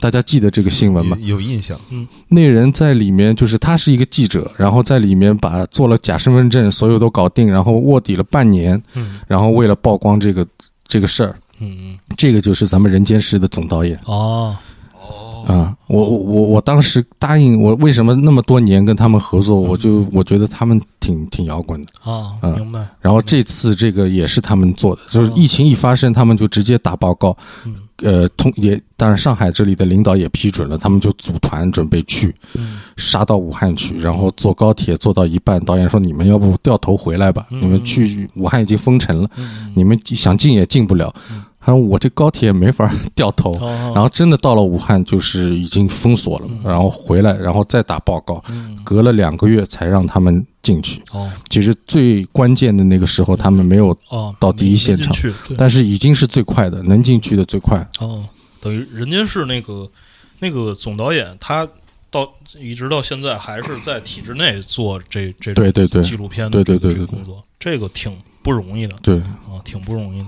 [0.01, 1.17] 大家记得这个新闻吗？
[1.21, 2.07] 有有印象，嗯。
[2.29, 9.21] 那人在里面，就是他是一个记者，然后在里面把做了假身份证，所有都搞定，然后卧底了半年，嗯。
[9.27, 10.47] 然后为了曝光这个
[10.87, 11.99] 这个事儿，嗯嗯。
[12.17, 13.99] 这个就是咱们人间世的总导演。
[14.05, 14.57] 哦。
[14.95, 15.45] 哦。
[15.45, 21.93] 啊、我我我我当时答应我，为什么那么多年跟他们合作，我就我觉得他们挺挺摇滚的。
[22.09, 22.87] 啊，嗯明白。
[23.01, 27.37] 然后这次这个也是他们做的，就是疫情一发生，他们就直接打报告，
[27.67, 32.81] 嗯呃，通也当然上海这里的领导也批准了，他们就组团准备去，嗯。
[32.97, 37.61] 杀到武汉去，然后坐高铁坐到一半，导演说你们要不掉头回来吧，嗯。
[37.61, 39.73] 你们去武汉已经封城了，嗯。
[39.75, 41.13] 你们想进也进不了。
[41.31, 41.43] 嗯。
[41.65, 43.93] 他说我这高铁没法掉头，哦。
[43.95, 48.77] 然后真的到了武汉就是已经封锁了，然后回来，然后再打报告，嗯。
[48.85, 51.03] 隔了两个月才让他们进去。
[51.11, 55.15] 哦其实最关键的那个时候，他们没有，哦，到第一现场
[55.57, 57.87] 但是已经是最快的，能进去的最快。
[57.99, 58.25] 哦，
[58.61, 59.91] 等于人家是那个
[60.39, 61.69] 那个总导演，他
[62.11, 70.27] 到一直到现在还是在体制内做这这种对对对纪录片的这个工作，这个挺不容易的对，啊，挺不容易的。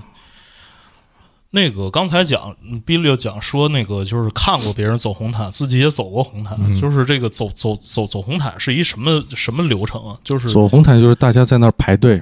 [1.55, 2.53] 那个刚才讲
[2.85, 6.79] 比利讲说那个就是看过别人走红毯，自己也走过红毯，嗯。
[6.81, 10.17] 就是这个走走走走红毯是一什么什么流程啊？
[10.21, 12.21] 就是走红毯就是大家在那儿排队，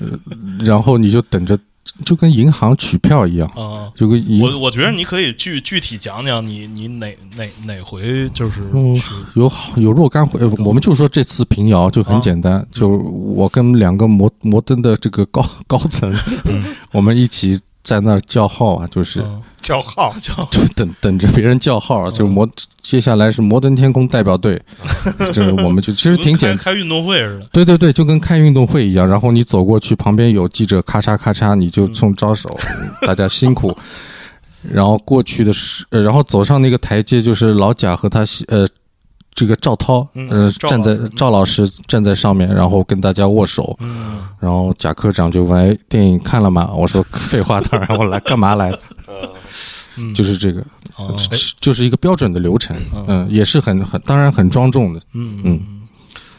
[0.00, 0.18] 呃
[0.64, 1.58] 然后你就等着，
[2.06, 8.98] 就跟银行取票一样，啊、就跟银我我觉得你可以具具体讲讲你你哪哪哪回就是嗯
[9.34, 16.10] 有好有若干回，呃我们就说这次平遥就很简单，就我跟两个摩摩登的这个高高层，
[16.92, 22.48] 我们一起在那儿叫号啊，就是嗯叫号 叫就等等着别人叫号啊，就摩
[22.82, 24.60] 接下来是摩登天空代表队，
[25.32, 27.46] 就是我们就其实挺跟简开开运动会似的。
[27.52, 32.48] 对对对，就跟开运动会一样，然后你走过去，旁边有记者咔嚓咔嚓，你就冲招手，
[33.06, 33.76] 大家辛苦。
[34.62, 38.66] 然后过去的是，呃，然后走上那个台阶，就是老贾和他媳呃
[39.34, 44.22] 这个赵涛，嗯呃，站在赵老师站在上面，然后跟大家握手，嗯。
[44.40, 48.80] 然后贾科长就问：“哎，电影看了吗？”我说：“废话，当然我来干嘛来的？
[49.96, 50.60] 嗯，就是这个，
[50.96, 51.14] 哦。
[51.60, 52.76] 就是一个标准的流程，
[53.08, 55.60] 嗯，也是很很当然很庄重的，嗯嗯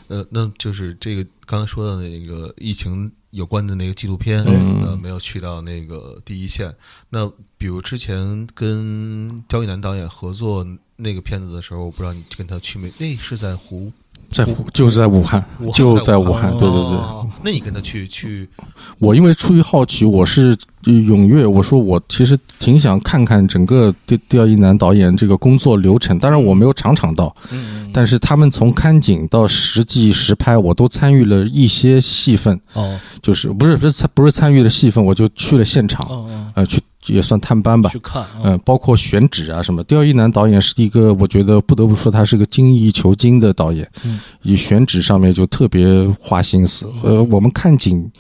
[0.07, 4.83] 呃，那就是这个刚才说的那个疫情有关的那个纪录片，嗯。
[4.85, 6.71] 呃，没有去到那个第一线。
[7.09, 7.27] 那
[7.57, 10.63] 比如之前跟刁亦男导演合作
[10.97, 12.91] 那个片子的时候，我不知道你跟他去没？
[12.97, 13.91] 那是在湖，
[14.31, 15.43] 在湖就是在武汉，
[15.73, 16.97] 就在武汉，哦对对对。
[16.97, 18.47] 哦那你跟他去去，
[18.97, 26.17] 我因为出于好奇，我是呃踊跃，我说我其实挺想看看整个刁刁一男导演这个工作流程。
[26.17, 36.07] 当然我没有场场到，嗯，但是他们从看景到实际实拍，我都参与了一些戏份，哦就是不是不是参不是参与了戏份，我就去了现场，
[36.55, 37.89] 呃，去也算探班吧。
[37.89, 37.99] 去。
[37.99, 46.91] 看啊，嗯，包括选址啊什么，刁一男导演是一个，我觉得不得不说他是个精益求精的导演，嗯，以选址上面就特别花心思。
[47.03, 48.11] 呃，我们看景，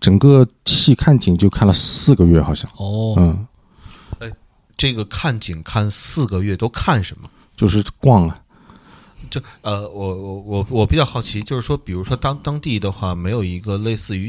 [0.00, 3.46] 整个戏看景就看了四个月，好像，哦，嗯，
[4.76, 7.28] 这个看景看四个月都看什么？
[7.54, 8.40] 就是逛啊，
[9.28, 14.26] 就呃，我我我我比较好奇，就是说，比如说当当地的话，没有一个类似于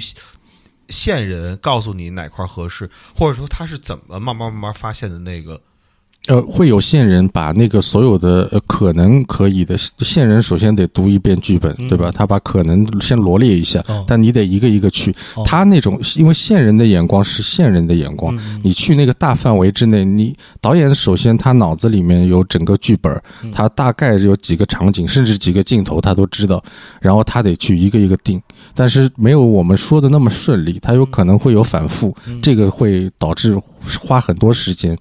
[0.92, 5.62] 线人告诉你哪块合适，或者说他是怎么慢慢慢慢发现的那个？
[6.28, 11.88] 呃，会有线人把那个所有的呃可能可以的线人，首先得读一遍剧本，嗯。
[11.90, 12.12] 对吧？
[12.12, 14.06] 他把可能先罗列一下，哦。
[14.08, 15.12] 但你得一个一个去。
[15.36, 15.42] 哦。
[15.44, 18.62] 他那种因为线人的眼光是线人的眼光，嗯。
[18.64, 23.12] 你去那个大范围之内，你导演首先他脑子里面有整个剧本，
[23.42, 23.52] 嗯。
[23.52, 26.64] 他大概有几个场景，甚至几个镜头他都知道，
[27.02, 28.40] 然后他得去一个一个定，
[28.76, 32.40] 但是没有我们说的那么顺利，他有可能会有反复，嗯。
[32.44, 33.58] 这个会导致
[34.00, 34.96] 花很多时间。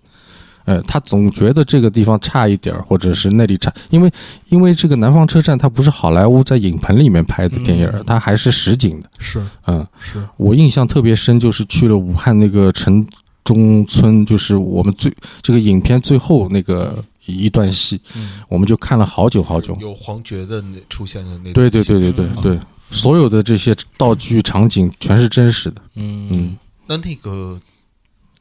[0.64, 4.10] 呃，他总觉得这个地方差一点儿，或者是那里差，因为
[4.48, 9.10] 因为这个南方车站它不是好莱坞在影棚里面拍的电影它还是实景的。
[9.18, 13.06] 是嗯，是，我印象特别深，就是去了武汉那个城
[13.42, 15.12] 中村，就是我们最
[15.42, 19.76] 这个影片最后那个一段戏，嗯我们就看了好久好久。
[19.80, 22.58] 有黄觉的那出现的那对对对对对啊对，
[22.90, 25.82] 所有的这些道具场景全是真实的。
[25.96, 27.60] 嗯嗯那那个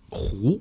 [0.09, 0.59] 湖，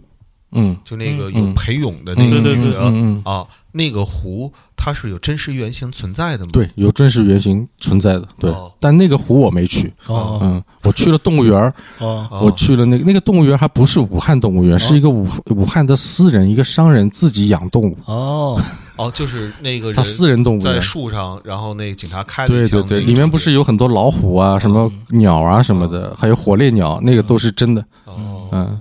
[0.53, 6.51] 嗯，就那个嗯有裴勇的那个对对对女的嗯嗯，啊，那个湖它是有真实原型存在的吗？
[6.53, 8.25] 对，有真实原型存在的。
[8.41, 8.51] 对。
[8.51, 9.93] 哦，但那个湖我没去。
[10.07, 10.39] 哦。
[10.43, 12.27] 嗯，我去了动物园儿，哦。
[12.31, 12.41] 哦。
[12.45, 18.61] 我去了那个那个动物园，还不是武汉动物园，是一个武武汉的私人一个商人自己养动物，哦。
[18.97, 20.75] 哦，就是那个他私人动物园。
[20.75, 20.81] 在。
[20.81, 27.85] 树上，然后那个警察开了对对对，里面不是有很多老虎啊、什么鸟啊什么的，还有火烈鸟，那个都是真的。
[28.07, 28.49] 哦。
[28.51, 28.81] 嗯，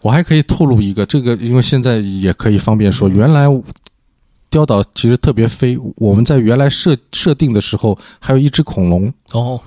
[0.00, 3.46] 我还可以透露一个，这个因为现在也可以方便说，原来
[4.50, 9.12] 雕岛其实特别飞，我们在原来设设定的时候，还有一只恐龙。
[9.32, 9.60] 哦，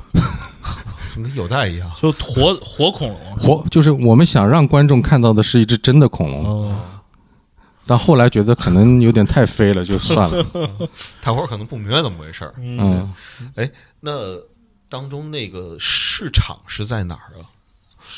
[1.16, 1.92] 跟有待一样。
[2.02, 3.36] 就活活恐龙。
[3.38, 6.76] 活，就是我们想让观众看到的是一只真的恐龙，哦。
[7.86, 10.46] 但后来觉得可能有点太飞了，就算了。
[11.20, 12.54] 大伙儿可能不明白怎么回事儿。
[12.58, 13.12] 嗯，
[14.00, 14.12] 那
[14.88, 17.44] 当中那个市场是在哪儿啊？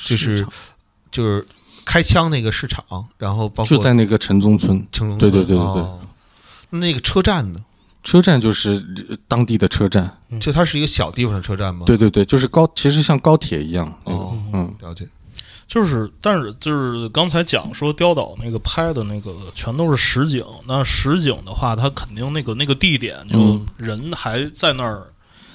[0.06, 0.46] 就是
[1.12, 1.46] 就是
[1.86, 2.84] 开枪那个市场，
[3.18, 6.00] 然后包括就在那个城中村城中村对对对对对哦
[6.70, 7.60] 那个车站呢？
[8.04, 10.12] 车站，就是呃当地的车站。
[10.40, 11.86] 就它是一个小地方的车站吗？
[11.86, 13.98] 对对对，就是高，其实像高铁一样。
[14.04, 15.08] 那个哦，嗯，了解。
[15.66, 25.08] 就是，但是就是刚才讲说雕岛那个拍的那个全都是实景，那实景的话，它肯定那个那个地点就嗯人还在那儿，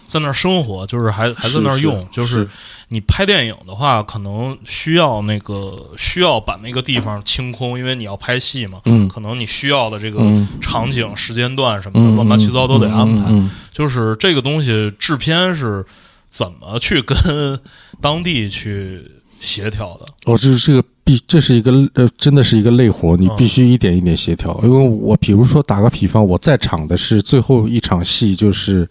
[0.09, 2.49] 在那儿生活，就是还还在那儿是用，就是
[2.89, 13.31] 你拍电影的话，可能需要那个需要把那个地方清空，因为你要拍戏嘛，嗯可能你需要的这个嗯场景、时间段什么的，嗯，乱七八糟都得安排。
[13.71, 15.85] 就是这个东西制片是
[16.29, 17.61] 怎么去跟
[18.01, 19.05] 当地去
[19.41, 20.07] 协调的？
[20.25, 23.35] 哦，这是个必，这是一个呃，真的是一个累活，你嗯。
[23.39, 24.61] 必须一点一点协调。
[24.63, 28.87] 因为我比如说打个比方，我在场的是最后一场戏，就是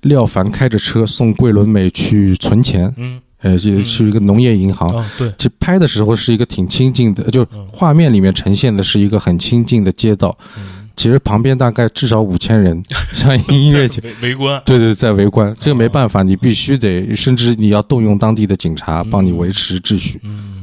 [0.00, 3.84] 廖凡开着车送桂纶镁去存钱，嗯，呃，就嗯。
[3.84, 4.88] 去一个农业银行。
[4.88, 7.64] 啊，对，其实拍的时候是一个挺清静的，就嗯。
[7.68, 10.36] 画面里面呈现的是一个很清静的街道。
[10.58, 10.88] 嗯。
[10.94, 12.80] 其实旁边大概至少五千人，
[13.14, 20.20] 像音乐节，围围观，对对，在围观，这个没办法，你必须得，甚至你要动用当地的警察帮你维持秩序。
[20.22, 20.61] 嗯，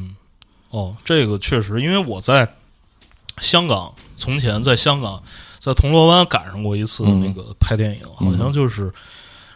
[0.69, 2.47] 哦，这个确实，因为我在
[3.39, 5.21] 香港，从前在香港，
[5.59, 7.21] 在铜锣湾赶上过一次嗯。
[7.21, 8.31] 那个拍电影，嗯。
[8.31, 8.91] 好像就是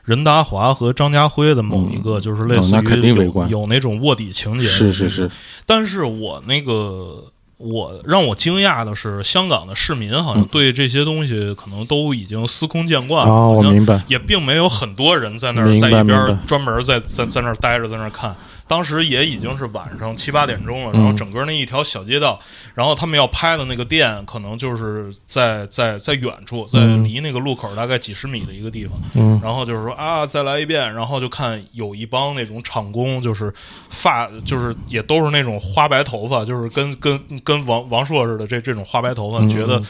[0.04, 5.32] 任达华和张家辉的某一个，就是类似于有有那种卧底情节，是是是，，
[5.66, 7.26] 但是我那个。
[7.58, 18.36] 我让我惊讶的是，香港的市民好像对这些东西可能都已经司空见惯了，啊，我明白，也并没有很多人在那儿在一边儿专门在在在那儿待着，在那儿看。
[18.68, 22.40] 当时也已经是晚上七八点钟了，然后嗯整个那一条小街道，
[22.74, 27.04] 然后他们要拍的那个店，可能就是在在在远处，在嗯。
[27.04, 28.98] 离那个路口大概几十米的一个地方。
[29.16, 29.40] 嗯。
[29.44, 33.54] 然后就是说啊，再来一遍，然后就看有一帮那种厂工，就是
[33.90, 39.50] 发，就是也都是那种花白头发，就是跟跟跟王王朔似的这这种花白头发，嗯。
[39.50, 39.82] 觉得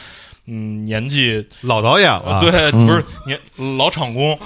[0.46, 3.38] 嗯年纪老导演了，对，嗯不是年
[3.78, 4.38] 老厂工，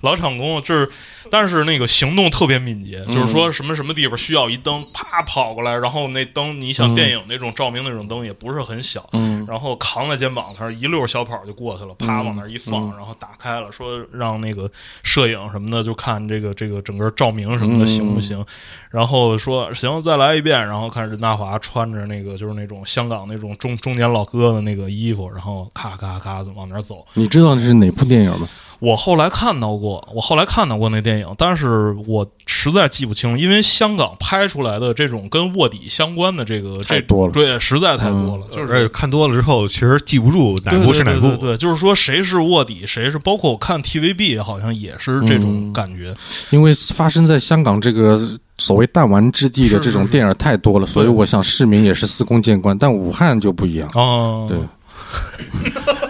[0.00, 0.88] 老厂工， 就是
[1.30, 3.14] 但是那个行动特别敏捷，嗯。
[3.14, 9.44] 就是说什么什么地方需要一灯，啪跑过来，然后那灯你想嗯电影那种照明那种灯也不是很小，嗯。
[9.48, 12.26] 然后扛在肩膀上，一溜小跑就过去了，啪嗯。
[12.26, 14.70] 往那儿一放，嗯然后打开了，说让那个
[15.02, 18.44] 摄影什么的就看这个这个整个照明什么的嗯行不行，
[18.90, 27.04] 然后说行再来一遍，然后看任达华穿着那个就是那种香港那种中中年老哥的那那个衣服，然后咔咔咔往哪走。
[27.14, 28.48] 你知道这是哪部电影吗？
[28.80, 38.88] 我后来看到过，我后来看到过那电影，但是我实在记不清，因为香港拍出来的这种跟卧底相关的这个这太多了对，实在太多了，就是。
[38.88, 41.20] 看多了之后，其实记不住哪对部是哪部。
[41.20, 46.14] 对对对对，就是说谁是卧底，谁是包括我看 TVB 好像也是这种嗯感觉。
[46.50, 48.20] 因为发生在香港这个
[48.58, 52.76] 所谓弹丸之地的这种电影太多了，所以我想市民也是司空见惯。
[52.76, 54.58] 但武汉就不一样，哦，对，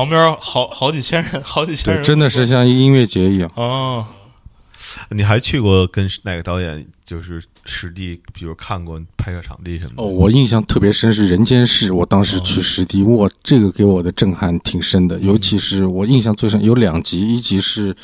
[0.00, 3.50] 旁边好好几千人，好几千，人，真的是像音乐节一样。
[3.54, 4.06] 哦，
[5.10, 10.02] 你还去过跟哪个导演就是实地，比如看过拍摄场地什么的？
[10.02, 15.20] 哦，我印象特别深是《人间世》，我当时去实地，哇，这个给我的震撼挺深的。
[15.20, 17.94] 尤其是我印象最深有两集，一集是，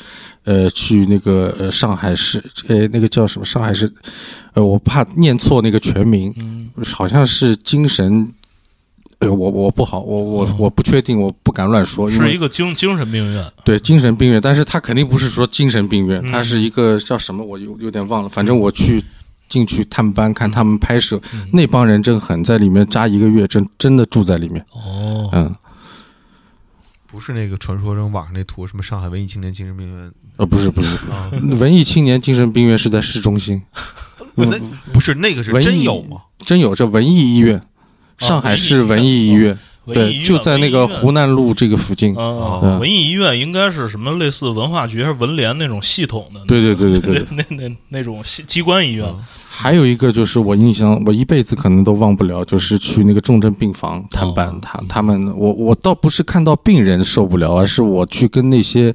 [0.43, 2.37] 呃，去那个呃上海市，
[2.67, 3.91] 呃，那个叫什么上海市，
[4.53, 8.31] 呃，我怕念错那个全名，嗯好像是精神，
[9.19, 19.03] 呃，我我不好，我我我不确定，我不敢乱说，因为是一个精精神病院，对精神病院，但是他肯定不是说精神病院，嗯他是一个叫什么，我有有点忘了，反正我去。
[19.49, 24.61] 进去探班看他们拍摄，嗯那帮人真狠，在里面扎一个月，真真的住在里面。
[24.73, 25.55] 哦，嗯，
[27.09, 31.31] 不是那个传说中网上那图，什么上海文艺青年精神病院呃，不是不是，啊？
[31.61, 33.61] 文艺青年精神病院是在市中心，
[34.35, 34.59] 不 那
[34.91, 36.17] 不是那个是文艺真有吗？
[36.39, 37.61] 真有这文艺医院，
[38.17, 41.11] 上海市文艺医院，对，就在那个湖。
[41.11, 42.15] 南路这个附近。
[42.15, 46.41] 啊，嗯文艺医院应该是什么类似文化局还是文联那种系统的？
[46.47, 49.05] 对对对对对 对，那那那那种机机关医院。
[49.49, 58.93] 还有一个就是我印象，我一辈子可能都忘不了，就是去那个重症病房探班哦，他他们，我我倒不是看到病人受不了，而是我去跟那些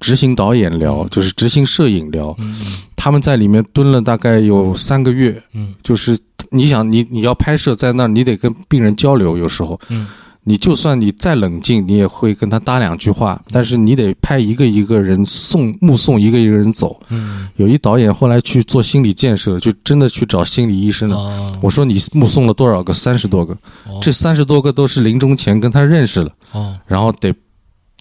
[0.00, 2.54] 执行导演聊，就是执行摄影聊，嗯
[2.96, 6.18] 他们在里面蹲了大概有三个月，嗯就是
[6.50, 9.78] 你想你你要拍摄在那儿，你得跟病人交流，有时候。
[9.88, 10.06] 嗯。
[10.44, 16.98] 你就算你再冷静，你也会跟他搭两句话，但是你得拍一个一个人送目送一个一个人走。
[17.10, 17.46] 嗯。
[17.56, 21.18] 有一导演后来去做心理建设，就真的去找心理医生了。
[21.18, 22.94] 啊，我说你目送了多少个？
[22.94, 23.52] 三十多个，
[23.86, 23.98] 哦。
[24.00, 26.74] 这三十多个都是临终前跟他认识了，哦。
[26.86, 27.34] 然后得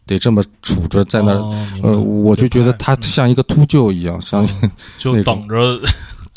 [0.05, 1.39] 得这么杵着在那儿。
[1.39, 4.47] 哦呃，我就觉得他像一个秃鹫一样，像
[4.97, 5.77] 就等着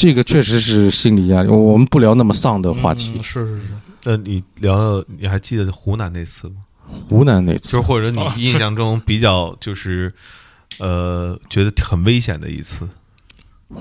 [0.01, 1.49] 这个确实是心理压力。
[1.51, 3.23] 我我们不聊那么丧的话题嗯。
[3.23, 3.67] 是是是，
[4.05, 6.55] 那你聊聊，你还记得湖南那次吗？
[6.87, 10.11] 湖南那次就是，或者你印象中比较就是
[10.79, 12.89] 呃觉得很危险的一次？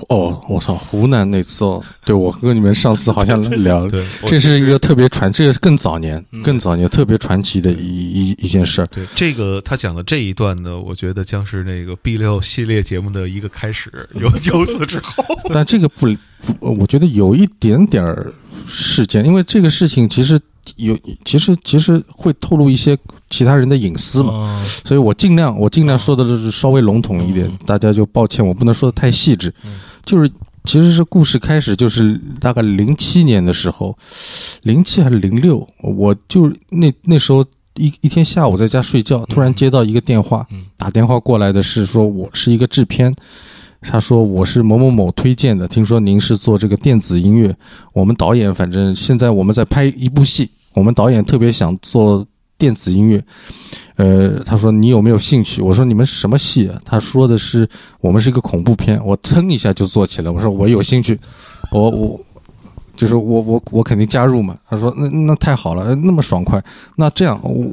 [0.08, 8.86] 哦，我操，湖南那次哦，对我跟你们上次好像聊，对，这是一个特别传，这个更早年嗯、更早年特别传奇的一一一件事儿。
[8.86, 14.08] 对这个他讲的这一段呢，我觉得将是那个 B 六系列节目的一个开始。
[14.14, 16.06] 有由此之后， 但这个不，
[16.40, 18.32] 不我觉得有一点点儿
[18.66, 20.40] 事件，因为这个事情其实
[20.76, 22.96] 有，其实其实会透露一些
[23.28, 27.58] 其他人的隐私嘛，嘛，所以我尽量我尽量说的都是稍微笼统一点，嗯。
[27.66, 29.52] 大家就抱歉，我不能说的太细致。
[29.64, 29.80] 嗯。
[30.04, 30.30] 就是
[30.64, 33.96] 其实是故事开始就是大概零七年的时候，
[34.62, 37.44] 零七还是零六，我就那那时候
[37.76, 40.64] 一一天下午在家睡觉，突然接到一个电话，嗯。
[40.76, 43.14] 打电话过来的是说我是一个制片。
[43.82, 47.56] 他说我是某某某推荐的，听说您是做这个电子音乐，
[47.94, 52.26] 我们导演反正现在我们在拍一部戏，我们导演特别想做
[52.56, 53.22] 电子音乐，
[53.96, 55.62] 呃，他说你有没有兴趣？
[55.62, 56.80] 我说你们什么戏啊？
[56.84, 57.68] 他说的是
[58.00, 60.30] 我们是一个恐怖片，我噌一下就做起来。
[60.30, 61.18] 我说我有兴趣，
[61.72, 62.20] 我我
[62.94, 64.58] 就是我我我肯定加入嘛。
[64.68, 66.62] 他说那那太好了，那么爽快。
[66.96, 67.66] 那这样我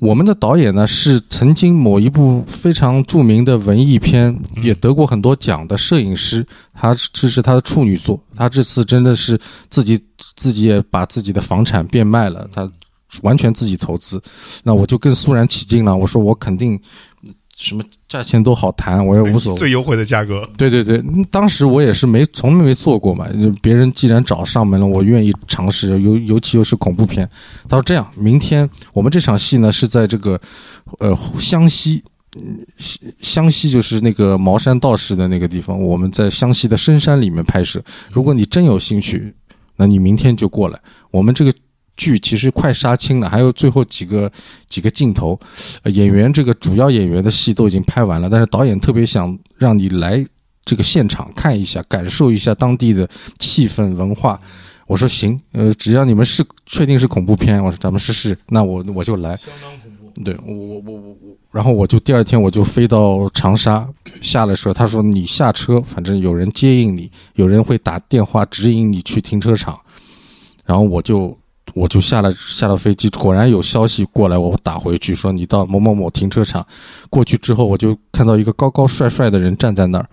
[0.00, 10.02] 我们的导演呢是曾经某一部非常著名的文艺片，也得过很多奖的摄影师，他这是他的处女作，他这次真的是自己
[10.36, 12.66] 自己也把自己的房产变卖了，他
[13.20, 14.18] 完全自己投资，
[14.64, 16.80] 那我就更肃然起敬了，我说我肯定
[17.60, 19.58] 什么价钱都好谈，我也无所谓。
[19.58, 20.42] 最优惠的价格。
[20.56, 23.28] 对对对，嗯当时我也是没从来没做过嘛，
[23.60, 27.28] 别人既然找上门了，我愿意尝试，尤尤其又是恐怖片。
[27.68, 30.40] 他说这样，明天我们这场戏呢是在这个
[30.98, 32.02] 呃湘西。
[33.20, 37.82] 湘西就是那个茅山道士的那个地方，我们在湘西的深山里面拍摄。
[38.12, 39.34] 如果你真有兴趣，
[39.74, 40.78] 那你明天就过来。
[41.10, 41.52] 我们这个
[42.00, 44.32] 剧其实快杀青了，还有最后几个
[44.66, 45.38] 几个镜头，
[45.82, 50.26] 呃演员这个主要演员的戏都已经拍完了，但是导演特别想让你来
[50.64, 53.06] 这个现场看一下，感受一下当地的
[53.38, 54.40] 气氛文化。
[54.86, 59.36] 我说行，呃，只要你们是确定是恐怖片，我说咱们试试，那我我就来。
[59.36, 59.96] 相当恐怖。
[60.24, 63.88] 对我我我我我，然后我就第二天我就飞到长沙，
[64.20, 69.78] 下了车，他说你下车，反正有人接应你，有人会打电话指引你去停车场，
[70.64, 71.38] 然后我就
[71.74, 76.66] 我就下了下了飞机，果然有消息过来，我打回去说你到某某某停车场，
[77.08, 80.06] 过去之后我就看到一个高高帅帅的人站在那儿，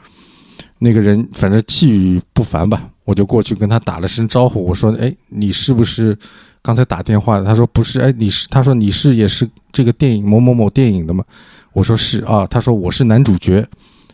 [0.80, 6.18] 那个人反正气宇不凡吧，我就过去跟他打了声招呼，我说哎你是不是？
[6.64, 8.46] 刚才打电话的，他说不是，哎，你是？
[8.50, 11.24] 他说你是也是这个电影某某某电影的吗？
[11.72, 13.66] 我说是啊，他说我是男主角，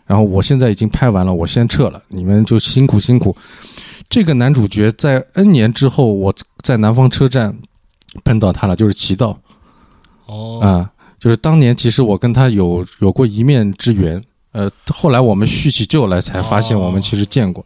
[0.05, 3.35] 然后我现在已经拍完了，我先撤了，你们就辛苦辛苦。
[4.13, 6.31] 这个男主角在 N 年之后，我
[6.61, 7.57] 在南方车站
[8.23, 9.39] 碰到他了，就是齐道。
[10.27, 17.65] 哦，啊，就是当年其实我跟他有有过一面之缘，呃，后来我们叙起旧来才发现我们其实见过。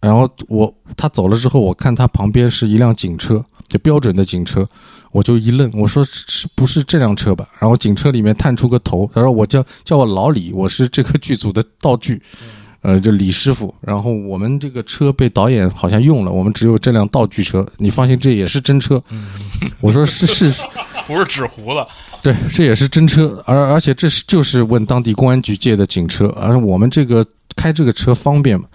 [0.00, 4.64] 然后我他走了之后，我看他旁边是一辆警车，就标准的警车，
[5.12, 7.46] 我就一愣，我说是不是这辆车吧？
[7.58, 12.22] 然后警车里面探出个头，他说我叫叫我老李，我是这个剧组的道具，
[12.84, 13.74] 呃，就李师傅。
[13.80, 19.02] 然后我们这个车被导演好像用了，我们只有这辆道具车，你放心，这也是真车。
[19.80, 20.62] 我说是是 是，
[21.06, 21.88] 不是纸糊的。
[22.22, 27.24] 对，这也是真车，而而且这是就是问当地公安局借的警车，而我们这个
[27.56, 28.66] 开这个车方便嘛。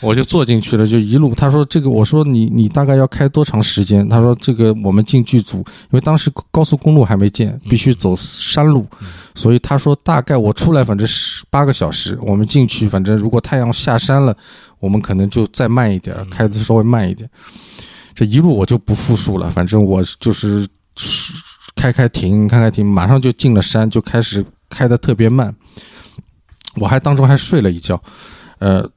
[0.00, 1.34] 我就坐进去了，就一路。
[1.34, 8.86] 他说：“这个，我说你你大概要开多长时间？”他说：“这个我们进剧组，因为当时高速公路还没建，必须走山路，
[9.34, 14.36] 所以他说大概我出来反正十八个小时，我们进去反正如果太阳下山了，
[14.78, 17.28] 我们可能就再慢一点，开的稍微慢一点。
[18.14, 20.64] 这一路我就不复述了，反正我就是
[21.74, 25.52] 开开停开开停，马上就进了山，就开始开的特别慢。
[26.76, 28.00] 我还当中还睡了一觉，
[28.60, 28.88] 呃。”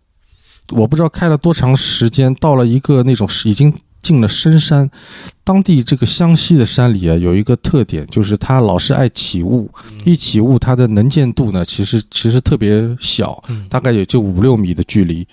[0.71, 4.89] 我不知道开了多长时间，到了一个那种已经进了深山，
[5.43, 9.69] 当地这个湘西的山里啊，有一个特点，就是它老是爱起雾，
[10.05, 15.27] 一起雾它的能见度呢，其实其实特别小，大概也就五六米的距离，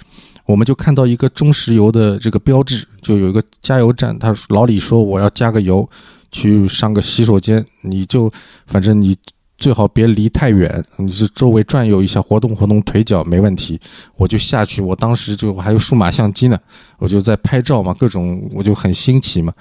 [0.45, 5.89] 我们就看到一个中石油的这个标志，就有一个加油站，他老李说我要加个油，
[6.31, 8.31] 去上个洗手间，你就
[8.67, 9.17] 反正你。
[9.59, 13.79] 最好别离太远，你是周围转悠一下，活动活动腿脚没问题。
[14.17, 16.57] 我就下去，我当时就还有数码相机呢，
[16.99, 19.53] 我就在拍照嘛，各种我就很新奇嘛。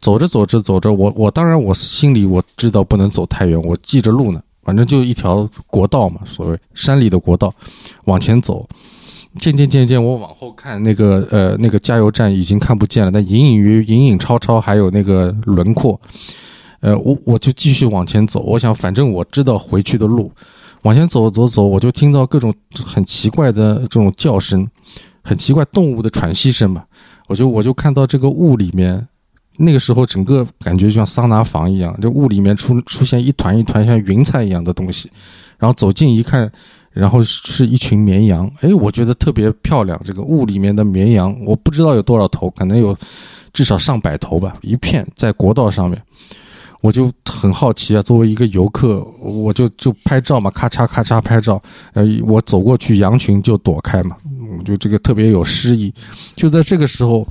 [0.00, 7.54] 走着走着走着，我我当然我心里我知道不能走太远，我记着路呢，反正就一条国道嘛，所谓山里的国道，
[8.04, 8.66] 往前走。
[9.38, 16.00] 渐渐渐渐，我往后看，那个呃那个加油站已经看不见了，但隐隐约隐隐超超还有那个轮廓。
[16.84, 20.30] 呃，我我就继续往前走，我想反正我知道回去的路，
[20.82, 22.54] 往前走走走，我就听到各种
[22.84, 24.68] 很奇怪的这种叫声，
[25.22, 26.84] 很奇怪动物的喘息声嘛，
[27.26, 29.08] 我就我就看到这个雾里面，
[29.56, 35.10] 那个时候整个感觉就像桑拿房一样，这雾里面出出现一团一团像云彩一样的东西，
[35.56, 36.52] 然后走近一看，
[36.90, 42.94] 然后是一群绵羊，哎，我觉得特别漂亮，这个雾里面的绵羊，我不知道有多少头，可能有
[43.54, 45.98] 至少上百头吧，一片在国道上面。
[46.84, 51.58] 我就很好奇啊，作为一个游客，我就就拍照嘛，咔嚓咔嚓拍照。
[51.94, 54.18] 呃，我走过去，羊群就躲开嘛，
[54.58, 55.90] 我就这个特别有诗意。
[56.36, 57.26] 就在这个时候，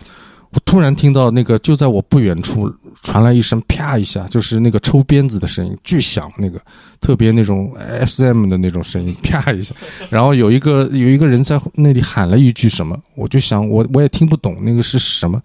[0.50, 2.68] 我突然听到那个就在我不远处
[3.04, 6.60] 传来一声啪一下，就是那个抽鞭子的声音，巨响，那个
[7.00, 9.76] 特别那种 S M 的那种声音，啪一下。
[10.10, 15.40] 然后有一个有一个人在那里喊了一句什么，我就想我我也听不懂那个是什么，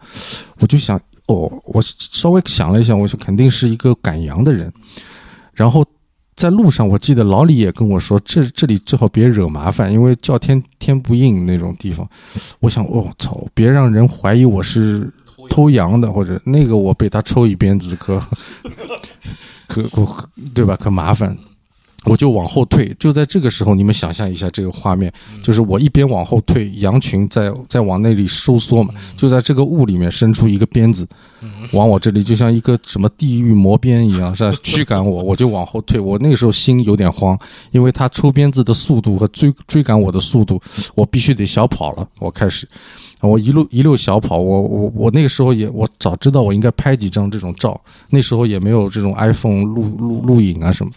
[0.60, 0.98] 我就想。
[1.28, 4.72] 哦，我稍微想了一下，我说肯定是一个赶羊的人。
[5.54, 5.84] 然后
[6.34, 12.08] 在路上，我记得老李也跟我说，这这里最好别惹麻烦，因为叫天天不应那种地方。
[12.60, 15.12] 我想，哦操，别让人怀疑我是
[15.50, 18.20] 偷羊的，或者那个我被他抽一鞭子可
[19.66, 20.76] 可可对吧？
[20.76, 21.36] 可麻烦。
[22.08, 25.12] 我就往后退，就在这个时候，你们想象一下这个画面，
[25.42, 31.06] 就是我一边往后退，羊群在在往那里收缩嘛，就在这个雾里面伸出一个鞭子，
[31.72, 34.50] 往我这里，就像一个什么地狱魔鞭一样，是吧？
[34.62, 36.00] 驱赶我，我就往后退。
[36.00, 37.38] 我那个时候心有点慌，
[37.70, 40.60] 因为他抽鞭子的速度和追追赶我的速度，
[40.94, 42.08] 我必须得小跑了。
[42.18, 42.66] 我开始。
[43.20, 47.80] 我一路一路小跑，我我我那个时候也我早知道我应该拍几张这种照，
[48.10, 50.92] 那时候也没有这种 iPhone 录录录影啊什么，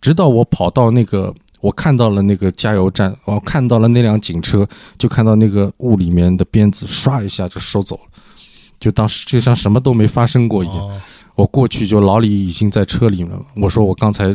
[0.00, 4.64] 直到我跑到那个我看到了那个加油站，我看到了那辆警车，
[4.96, 8.02] 就看到那个雾里面的鞭子唰一下就收走了，
[8.78, 11.00] 就当时就像什么都没发生过一样。
[11.34, 14.32] 我过去就老李已经在车里面了，我说我刚才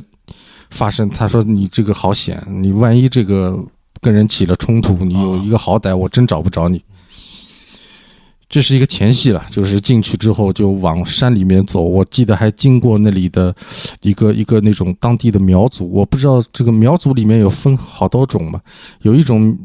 [0.72, 3.58] 发生，他说你这个好险，你万一这个
[4.02, 6.84] 跟人起了冲突，你有一个好歹，我真找不着你。
[8.50, 11.84] 这是一个前戏了，就是进去之后就往山里面走。
[11.84, 13.56] 我记得还经过那里的
[14.02, 18.60] 一个一个那种当地的苗族，我不知道这个苗族里面有分好多种嘛。
[19.04, 19.56] 有一种，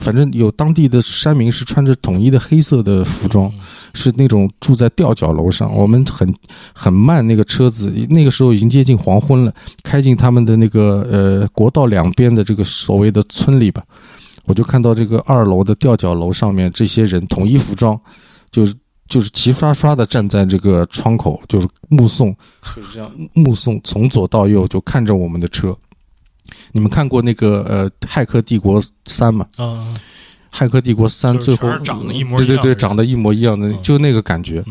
[0.00, 3.48] 反正有当地的山民是穿着统一的黑色的服装，
[3.92, 5.72] 是那种住在吊脚楼上。
[5.72, 6.28] 我们很
[6.74, 9.54] 很慢，那个车子那个时候已经接近黄昏了，
[9.84, 13.84] 开进他们的那个呃国道两边的这个所谓的村里吧。
[14.44, 17.98] 我就看到这个二楼的吊脚楼上面，这些人统一服装，
[18.50, 18.74] 就是
[19.08, 22.34] 就是齐刷刷的站在这个窗口，就是目送，
[22.76, 25.76] 就是这样目送从左到右就看着我们的车。
[26.72, 29.46] 你们看过那个呃《骇客帝国三》吗？
[29.56, 29.80] 啊，
[30.54, 34.62] 《骇客帝国三》最后长得一模一样对对对，长得一模一样的，就那个感觉。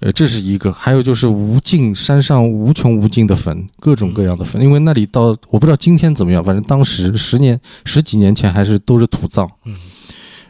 [0.00, 9.50] 呃，这是一个，还有就是无尽山上无穷无尽的坟，各种各样的坟，因为那里到我不知道今天怎么样，反正当时十年十几年前还是都是土葬。
[9.64, 9.74] 嗯，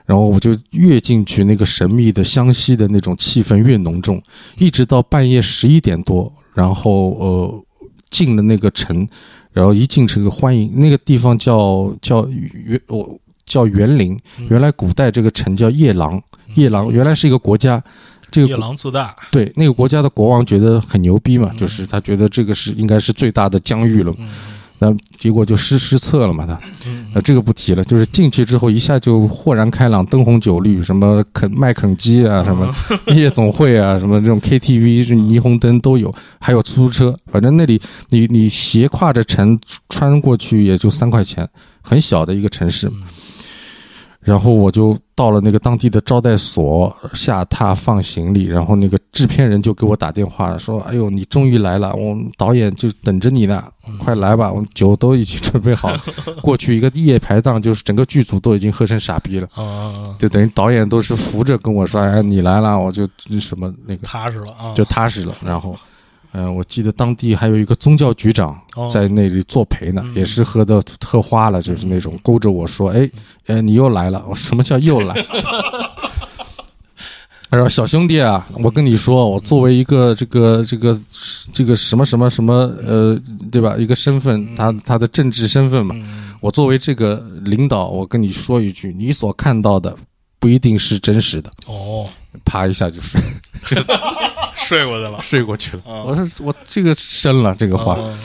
[0.05, 4.20] 然后我就越进去，那个神秘的湘西的那种气氛越浓重，
[4.59, 7.64] 一直到半夜十一点多，然后呃
[8.10, 9.09] 进了那个城，
[9.52, 14.18] 然后一进这个欢迎那个地方叫叫园我叫园林，
[14.48, 16.20] 原来古代这个城叫夜郎，
[16.55, 17.82] 夜郎原来是一个国家，
[18.36, 24.18] 这个夜国郎自大，对那个国家的国王觉得很牛逼嘛，就是他觉得这个是应该是最大的疆域了嘛，
[24.78, 26.58] 那结果就失失策了嘛他。
[27.14, 32.70] 那，这个不提了，就是进去之后一下就豁然开朗，灯红酒绿，什么肯麦肯基啊，什么
[33.16, 37.80] 夜总会啊，什么这种 KTV 是霓虹灯都有，还有出租车，反正那里
[38.10, 39.58] 你你斜挎着城
[39.88, 41.48] 穿过去也就三块钱，
[41.80, 42.92] 很小的一个城市。
[44.20, 53.64] 然后我就到了那个当地的招待所下榻放行李，然后那个制片人就给我打电话说：“哎呦，你终于来了，我们导演就等着你呢，
[53.98, 55.90] 快来吧，我们酒都已经准备好。
[56.43, 63.09] ”过去一个夜排档，就是整个剧组都已经喝成傻逼了，啊，就等于导演都是扶着跟我说：“哎，你来了，我就
[63.40, 65.74] 什么那个踏实了啊，就踏实了。”然后，
[66.36, 73.10] 嗯、我记得当地还有一个宗教局长哦在那里作陪呢，嗯也是喝的特花了，就是那种勾着我说：“哎，
[73.46, 75.14] 哎，你又来了。”我什么叫又来？
[77.48, 81.00] 他说：“小兄弟啊，我跟你说，我作为一个这个这个
[81.52, 82.54] 这个什么什么什么
[82.84, 83.18] 呃，
[83.50, 83.76] 对吧？
[83.78, 85.94] 一个身份，他他的政治身份嘛。
[85.96, 89.96] 嗯我作为这个领导，我跟你说一句，你所看到的
[90.38, 91.50] 不一定是真实的。
[91.66, 92.06] 哦，
[92.44, 93.18] 啪一下就睡
[94.66, 95.82] 睡过去了，睡过去了。
[95.86, 97.94] 啊我说我这个深了，这个话。
[97.94, 98.18] 啊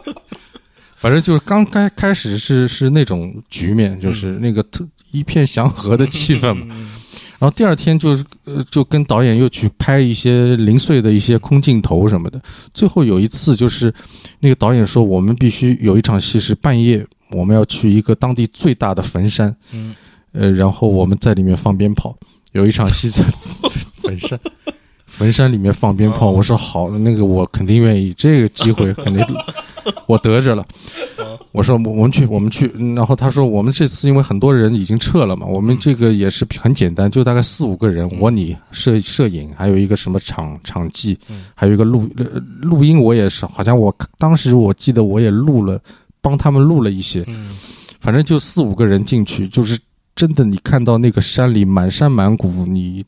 [0.96, 6.66] 反正就是刚开开始是是那种局面，就是那个特一片祥和的气氛嘛。
[6.70, 6.90] 嗯
[7.40, 12.40] 然后第二天就是呃，就跟导演又去拍一些零碎的一些空镜头什么的。
[12.72, 13.92] 最后有一次就是
[14.40, 19.94] 那个导演说，我们必须有一场戏是半夜，我们要去一个当地最大的坟山，嗯
[20.32, 22.16] 呃，然后我们在里面放鞭炮。
[22.52, 23.22] 有一场戏在
[24.00, 24.40] 坟山，
[25.16, 26.30] 坟山里面放鞭炮。
[26.30, 29.24] 我说好，那个我肯定愿意，这个机会 肯定
[30.06, 30.66] 我得着了。
[31.52, 32.68] 我说我我们去，我们去。
[32.74, 41.16] 嗯然后他说我们这次因为很多人已经撤了嘛，我们这个也是很简单，就大概四五个人，我你摄摄影，还有一个什么场场记，
[41.54, 42.24] 还有一个录呃
[42.60, 45.80] 录音，我也是，好像我当时我记得我也录了，
[46.20, 47.24] 帮他们录了一些。
[47.28, 47.50] 嗯
[48.00, 49.78] 反正就四五个人进去，就是
[50.14, 53.02] 真的，你看到那个山里满山满谷，你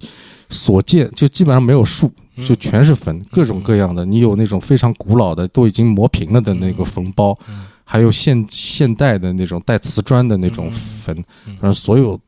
[0.49, 2.11] 所见就基本上没有树，
[2.43, 4.05] 就全是坟，各种各样的。
[4.05, 7.37] 你有那种非常古老的，都已经磨平了的那个坟包，
[7.85, 11.15] 还有现现代的那种带瓷砖的那种坟，
[11.45, 12.19] 反正所有，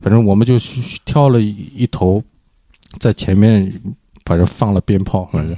[0.00, 2.22] 反正我们就去挑了一一头，
[2.98, 3.80] 在前面，
[4.24, 5.56] 反正放了鞭炮，反正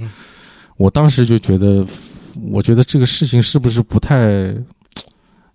[0.77, 1.85] 我当时就觉得，
[2.51, 4.55] 我觉得这个事情是不是不太，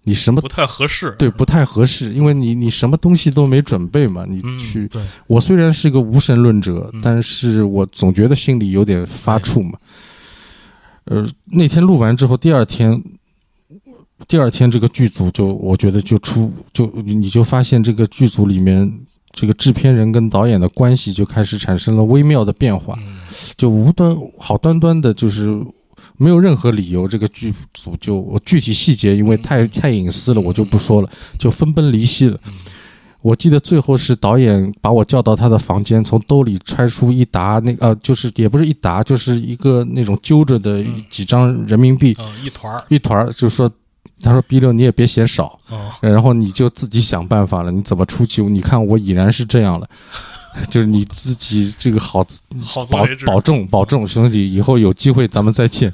[0.06, 4.88] 你什么不太合适，对，不太合适，因为你你什么东西都没准备嘛，你嗯去。
[4.90, 7.02] 对，我虽然是个无神论者，嗯。
[7.02, 9.80] 但是我总觉得心里有点发怵嘛。
[11.06, 13.02] 呃，那天录完之后，第二天，
[14.28, 18.90] 第二天这个剧组就我觉得就出就你就发现这个剧组里面
[19.32, 23.18] 这个制片人跟导演的关系就开始产生了微妙的变化，嗯。
[23.58, 25.58] 就无端好端端的，就是
[26.18, 32.40] 没有任何理由，这个剧组就我具体细节因为太太隐私了，我就不说了，就分崩离析了。
[33.22, 42.84] 我记得最后是导演把我叫到他的房间，从兜里揣出一沓那呃，就是也不是一沓，就是一个那种揪着的嗯几张人民币，嗯，一团儿。
[42.90, 43.72] 一团儿，就说
[44.22, 48.42] 他说 B 六你也别嫌少，哦，然后你就自己想办法了，你怎么出去？
[48.44, 49.90] 你看我已然是这样了，
[50.70, 52.24] 就是你自己这个好
[52.92, 53.26] 保好自。
[53.26, 55.94] 保重保重，兄弟，以后有机会咱们再见。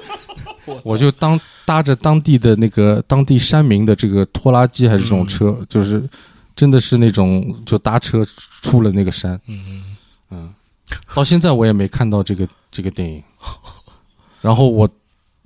[0.82, 6.02] 我就当搭着当地的那个当地山民的这个拖拉机还是这种车，就是
[6.56, 8.24] 真的是那种就搭车
[8.62, 9.38] 出了那个山。
[9.46, 9.96] 嗯嗯
[10.30, 10.54] 嗯，
[11.14, 13.22] 到现在我也没看到这个这个电影。
[14.40, 14.88] 然后我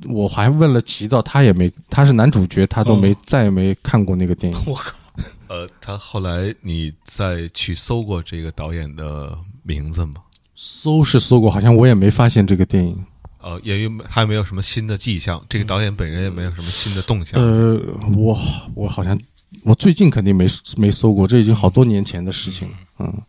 [0.06, 4.58] 我还问了齐导，他也没，他是男主角，他都没、再也没看过那个电影。
[4.66, 4.97] 我靠，
[5.48, 10.14] 呃，他后来你再去搜过这个导演的名字吗？
[10.54, 13.04] 搜是搜过，好像我也没发现这个电影。
[13.40, 17.40] 呃，也有还没有什么新的迹象，这个导演本人也没有什么新的动向。
[17.40, 17.80] 呃，
[18.16, 18.36] 我
[18.74, 19.18] 我好像
[19.62, 20.46] 我最近肯定没
[20.76, 22.76] 没搜过，这已经好多年前的事情了。
[22.98, 23.22] 嗯，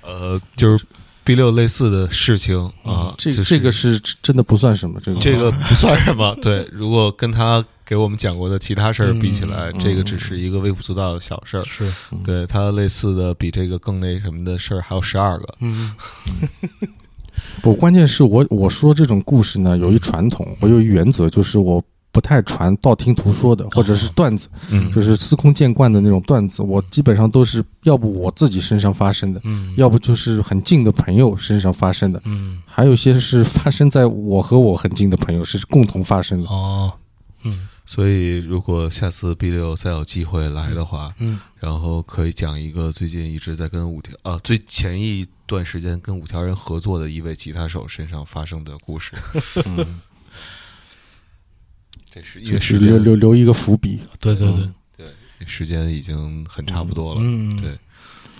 [0.00, 0.86] 呃，就是
[1.24, 6.34] B 六类似的事情啊，这就是这个是真的不算什么，这个这个 不算什么。
[6.42, 11.62] 对，如果跟他给我们讲过的其他事儿比起来，嗯这个只是一个微不足道的小事儿。
[11.62, 11.84] 是，
[12.24, 15.54] 对他类似的比这个更那什么的事儿还有十二个。
[15.60, 15.94] 嗯
[17.62, 21.82] 不，关键是我我说这种故事呢，有一传统，我有一原则，就是我
[22.12, 24.92] 不太传道听途说的，或者是段子，嗯。
[24.92, 32.62] 就是司空见惯的那种段子，我基本上都是要不我自己身上发生的，嗯，要不就是很近的朋友身上发生的，嗯。
[32.66, 36.48] 还有一些是发生在我和我很近的朋友是共同发生的。
[36.48, 36.92] 哦，
[37.42, 37.68] 嗯。
[37.84, 41.40] 所以如果下次 B 六再有机会来的话，嗯。
[41.58, 49.16] 然后可以讲一个最近一直在跟五条啊，最前一段时间跟五条人合作的一位吉他手身上发生的故事。
[49.66, 50.00] 嗯，
[52.12, 53.98] 这是因就是为时间留留留一个伏笔。
[54.20, 54.68] 对对对
[54.98, 55.06] 对，
[55.46, 57.20] 时间已经很差不多了。
[57.22, 57.78] 嗯，对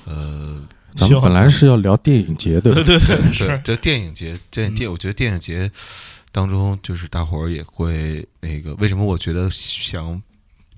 [0.04, 0.62] 呃，
[0.94, 5.70] 咱们本来是要聊电影节的，对对对对是，这电影节，电电，我觉得电影节
[6.30, 10.20] 当中，就是大伙儿也会那个，为什么我觉得想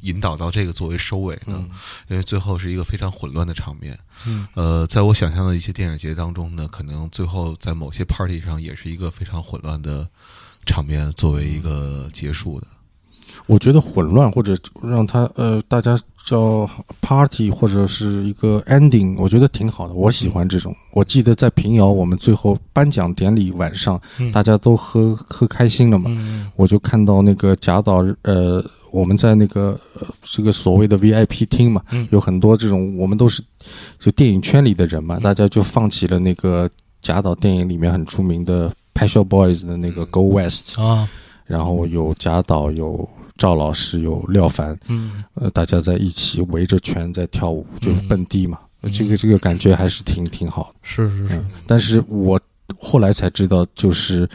[0.02, 1.56] 引导到这个作为收尾呢？
[1.58, 1.70] 嗯
[2.08, 3.98] 因为最后是一个非常混乱的场面。
[4.26, 10.06] 嗯呃，在我想象的一些电影节当中呢，可能最后在某些 party 上也是一个非常混乱的
[10.66, 12.66] 场面作为一个结束的。
[13.46, 16.68] 我觉得混乱或者让他呃大家叫
[17.00, 20.74] party 或者是一个 ending，我觉得挺好的，我喜欢这种。
[20.92, 24.32] 我记得在平遥，我们最后颁奖典礼晚上，嗯。
[24.32, 28.64] 大家都喝喝开心了嘛，嗯我就看到那个贾导呃。
[28.94, 32.06] 我们在那个呃这个所谓的 VIP 厅嘛，嗯。
[32.12, 33.42] 有很多这种我们都是
[33.98, 35.22] 就电影圈里的人嘛，嗯。
[35.22, 36.70] 大家就放起了那个
[37.02, 41.08] 贾导电影里面很出名的 Pet Shop Boys 的那个 Go West，啊。
[41.44, 45.24] 然后有贾导，有赵老师，有廖凡，嗯。
[45.34, 48.92] 呃，大家在一起围着圈在跳舞，就是蹦迪嘛，嗯。
[48.92, 50.78] 这个这个感觉还是挺挺好的。
[50.82, 51.34] 是是是。
[51.34, 52.40] 嗯，但是我
[52.78, 54.28] 后来才知道，就是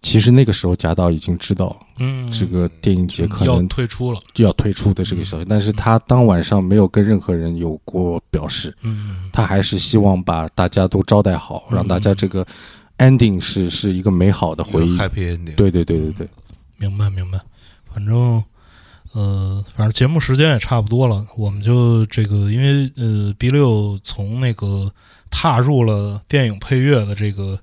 [0.00, 2.30] 其实那个时候贾导已经知道嗯。
[2.30, 9.30] 这个电影节可要能退出了，就要退出的这个消息，但是他当晚上没有跟任何人有过表示，嗯。
[9.32, 12.46] 他还是希望把大家都招待好，让大家这个
[12.98, 14.96] ending 是是一个美好的回忆。
[14.96, 15.54] happy ending。
[15.54, 16.28] 对对对对对，
[16.78, 17.38] 明白明白，
[17.94, 18.42] 反正
[19.12, 24.92] 呃，反正节目时间也差不多了，我们就这个，因为呃，B 六从那个
[25.30, 27.58] 踏入了电影配乐的这个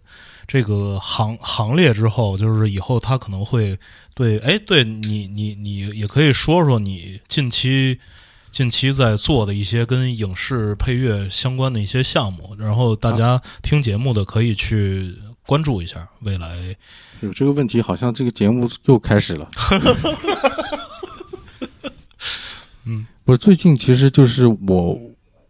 [0.48, 3.78] 这个行行列之后，就是以后他可能会
[4.14, 8.00] 对，哎，对你你你也可以说说你近期。
[8.52, 15.16] 近期在做的一些跟影视配乐相关的一些项目，然后大家听节目的可以去
[15.50, 16.76] 关注一下未来。
[17.22, 19.50] 有这个问题，好像这个节目又开始了。
[22.86, 24.96] 嗯， 不是最近，其实就是我，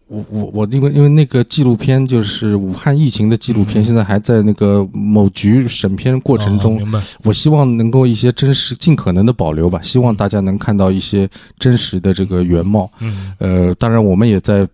[0.10, 6.78] 我我我因为因为那个纪录片就是武汉疫情的纪录片，嗯现在还在那个某局审片过程中。
[6.78, 7.00] 哦明白？
[7.24, 9.80] 我希望能够一些真实，尽可能的保留吧。
[9.84, 11.30] 希望大家能看到一些
[11.60, 12.92] 真实的这个原貌。
[13.00, 14.68] 嗯呃，当然我们也在，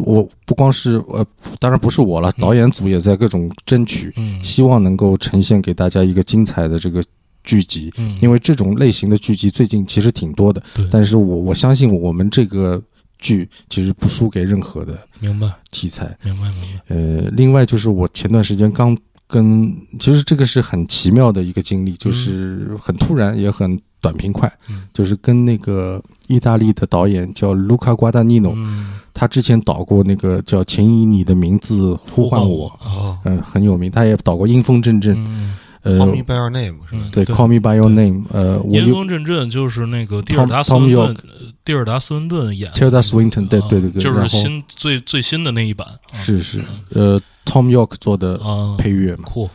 [0.00, 1.24] 我不光是呃，
[1.60, 7.00] 当然不是我了，嗯导演组也在各种争取，嗯希望能够呈现给大家一个精彩的这个
[7.44, 7.92] 剧集。
[7.98, 12.82] 嗯，因为这种类型的剧集最近其实挺多的，对，但是我我相信我们这个
[13.22, 16.14] 剧其实不输给任何的明白题材。
[16.22, 16.94] 明白明白。
[16.94, 18.94] 呃，另外就是我前段时间刚
[19.26, 33.90] 跟其实这个是很奇妙的一个经历，就是很突然也很短平快，嗯就是跟那个意大利的导演叫卢卡瓜达尼诺，嗯，他之前导过那个叫《请以你的名字呼唤我》，哦嗯、很有名。
[33.90, 37.00] 他也导过《阴风阵阵》嗯，呃，Call Me by Your Name 是吧？
[37.02, 37.10] 嗯？
[37.10, 49.48] 对，《Call Me by Your Name》，呃，我阴有风阵阵就是那个蒂尔达斯温顿，呃蒂尔达斯温顿演的 Tilda Swinton，对啊对对对就是然后新最最新的那一版，啊是是呃，Tom York 做的啊，配乐嘛，酷，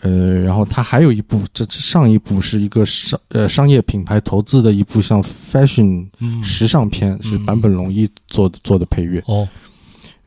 [0.00, 7.44] 呃，然后他还有一部，这这上一部是一个商呃商业品牌投资的一部像 fashion 嗯，时尚片，是嗯。
[7.44, 9.22] 坂本龙一做的做的配乐。
[9.26, 9.48] 哦，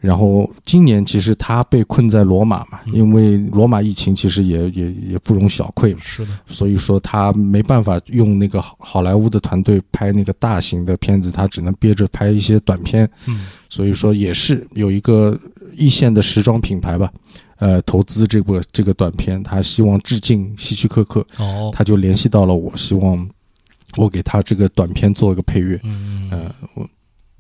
[0.02, 2.94] 然后今年其实他被困在罗马嘛，嗯。
[2.94, 13.10] 因为罗马疫情其实也也也不容小觑嘛，是的，所以说他没办法用那个好好莱坞的团队拍那个大型的片子，他只能憋着拍一些短片。
[13.28, 13.48] 嗯。
[13.70, 15.40] 所以说也是有一个
[15.78, 17.10] 一线的时装品牌吧，
[17.58, 23.30] 呃，投资这部这个短片，他希望致敬希区柯克，哦，他就联系到了我，希望
[23.98, 25.80] 我给他这个短片做一个配乐。
[25.84, 26.28] 嗯。
[26.32, 26.90] 呃，我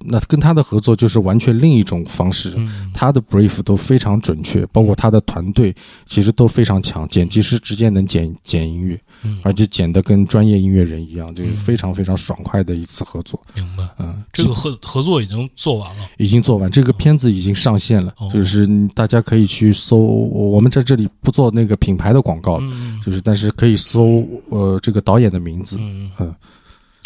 [0.05, 2.53] 那跟他的合作就是完全另一种方式。
[2.57, 5.73] 嗯，他的 brief 都非常准确，包括他的团队
[6.05, 13.41] 其实都非常强，剪辑师直接能剪剪音乐，嗯而且剪得跟专业音乐人一样，就是嗯非常非常爽快的一次合作。
[13.53, 13.87] 明白。
[13.99, 19.97] 嗯，这个合合作已经做完了，已经做完，这个片子已经上线了，哦就是嗯大家可以去搜。
[19.97, 22.59] 我我们在这里不做那个品牌的广告
[23.03, 25.77] 就是但是可以搜呃这个导演的名字。
[25.79, 26.35] 嗯嗯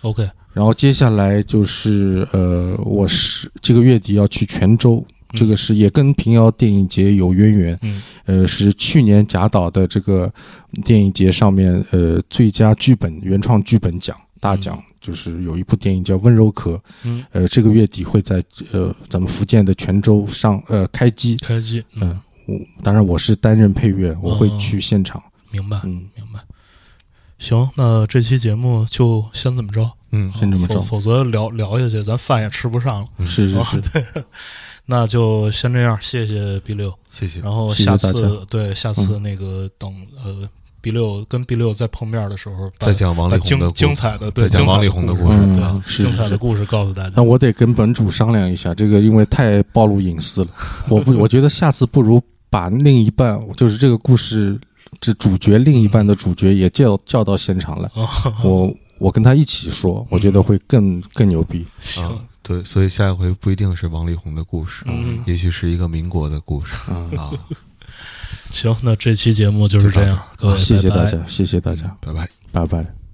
[0.02, 7.78] ，OK，然后接下来就是呃，我是这个月底要去泉州，嗯这个是也跟平遥电影节有渊源。
[7.82, 10.34] 嗯呃，是去年贾导的这个
[10.86, 18.42] 电影节上面呃最佳剧本原创剧本奖大奖，就是有一部电影叫《温柔壳》，嗯，呃，这个月底会在
[18.72, 21.36] 呃咱们福建的泉州上呃开机。
[21.36, 22.18] 开机，嗯，
[22.48, 25.22] 我当然我是担任配乐，我会哦去现场。
[25.52, 26.40] 明白嗯，明白。
[27.38, 33.08] 行，那这期节目就先这么着，嗯，先这么着否否则聊聊下去，咱饭也吃不上了。
[33.18, 33.84] 嗯是是是，
[34.88, 36.94] 那就先这样，谢谢 B 六。
[37.12, 37.52] 谢谢然。
[37.52, 39.94] 后下次对下次那个等
[40.24, 40.48] 呃
[40.80, 47.24] B 六跟 B 六再碰面的时候，再讲王力宏的，精彩的再讲王力宏的故事，精彩的故事告诉大家那。
[47.24, 50.52] 我得跟本主商量一下，这个因为太暴露隐私了。
[50.88, 54.60] 我不，我觉得下次不如把另一半，就是这个故事
[55.02, 58.08] 这主角另一半的主角也叫叫到现场来，哦
[58.44, 61.66] 我我跟他一起说，我觉得会更更牛逼。
[61.82, 62.04] 行。
[62.06, 65.20] 啊，对，所以下一回不一定是王力宏的故事，嗯。
[65.26, 66.74] 也许是一个民国的故事。
[66.90, 67.32] 嗯，啊。
[68.52, 72.30] 行，那这期节目就是这样，各位，谢谢大家，谢谢大家，拜拜。
[72.52, 73.05] 拜拜。